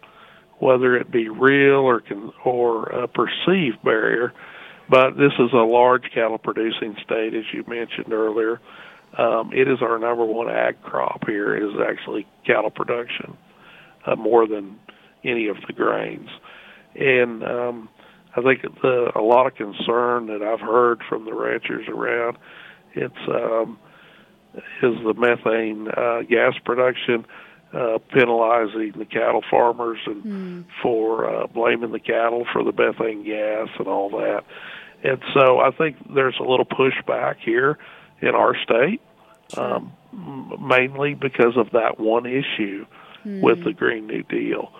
whether 0.58 0.96
it 0.96 1.10
be 1.10 1.28
real 1.28 1.80
or 1.80 2.02
or 2.44 2.84
a 2.84 3.08
perceived 3.08 3.82
barrier. 3.84 4.32
But 4.88 5.16
this 5.16 5.32
is 5.38 5.52
a 5.52 5.64
large 5.64 6.04
cattle 6.14 6.38
producing 6.38 6.96
state, 7.04 7.34
as 7.34 7.44
you 7.52 7.64
mentioned 7.66 8.12
earlier. 8.12 8.60
Um, 9.18 9.52
it 9.52 9.68
is 9.68 9.78
our 9.82 9.98
number 9.98 10.24
one 10.24 10.48
ag 10.48 10.80
crop 10.82 11.24
here. 11.26 11.56
Is 11.56 11.74
actually 11.88 12.26
cattle 12.46 12.70
production, 12.70 13.36
uh, 14.06 14.16
more 14.16 14.46
than 14.46 14.78
any 15.24 15.48
of 15.48 15.56
the 15.66 15.72
grains. 15.72 16.28
And 16.94 17.42
um, 17.42 17.88
I 18.36 18.42
think 18.42 18.62
the, 18.82 19.12
a 19.14 19.20
lot 19.20 19.46
of 19.46 19.54
concern 19.54 20.26
that 20.26 20.42
I've 20.42 20.60
heard 20.60 21.02
from 21.08 21.24
the 21.24 21.34
ranchers 21.34 21.88
around 21.88 22.38
it's 22.94 23.14
um, 23.28 23.78
is 24.82 24.94
the 25.04 25.14
methane 25.14 25.88
uh, 25.88 26.22
gas 26.22 26.54
production 26.64 27.26
uh, 27.72 27.98
penalizing 28.12 28.92
the 28.96 29.04
cattle 29.04 29.42
farmers 29.50 29.98
and 30.06 30.24
mm. 30.24 30.64
for 30.82 31.28
uh, 31.28 31.46
blaming 31.48 31.92
the 31.92 32.00
cattle 32.00 32.46
for 32.52 32.62
the 32.62 32.72
methane 32.72 33.24
gas 33.24 33.68
and 33.78 33.88
all 33.88 34.10
that. 34.10 34.44
And 35.02 35.20
so 35.34 35.58
I 35.58 35.70
think 35.70 35.96
there's 36.14 36.36
a 36.40 36.44
little 36.44 36.64
pushback 36.64 37.36
here 37.44 37.78
in 38.20 38.34
our 38.34 38.56
state, 38.62 39.00
um, 39.56 39.92
mainly 40.60 41.14
because 41.14 41.56
of 41.56 41.70
that 41.72 42.00
one 42.00 42.26
issue 42.26 42.86
mm. 43.24 43.40
with 43.42 43.64
the 43.64 43.72
Green 43.72 44.06
New 44.06 44.22
Deal. 44.22 44.72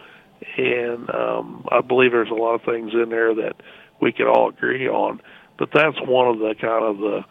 And 0.56 1.10
um, 1.10 1.66
I 1.70 1.80
believe 1.80 2.12
there's 2.12 2.30
a 2.30 2.34
lot 2.34 2.54
of 2.54 2.62
things 2.62 2.92
in 2.94 3.10
there 3.10 3.34
that 3.34 3.56
we 4.00 4.12
could 4.12 4.26
all 4.26 4.48
agree 4.48 4.88
on, 4.88 5.20
but 5.58 5.70
that's 5.72 6.00
one 6.02 6.28
of 6.28 6.38
the 6.38 6.54
kind 6.60 6.84
of 6.84 6.98
the 6.98 7.24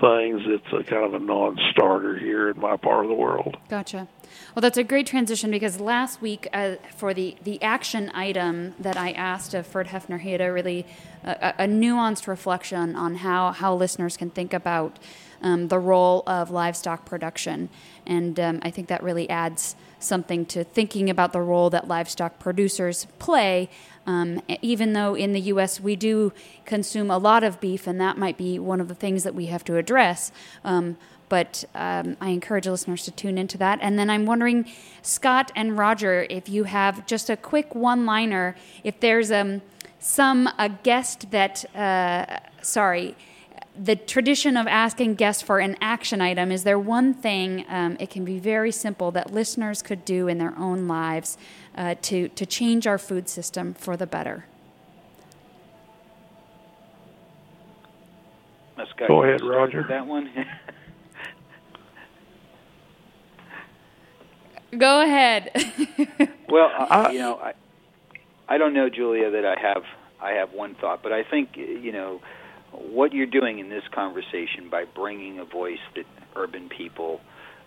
things 0.00 0.42
it's 0.46 0.72
a 0.72 0.82
kind 0.88 1.04
of 1.04 1.14
a 1.14 1.18
non-starter 1.18 2.18
here 2.18 2.50
in 2.50 2.60
my 2.60 2.76
part 2.76 3.04
of 3.04 3.08
the 3.08 3.14
world. 3.14 3.56
Gotcha. 3.68 4.08
Well, 4.54 4.60
that's 4.60 4.78
a 4.78 4.84
great 4.84 5.06
transition 5.06 5.50
because 5.50 5.80
last 5.80 6.20
week, 6.20 6.48
uh, 6.52 6.76
for 6.96 7.14
the, 7.14 7.36
the 7.44 7.62
action 7.62 8.10
item 8.14 8.74
that 8.78 8.96
I 8.96 9.12
asked 9.12 9.54
of 9.54 9.66
Ferd 9.66 9.88
Hoefner, 9.88 10.20
he 10.20 10.32
had 10.32 10.40
a 10.40 10.52
really 10.52 10.86
uh, 11.24 11.52
a 11.58 11.64
nuanced 11.64 12.26
reflection 12.26 12.94
on 12.94 13.16
how, 13.16 13.52
how 13.52 13.74
listeners 13.74 14.16
can 14.16 14.30
think 14.30 14.52
about 14.52 14.98
um, 15.42 15.68
the 15.68 15.78
role 15.78 16.22
of 16.26 16.50
livestock 16.50 17.04
production. 17.04 17.68
And 18.06 18.38
um, 18.40 18.60
I 18.62 18.70
think 18.70 18.88
that 18.88 19.02
really 19.02 19.28
adds 19.28 19.76
something 19.98 20.46
to 20.46 20.64
thinking 20.64 21.10
about 21.10 21.32
the 21.32 21.40
role 21.40 21.70
that 21.70 21.88
livestock 21.88 22.38
producers 22.38 23.06
play. 23.18 23.68
Um, 24.08 24.40
even 24.62 24.94
though 24.94 25.14
in 25.14 25.34
the 25.34 25.40
U.S. 25.52 25.80
we 25.80 25.94
do 25.94 26.32
consume 26.64 27.10
a 27.10 27.18
lot 27.18 27.44
of 27.44 27.60
beef, 27.60 27.86
and 27.86 28.00
that 28.00 28.16
might 28.16 28.38
be 28.38 28.58
one 28.58 28.80
of 28.80 28.88
the 28.88 28.94
things 28.94 29.22
that 29.22 29.34
we 29.34 29.46
have 29.46 29.62
to 29.64 29.76
address. 29.76 30.32
Um, 30.64 30.96
but 31.28 31.64
um, 31.74 32.16
I 32.18 32.30
encourage 32.30 32.66
listeners 32.66 33.04
to 33.04 33.10
tune 33.10 33.36
into 33.36 33.58
that. 33.58 33.80
And 33.82 33.98
then 33.98 34.08
I'm 34.08 34.24
wondering, 34.24 34.64
Scott 35.02 35.52
and 35.54 35.76
Roger, 35.76 36.26
if 36.30 36.48
you 36.48 36.64
have 36.64 37.04
just 37.04 37.28
a 37.28 37.36
quick 37.36 37.74
one 37.74 38.06
liner, 38.06 38.56
if 38.82 38.98
there's 39.00 39.30
um, 39.30 39.60
some 39.98 40.48
a 40.58 40.70
guest 40.70 41.30
that, 41.30 41.66
uh, 41.76 42.38
sorry, 42.62 43.14
the 43.76 43.94
tradition 43.94 44.56
of 44.56 44.66
asking 44.66 45.14
guests 45.16 45.42
for 45.42 45.60
an 45.60 45.76
action 45.80 46.20
item, 46.20 46.50
is 46.50 46.64
there 46.64 46.78
one 46.78 47.12
thing, 47.14 47.64
um, 47.68 47.96
it 48.00 48.10
can 48.10 48.24
be 48.24 48.38
very 48.38 48.72
simple, 48.72 49.10
that 49.12 49.32
listeners 49.32 49.82
could 49.82 50.04
do 50.04 50.28
in 50.28 50.38
their 50.38 50.56
own 50.58 50.88
lives 50.88 51.36
uh, 51.78 51.94
to, 52.02 52.28
to 52.28 52.44
change 52.44 52.86
our 52.86 52.98
food 52.98 53.30
system 53.30 53.72
for 53.72 53.96
the 53.96 54.06
better? 54.06 54.44
Go 59.08 59.22
ahead, 59.22 59.42
Roger. 59.42 59.84
That 59.88 60.06
one. 60.06 60.28
Go 64.76 65.02
ahead. 65.02 65.50
well, 66.50 66.70
uh, 66.78 67.08
you 67.12 67.18
know, 67.20 67.36
I, 67.36 67.54
I 68.48 68.58
don't 68.58 68.74
know, 68.74 68.90
Julia, 68.90 69.30
that 69.30 69.46
I 69.46 69.56
have 69.60 69.84
I 70.20 70.32
have 70.32 70.52
one 70.52 70.74
thought, 70.74 71.02
but 71.02 71.12
I 71.12 71.22
think 71.22 71.56
you 71.56 71.92
know 71.92 72.20
what 72.72 73.12
you're 73.12 73.26
doing 73.26 73.60
in 73.60 73.68
this 73.68 73.84
conversation 73.92 74.68
by 74.70 74.84
bringing 74.84 75.38
a 75.38 75.44
voice 75.44 75.78
that 75.94 76.04
urban 76.36 76.68
people, 76.68 77.20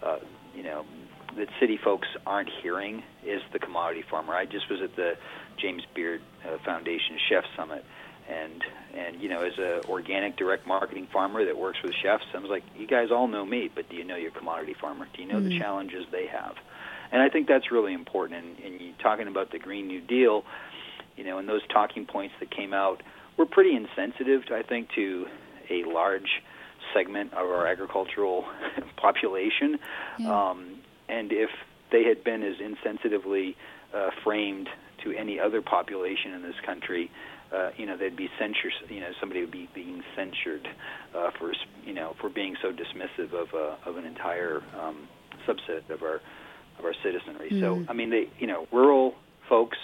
uh, 0.03 0.20
you 0.55 0.64
know, 0.64 0.86
that 1.38 1.48
city 1.60 1.78
folks 1.78 2.08
aren't 2.26 2.50
hearing 2.62 3.04
is 3.26 3.42
the 3.54 3.60
commodity 3.60 4.04
farmer. 4.10 4.34
I 4.34 4.46
just 4.46 4.70
was 4.70 4.82
at 4.82 4.96
the 4.96 5.14
James 5.58 5.84
Beard 5.94 6.22
uh, 6.46 6.58
Foundation 6.66 7.18
Chef 7.30 7.44
Summit, 7.56 7.86
and 8.30 8.64
and 8.94 9.22
you 9.22 9.30
know, 9.30 9.42
as 9.42 9.58
a 9.58 9.84
organic 9.88 10.38
direct 10.38 10.68
marketing 10.68 11.08
farmer 11.12 11.46
that 11.46 11.58
works 11.58 11.80
with 11.84 11.94
chefs, 12.02 12.26
I 12.34 12.40
was 12.40 12.50
like, 12.50 12.64
you 12.78 12.88
guys 12.88 13.10
all 13.12 13.28
know 13.28 13.46
me, 13.46 13.70
but 13.74 13.90
do 13.90 13.96
you 13.96 14.04
know 14.04 14.16
your 14.16 14.32
commodity 14.32 14.76
farmer? 14.80 15.08
Do 15.14 15.22
you 15.22 15.28
know 15.28 15.36
mm-hmm. 15.36 15.50
the 15.50 15.60
challenges 15.60 16.06
they 16.12 16.28
have? 16.28 16.56
And 17.12 17.22
I 17.22 17.30
think 17.30 17.48
that's 17.48 17.72
really 17.72 17.94
important. 17.94 18.44
And, 18.44 18.60
and 18.66 18.82
you 18.82 18.94
talking 19.02 19.28
about 19.28 19.52
the 19.52 19.60
Green 19.60 19.88
New 19.88 20.02
Deal, 20.02 20.46
you 21.18 21.26
know, 21.26 21.38
and 21.38 21.48
those 21.48 21.62
talking 21.68 22.06
points 22.06 22.34
that 22.40 22.50
came 22.50 22.74
out 22.74 23.04
were 23.38 23.46
pretty 23.46 23.76
insensitive, 23.76 24.44
I 24.52 24.62
think, 24.62 24.90
to 24.96 25.28
a 25.70 25.84
large 25.84 26.42
segment 26.94 27.34
of 27.34 27.50
our 27.50 27.68
agricultural 27.68 28.46
population. 28.98 29.80
Yeah. 30.20 30.50
Um, 30.50 30.71
and 31.12 31.32
if 31.32 31.49
they 31.91 32.03
had 32.03 32.24
been 32.24 32.41
as 32.41 32.55
insensitively 32.57 33.55
uh, 33.93 34.09
framed 34.24 34.70
to 35.03 35.12
any 35.12 35.39
other 35.39 35.62
population 35.62 36.34
in 36.34 36.41
this 36.41 36.55
country, 36.66 37.12
uh, 37.53 37.72
you 37.76 37.86
know, 37.86 37.97
they'd 37.97 38.16
be 38.16 38.30
censured. 38.39 38.72
You 38.89 39.01
know, 39.01 39.12
somebody 39.20 39.41
would 39.41 39.51
be 39.51 39.68
being 39.76 40.03
censured 40.16 40.68
uh, 41.14 41.32
for, 41.38 41.53
you 41.84 41.93
know, 41.93 42.16
for 42.22 42.30
being 42.30 42.55
so 42.62 42.72
dismissive 42.72 43.34
of 43.34 43.53
uh, 43.53 43.89
of 43.89 43.97
an 43.97 44.05
entire 44.05 44.62
um, 44.80 45.07
subset 45.47 45.89
of 45.89 46.01
our 46.01 46.22
of 46.80 46.86
our 46.86 46.93
citizenry. 47.03 47.49
Mm. 47.51 47.59
So, 47.59 47.86
I 47.89 47.93
mean, 47.93 48.09
they, 48.09 48.30
you 48.39 48.47
know, 48.47 48.68
rural 48.72 49.16
folks 49.49 49.78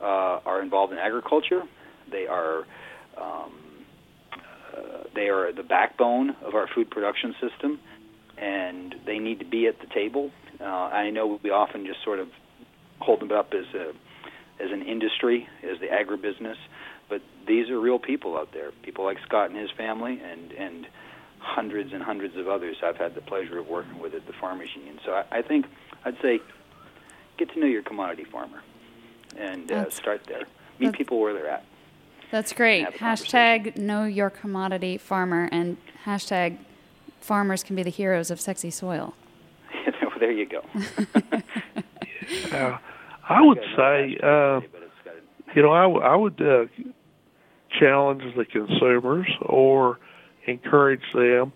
uh, 0.00 0.04
are 0.46 0.62
involved 0.62 0.92
in 0.92 0.98
agriculture. 0.98 1.62
They 2.10 2.26
are 2.28 2.58
um, 3.20 3.52
uh, 4.32 5.04
they 5.16 5.28
are 5.28 5.52
the 5.52 5.64
backbone 5.64 6.36
of 6.44 6.54
our 6.54 6.68
food 6.72 6.90
production 6.90 7.34
system, 7.40 7.80
and 8.38 8.94
they 9.06 9.18
need 9.18 9.38
to 9.40 9.44
be 9.44 9.66
at 9.66 9.80
the 9.80 9.86
table. 9.86 10.30
Uh, 10.60 10.64
I 10.64 11.10
know 11.10 11.38
we 11.42 11.50
often 11.50 11.86
just 11.86 12.02
sort 12.04 12.18
of 12.18 12.28
hold 13.00 13.20
them 13.20 13.32
up 13.32 13.52
as 13.54 13.66
a 13.74 13.92
as 14.62 14.70
an 14.70 14.82
industry, 14.82 15.48
as 15.64 15.80
the 15.80 15.88
agribusiness, 15.88 16.56
but 17.08 17.20
these 17.46 17.70
are 17.70 17.80
real 17.80 17.98
people 17.98 18.38
out 18.38 18.52
there. 18.52 18.70
People 18.82 19.04
like 19.04 19.18
Scott 19.26 19.50
and 19.50 19.58
his 19.58 19.70
family, 19.72 20.20
and 20.20 20.52
and 20.52 20.86
hundreds 21.38 21.92
and 21.92 22.02
hundreds 22.02 22.36
of 22.36 22.48
others 22.48 22.76
I've 22.82 22.96
had 22.96 23.14
the 23.14 23.20
pleasure 23.20 23.58
of 23.58 23.68
working 23.68 23.98
with 23.98 24.14
at 24.14 24.26
the 24.26 24.32
Farmers 24.32 24.70
Union. 24.74 24.98
So 25.04 25.12
I, 25.12 25.38
I 25.38 25.42
think 25.42 25.66
I'd 26.04 26.16
say 26.22 26.40
get 27.36 27.50
to 27.52 27.60
know 27.60 27.66
your 27.66 27.82
commodity 27.82 28.24
farmer 28.24 28.62
and 29.36 29.70
uh, 29.70 29.90
start 29.90 30.22
there. 30.26 30.44
Meet 30.78 30.92
people 30.92 31.20
where 31.20 31.34
they're 31.34 31.48
at. 31.48 31.64
That's 32.30 32.52
great. 32.52 32.86
Hashtag 32.94 33.76
know 33.76 34.04
your 34.04 34.30
commodity 34.30 34.98
farmer 34.98 35.48
and 35.52 35.76
hashtag 36.04 36.58
farmers 37.24 37.62
can 37.62 37.74
be 37.74 37.82
the 37.82 37.90
heroes 37.90 38.30
of 38.30 38.38
sexy 38.38 38.70
soil. 38.70 39.14
there 40.20 40.30
you 40.30 40.46
go. 40.46 40.62
yeah. 42.52 42.78
I 43.26 43.40
would 43.40 43.60
say, 43.74 44.18
uh, 44.22 44.60
you 45.54 45.62
know, 45.62 45.72
I, 45.72 45.82
w- 45.84 46.02
I 46.02 46.14
would 46.14 46.40
uh, 46.42 46.66
challenge 47.80 48.22
the 48.36 48.44
consumers 48.44 49.26
or 49.40 49.98
encourage 50.46 51.04
them 51.14 51.54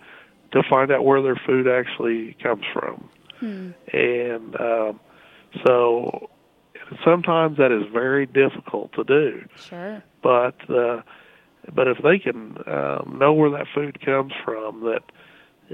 to 0.53 0.62
find 0.71 0.91
out 0.91 1.05
where 1.05 1.21
their 1.21 1.39
food 1.47 1.69
actually 1.69 2.35
comes 2.43 2.64
from. 2.73 3.11
Hmm. 3.39 3.71
And 3.95 4.59
um, 4.59 5.01
so 5.66 6.31
sometimes 7.05 7.59
that 7.59 7.71
is 7.71 7.93
very 7.93 8.25
difficult 8.25 8.95
to 8.95 9.05
do. 9.05 9.47
Sure. 9.57 10.03
But 10.23 10.59
uh, 10.71 11.03
but 11.75 11.87
if 11.89 11.99
they 12.03 12.19
can 12.19 12.57
um, 12.66 13.19
know 13.21 13.35
where 13.35 13.51
that 13.51 13.66
food 13.75 14.01
comes 14.03 14.33
from, 14.43 14.81
that 14.85 15.03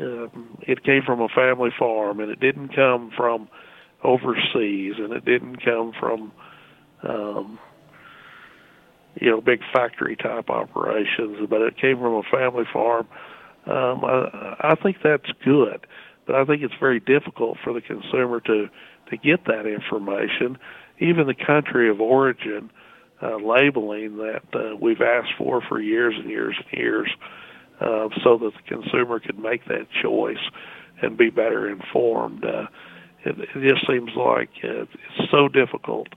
um, 0.00 0.58
it 0.62 0.82
came 0.84 1.02
from 1.04 1.20
a 1.20 1.28
family 1.28 1.70
farm 1.78 2.20
and 2.20 2.30
it 2.30 2.40
didn't 2.40 2.74
come 2.74 3.12
from 3.16 3.48
overseas 4.02 4.94
and 4.98 5.12
it 5.12 5.24
didn't 5.24 5.64
come 5.64 5.92
from 5.98 6.32
um, 7.08 7.58
you 9.20 9.30
know 9.30 9.40
big 9.40 9.60
factory 9.72 10.16
type 10.16 10.50
operations, 10.50 11.38
but 11.48 11.60
it 11.62 11.76
came 11.76 11.98
from 11.98 12.14
a 12.14 12.22
family 12.30 12.64
farm. 12.72 13.06
Um, 13.66 14.04
I, 14.04 14.56
I 14.60 14.74
think 14.82 14.98
that's 15.02 15.30
good 15.44 15.86
but 16.26 16.36
I 16.36 16.44
think 16.44 16.62
it's 16.62 16.74
very 16.80 17.00
difficult 17.00 17.58
for 17.62 17.72
the 17.72 17.80
consumer 17.80 18.40
to 18.40 18.68
to 19.10 19.16
get 19.18 19.44
that 19.46 19.66
information. 19.66 20.58
Even 20.98 21.26
the 21.26 21.34
country 21.34 21.90
of 21.90 22.00
origin 22.00 22.70
uh, 23.22 23.36
labeling 23.36 24.16
that 24.16 24.42
uh, 24.54 24.76
we've 24.80 25.02
asked 25.02 25.34
for 25.36 25.60
for 25.68 25.80
years 25.80 26.14
and 26.16 26.30
years 26.30 26.56
and 26.58 26.78
years, 26.78 27.10
uh, 27.12 27.26
so 27.80 28.38
that 28.38 28.52
the 28.54 28.62
consumer 28.68 29.20
could 29.20 29.38
make 29.38 29.64
that 29.66 29.86
choice 30.02 30.50
and 31.02 31.16
be 31.16 31.30
better 31.30 31.68
informed. 31.68 32.44
Uh, 32.44 32.66
it, 33.24 33.36
it 33.38 33.74
just 33.74 33.86
seems 33.86 34.10
like 34.16 34.50
uh, 34.62 34.82
it's 34.82 35.30
so 35.30 35.48
difficult 35.48 36.08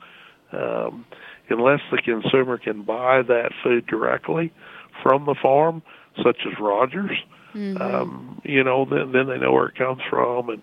um, 0.52 1.06
unless 1.50 1.80
the 1.92 1.98
consumer 1.98 2.58
can 2.58 2.84
buy 2.84 3.22
that 3.22 3.52
food 3.64 3.86
directly 3.88 4.54
from 5.02 5.26
the 5.26 5.36
farm, 5.42 5.82
such 6.24 6.38
as 6.46 6.54
Rogers. 6.60 7.12
Uh, 7.12 7.38
Mm-hmm. 7.58 7.82
Um, 7.82 8.42
you 8.44 8.64
know, 8.64 8.86
then 8.86 9.12
then 9.14 9.28
they 9.28 9.38
know 9.38 9.52
where 9.52 9.68
it 9.68 9.76
comes 9.76 10.02
from, 10.10 10.50
and 10.50 10.62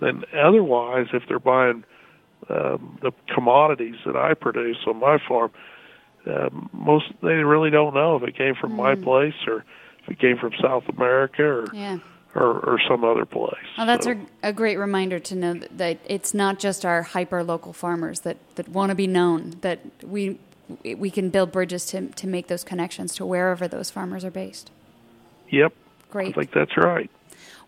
then 0.00 0.24
otherwise, 0.36 1.06
if 1.14 1.22
they're 1.28 1.38
buying 1.38 1.84
um, 2.50 2.98
the 3.00 3.12
commodities 3.32 3.94
that 4.04 4.16
I 4.16 4.34
produce 4.34 4.76
on 4.86 4.98
my 4.98 5.18
farm, 5.26 5.52
uh, 6.26 6.50
most 6.72 7.06
they 7.22 7.34
really 7.34 7.70
don't 7.70 7.94
know 7.94 8.16
if 8.16 8.22
it 8.24 8.36
came 8.36 8.54
from 8.60 8.72
mm. 8.72 8.76
my 8.76 8.94
place 8.94 9.34
or 9.46 9.64
if 10.04 10.12
it 10.12 10.18
came 10.18 10.36
from 10.38 10.52
South 10.60 10.84
America 10.88 11.42
or 11.42 11.66
yeah. 11.74 11.98
or, 12.34 12.60
or 12.60 12.80
some 12.88 13.04
other 13.04 13.24
place. 13.24 13.54
Well, 13.76 13.86
that's 13.86 14.06
so. 14.06 14.12
a, 14.42 14.48
a 14.48 14.52
great 14.52 14.76
reminder 14.76 15.18
to 15.18 15.34
know 15.34 15.54
that, 15.54 15.78
that 15.78 15.98
it's 16.06 16.34
not 16.34 16.58
just 16.58 16.84
our 16.84 17.02
hyper 17.02 17.42
local 17.42 17.72
farmers 17.72 18.20
that, 18.20 18.36
that 18.56 18.68
want 18.68 18.90
to 18.90 18.94
be 18.94 19.06
known. 19.06 19.54
That 19.60 19.80
we 20.02 20.38
we 20.84 21.10
can 21.10 21.30
build 21.30 21.52
bridges 21.52 21.86
to 21.86 22.08
to 22.08 22.26
make 22.26 22.48
those 22.48 22.64
connections 22.64 23.14
to 23.16 23.26
wherever 23.26 23.68
those 23.68 23.90
farmers 23.90 24.24
are 24.24 24.30
based. 24.30 24.70
Yep, 25.50 25.72
Great. 26.10 26.28
I 26.28 26.32
think 26.32 26.52
that's 26.52 26.76
right. 26.76 27.10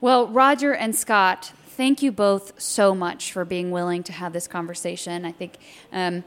Well, 0.00 0.28
Roger 0.28 0.74
and 0.74 0.94
Scott, 0.94 1.52
thank 1.66 2.02
you 2.02 2.12
both 2.12 2.60
so 2.60 2.94
much 2.94 3.32
for 3.32 3.44
being 3.44 3.70
willing 3.70 4.02
to 4.04 4.12
have 4.12 4.32
this 4.32 4.46
conversation. 4.46 5.24
I 5.24 5.32
think 5.32 5.54
um, 5.92 6.24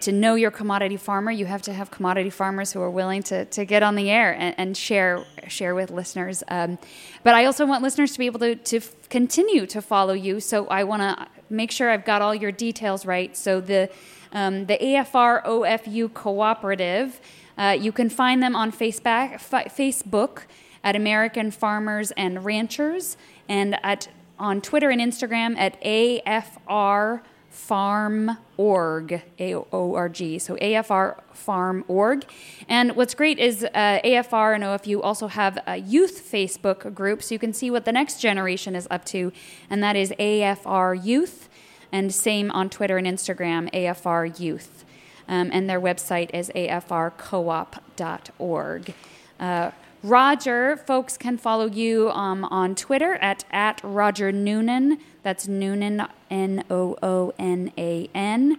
to 0.00 0.12
know 0.12 0.34
your 0.34 0.50
commodity 0.50 0.96
farmer, 0.96 1.30
you 1.30 1.46
have 1.46 1.62
to 1.62 1.72
have 1.72 1.90
commodity 1.90 2.30
farmers 2.30 2.72
who 2.72 2.80
are 2.80 2.90
willing 2.90 3.22
to, 3.24 3.44
to 3.46 3.64
get 3.64 3.82
on 3.82 3.96
the 3.96 4.10
air 4.10 4.34
and, 4.38 4.54
and 4.58 4.76
share 4.76 5.24
share 5.48 5.74
with 5.74 5.90
listeners. 5.90 6.42
Um, 6.48 6.78
but 7.22 7.34
I 7.34 7.44
also 7.46 7.66
want 7.66 7.82
listeners 7.82 8.12
to 8.12 8.18
be 8.18 8.26
able 8.26 8.40
to, 8.40 8.56
to 8.56 8.80
continue 9.08 9.66
to 9.66 9.80
follow 9.80 10.12
you. 10.12 10.40
So 10.40 10.66
I 10.66 10.84
want 10.84 11.02
to 11.02 11.26
make 11.48 11.70
sure 11.70 11.90
I've 11.90 12.04
got 12.04 12.22
all 12.22 12.34
your 12.34 12.52
details 12.52 13.06
right. 13.06 13.36
So 13.36 13.60
the 13.60 13.90
um, 14.32 14.66
the 14.66 14.76
AFR 14.76 15.44
OFU 15.44 16.12
Cooperative, 16.12 17.20
uh, 17.56 17.76
you 17.78 17.92
can 17.92 18.10
find 18.10 18.42
them 18.42 18.54
on 18.54 18.72
Facebook. 18.72 19.40
Facebook 19.40 20.42
at 20.84 20.94
American 20.94 21.50
Farmers 21.50 22.12
and 22.12 22.44
Ranchers 22.44 23.16
and 23.48 23.76
at 23.82 24.08
on 24.38 24.60
Twitter 24.60 24.90
and 24.90 25.00
Instagram 25.00 25.56
at 25.56 25.80
AFR 25.82 27.22
Farm 27.48 28.36
Org, 28.56 29.22
A 29.38 29.54
O 29.54 29.94
R 29.94 30.08
G. 30.08 30.38
So 30.38 30.56
AFR 30.56 31.20
Farm 31.32 31.84
Org. 31.88 32.24
And 32.68 32.96
what's 32.96 33.14
great 33.14 33.38
is 33.38 33.64
uh, 33.64 34.00
AFR 34.04 34.54
and 34.54 34.64
OFU 34.64 35.00
also 35.02 35.28
have 35.28 35.58
a 35.66 35.76
youth 35.76 36.30
Facebook 36.30 36.94
group, 36.94 37.22
so 37.22 37.34
you 37.34 37.38
can 37.38 37.52
see 37.52 37.70
what 37.70 37.84
the 37.84 37.92
next 37.92 38.20
generation 38.20 38.74
is 38.74 38.88
up 38.90 39.04
to, 39.06 39.32
and 39.70 39.82
that 39.82 39.96
is 39.96 40.12
AFR 40.18 41.04
Youth. 41.04 41.48
And 41.92 42.12
same 42.12 42.50
on 42.50 42.68
Twitter 42.68 42.98
and 42.98 43.06
Instagram, 43.06 43.72
AFR 43.72 44.40
Youth. 44.40 44.84
Um, 45.28 45.50
and 45.52 45.68
their 45.68 45.80
website 45.80 46.34
is 46.34 46.50
afrcoop.org. 46.50 48.94
Uh, 49.38 49.70
Roger, 50.02 50.76
folks 50.76 51.16
can 51.16 51.38
follow 51.38 51.66
you 51.66 52.10
um, 52.10 52.44
on 52.44 52.74
Twitter 52.74 53.14
at, 53.14 53.44
at 53.50 53.80
Roger 53.82 54.30
Noonan. 54.30 54.98
That's 55.22 55.48
Noonan, 55.48 56.06
N 56.30 56.64
O 56.70 56.98
O 57.02 57.32
N 57.38 57.72
A 57.76 58.08
N. 58.14 58.58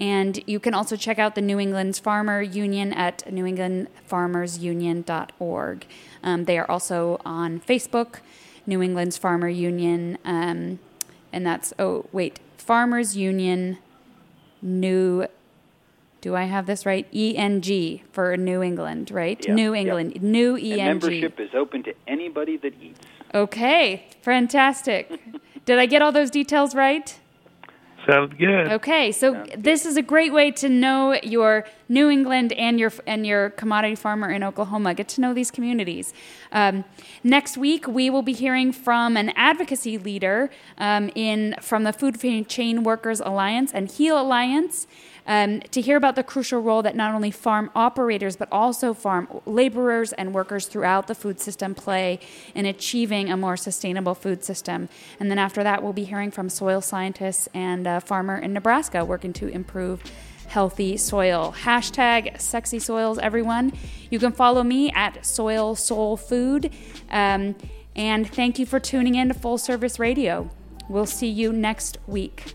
And 0.00 0.40
you 0.46 0.60
can 0.60 0.74
also 0.74 0.94
check 0.96 1.18
out 1.18 1.34
the 1.34 1.40
New 1.40 1.58
England's 1.58 1.98
Farmer 1.98 2.40
Union 2.40 2.92
at 2.92 3.24
newenglandfarmersunion.org. 3.26 5.86
Um, 6.22 6.44
they 6.44 6.56
are 6.58 6.70
also 6.70 7.20
on 7.24 7.58
Facebook, 7.60 8.20
New 8.66 8.80
England's 8.82 9.16
Farmer 9.16 9.48
Union, 9.48 10.18
um, 10.24 10.78
and 11.32 11.46
that's, 11.46 11.72
oh, 11.78 12.04
wait, 12.12 12.40
Farmers 12.56 13.16
Union 13.16 13.78
New 14.62 15.26
do 16.20 16.34
I 16.34 16.44
have 16.44 16.66
this 16.66 16.84
right? 16.84 17.06
ENG 17.14 18.00
for 18.12 18.36
New 18.36 18.62
England, 18.62 19.10
right? 19.10 19.44
Yeah, 19.46 19.54
New 19.54 19.74
yep. 19.74 19.80
England, 19.86 20.22
New 20.22 20.56
And 20.56 20.64
ENG. 20.64 20.86
membership 20.86 21.40
is 21.40 21.50
open 21.54 21.82
to 21.84 21.94
anybody 22.06 22.56
that 22.58 22.74
eats. 22.82 23.00
Okay, 23.34 24.06
fantastic. 24.22 25.20
Did 25.64 25.78
I 25.78 25.86
get 25.86 26.02
all 26.02 26.12
those 26.12 26.30
details 26.30 26.74
right? 26.74 27.18
Sounds 28.08 28.32
good. 28.38 28.72
Okay, 28.72 29.12
so 29.12 29.44
this 29.56 29.84
is 29.84 29.98
a 29.98 30.02
great 30.02 30.32
way 30.32 30.50
to 30.52 30.68
know 30.70 31.18
your 31.22 31.66
New 31.90 32.08
England 32.08 32.54
and 32.54 32.80
your 32.80 32.90
and 33.06 33.26
your 33.26 33.50
commodity 33.50 33.96
farmer 33.96 34.30
in 34.30 34.42
Oklahoma. 34.42 34.94
Get 34.94 35.08
to 35.10 35.20
know 35.20 35.34
these 35.34 35.50
communities. 35.50 36.14
Um, 36.50 36.84
next 37.22 37.58
week, 37.58 37.86
we 37.86 38.08
will 38.08 38.22
be 38.22 38.32
hearing 38.32 38.72
from 38.72 39.18
an 39.18 39.28
advocacy 39.36 39.98
leader 39.98 40.48
um, 40.78 41.10
in 41.14 41.54
from 41.60 41.84
the 41.84 41.92
Food 41.92 42.18
Chain 42.48 42.82
Workers 42.82 43.20
Alliance 43.20 43.74
and 43.74 43.90
Heal 43.90 44.18
Alliance. 44.18 44.86
Um, 45.28 45.60
to 45.60 45.82
hear 45.82 45.98
about 45.98 46.16
the 46.16 46.22
crucial 46.22 46.60
role 46.60 46.80
that 46.82 46.96
not 46.96 47.14
only 47.14 47.30
farm 47.30 47.70
operators 47.76 48.34
but 48.34 48.48
also 48.50 48.94
farm 48.94 49.28
laborers 49.44 50.14
and 50.14 50.32
workers 50.32 50.66
throughout 50.66 51.06
the 51.06 51.14
food 51.14 51.38
system 51.38 51.74
play 51.74 52.18
in 52.54 52.64
achieving 52.64 53.30
a 53.30 53.36
more 53.36 53.56
sustainable 53.56 54.14
food 54.14 54.42
system. 54.42 54.88
And 55.20 55.30
then 55.30 55.38
after 55.38 55.62
that, 55.62 55.82
we'll 55.82 55.92
be 55.92 56.04
hearing 56.04 56.30
from 56.30 56.48
soil 56.48 56.80
scientists 56.80 57.46
and 57.52 57.86
a 57.86 58.00
farmer 58.00 58.38
in 58.38 58.54
Nebraska 58.54 59.04
working 59.04 59.34
to 59.34 59.48
improve 59.48 60.02
healthy 60.48 60.96
soil. 60.96 61.54
Hashtag 61.58 62.40
sexy 62.40 62.78
soils, 62.78 63.18
everyone. 63.18 63.72
You 64.10 64.18
can 64.18 64.32
follow 64.32 64.62
me 64.62 64.90
at 64.92 65.26
Soil 65.26 65.76
Soul 65.76 66.16
Food. 66.16 66.72
Um, 67.10 67.54
and 67.94 68.28
thank 68.28 68.58
you 68.58 68.64
for 68.64 68.80
tuning 68.80 69.14
in 69.14 69.28
to 69.28 69.34
Full 69.34 69.58
Service 69.58 69.98
Radio. 69.98 70.50
We'll 70.88 71.04
see 71.04 71.28
you 71.28 71.52
next 71.52 71.98
week. 72.06 72.54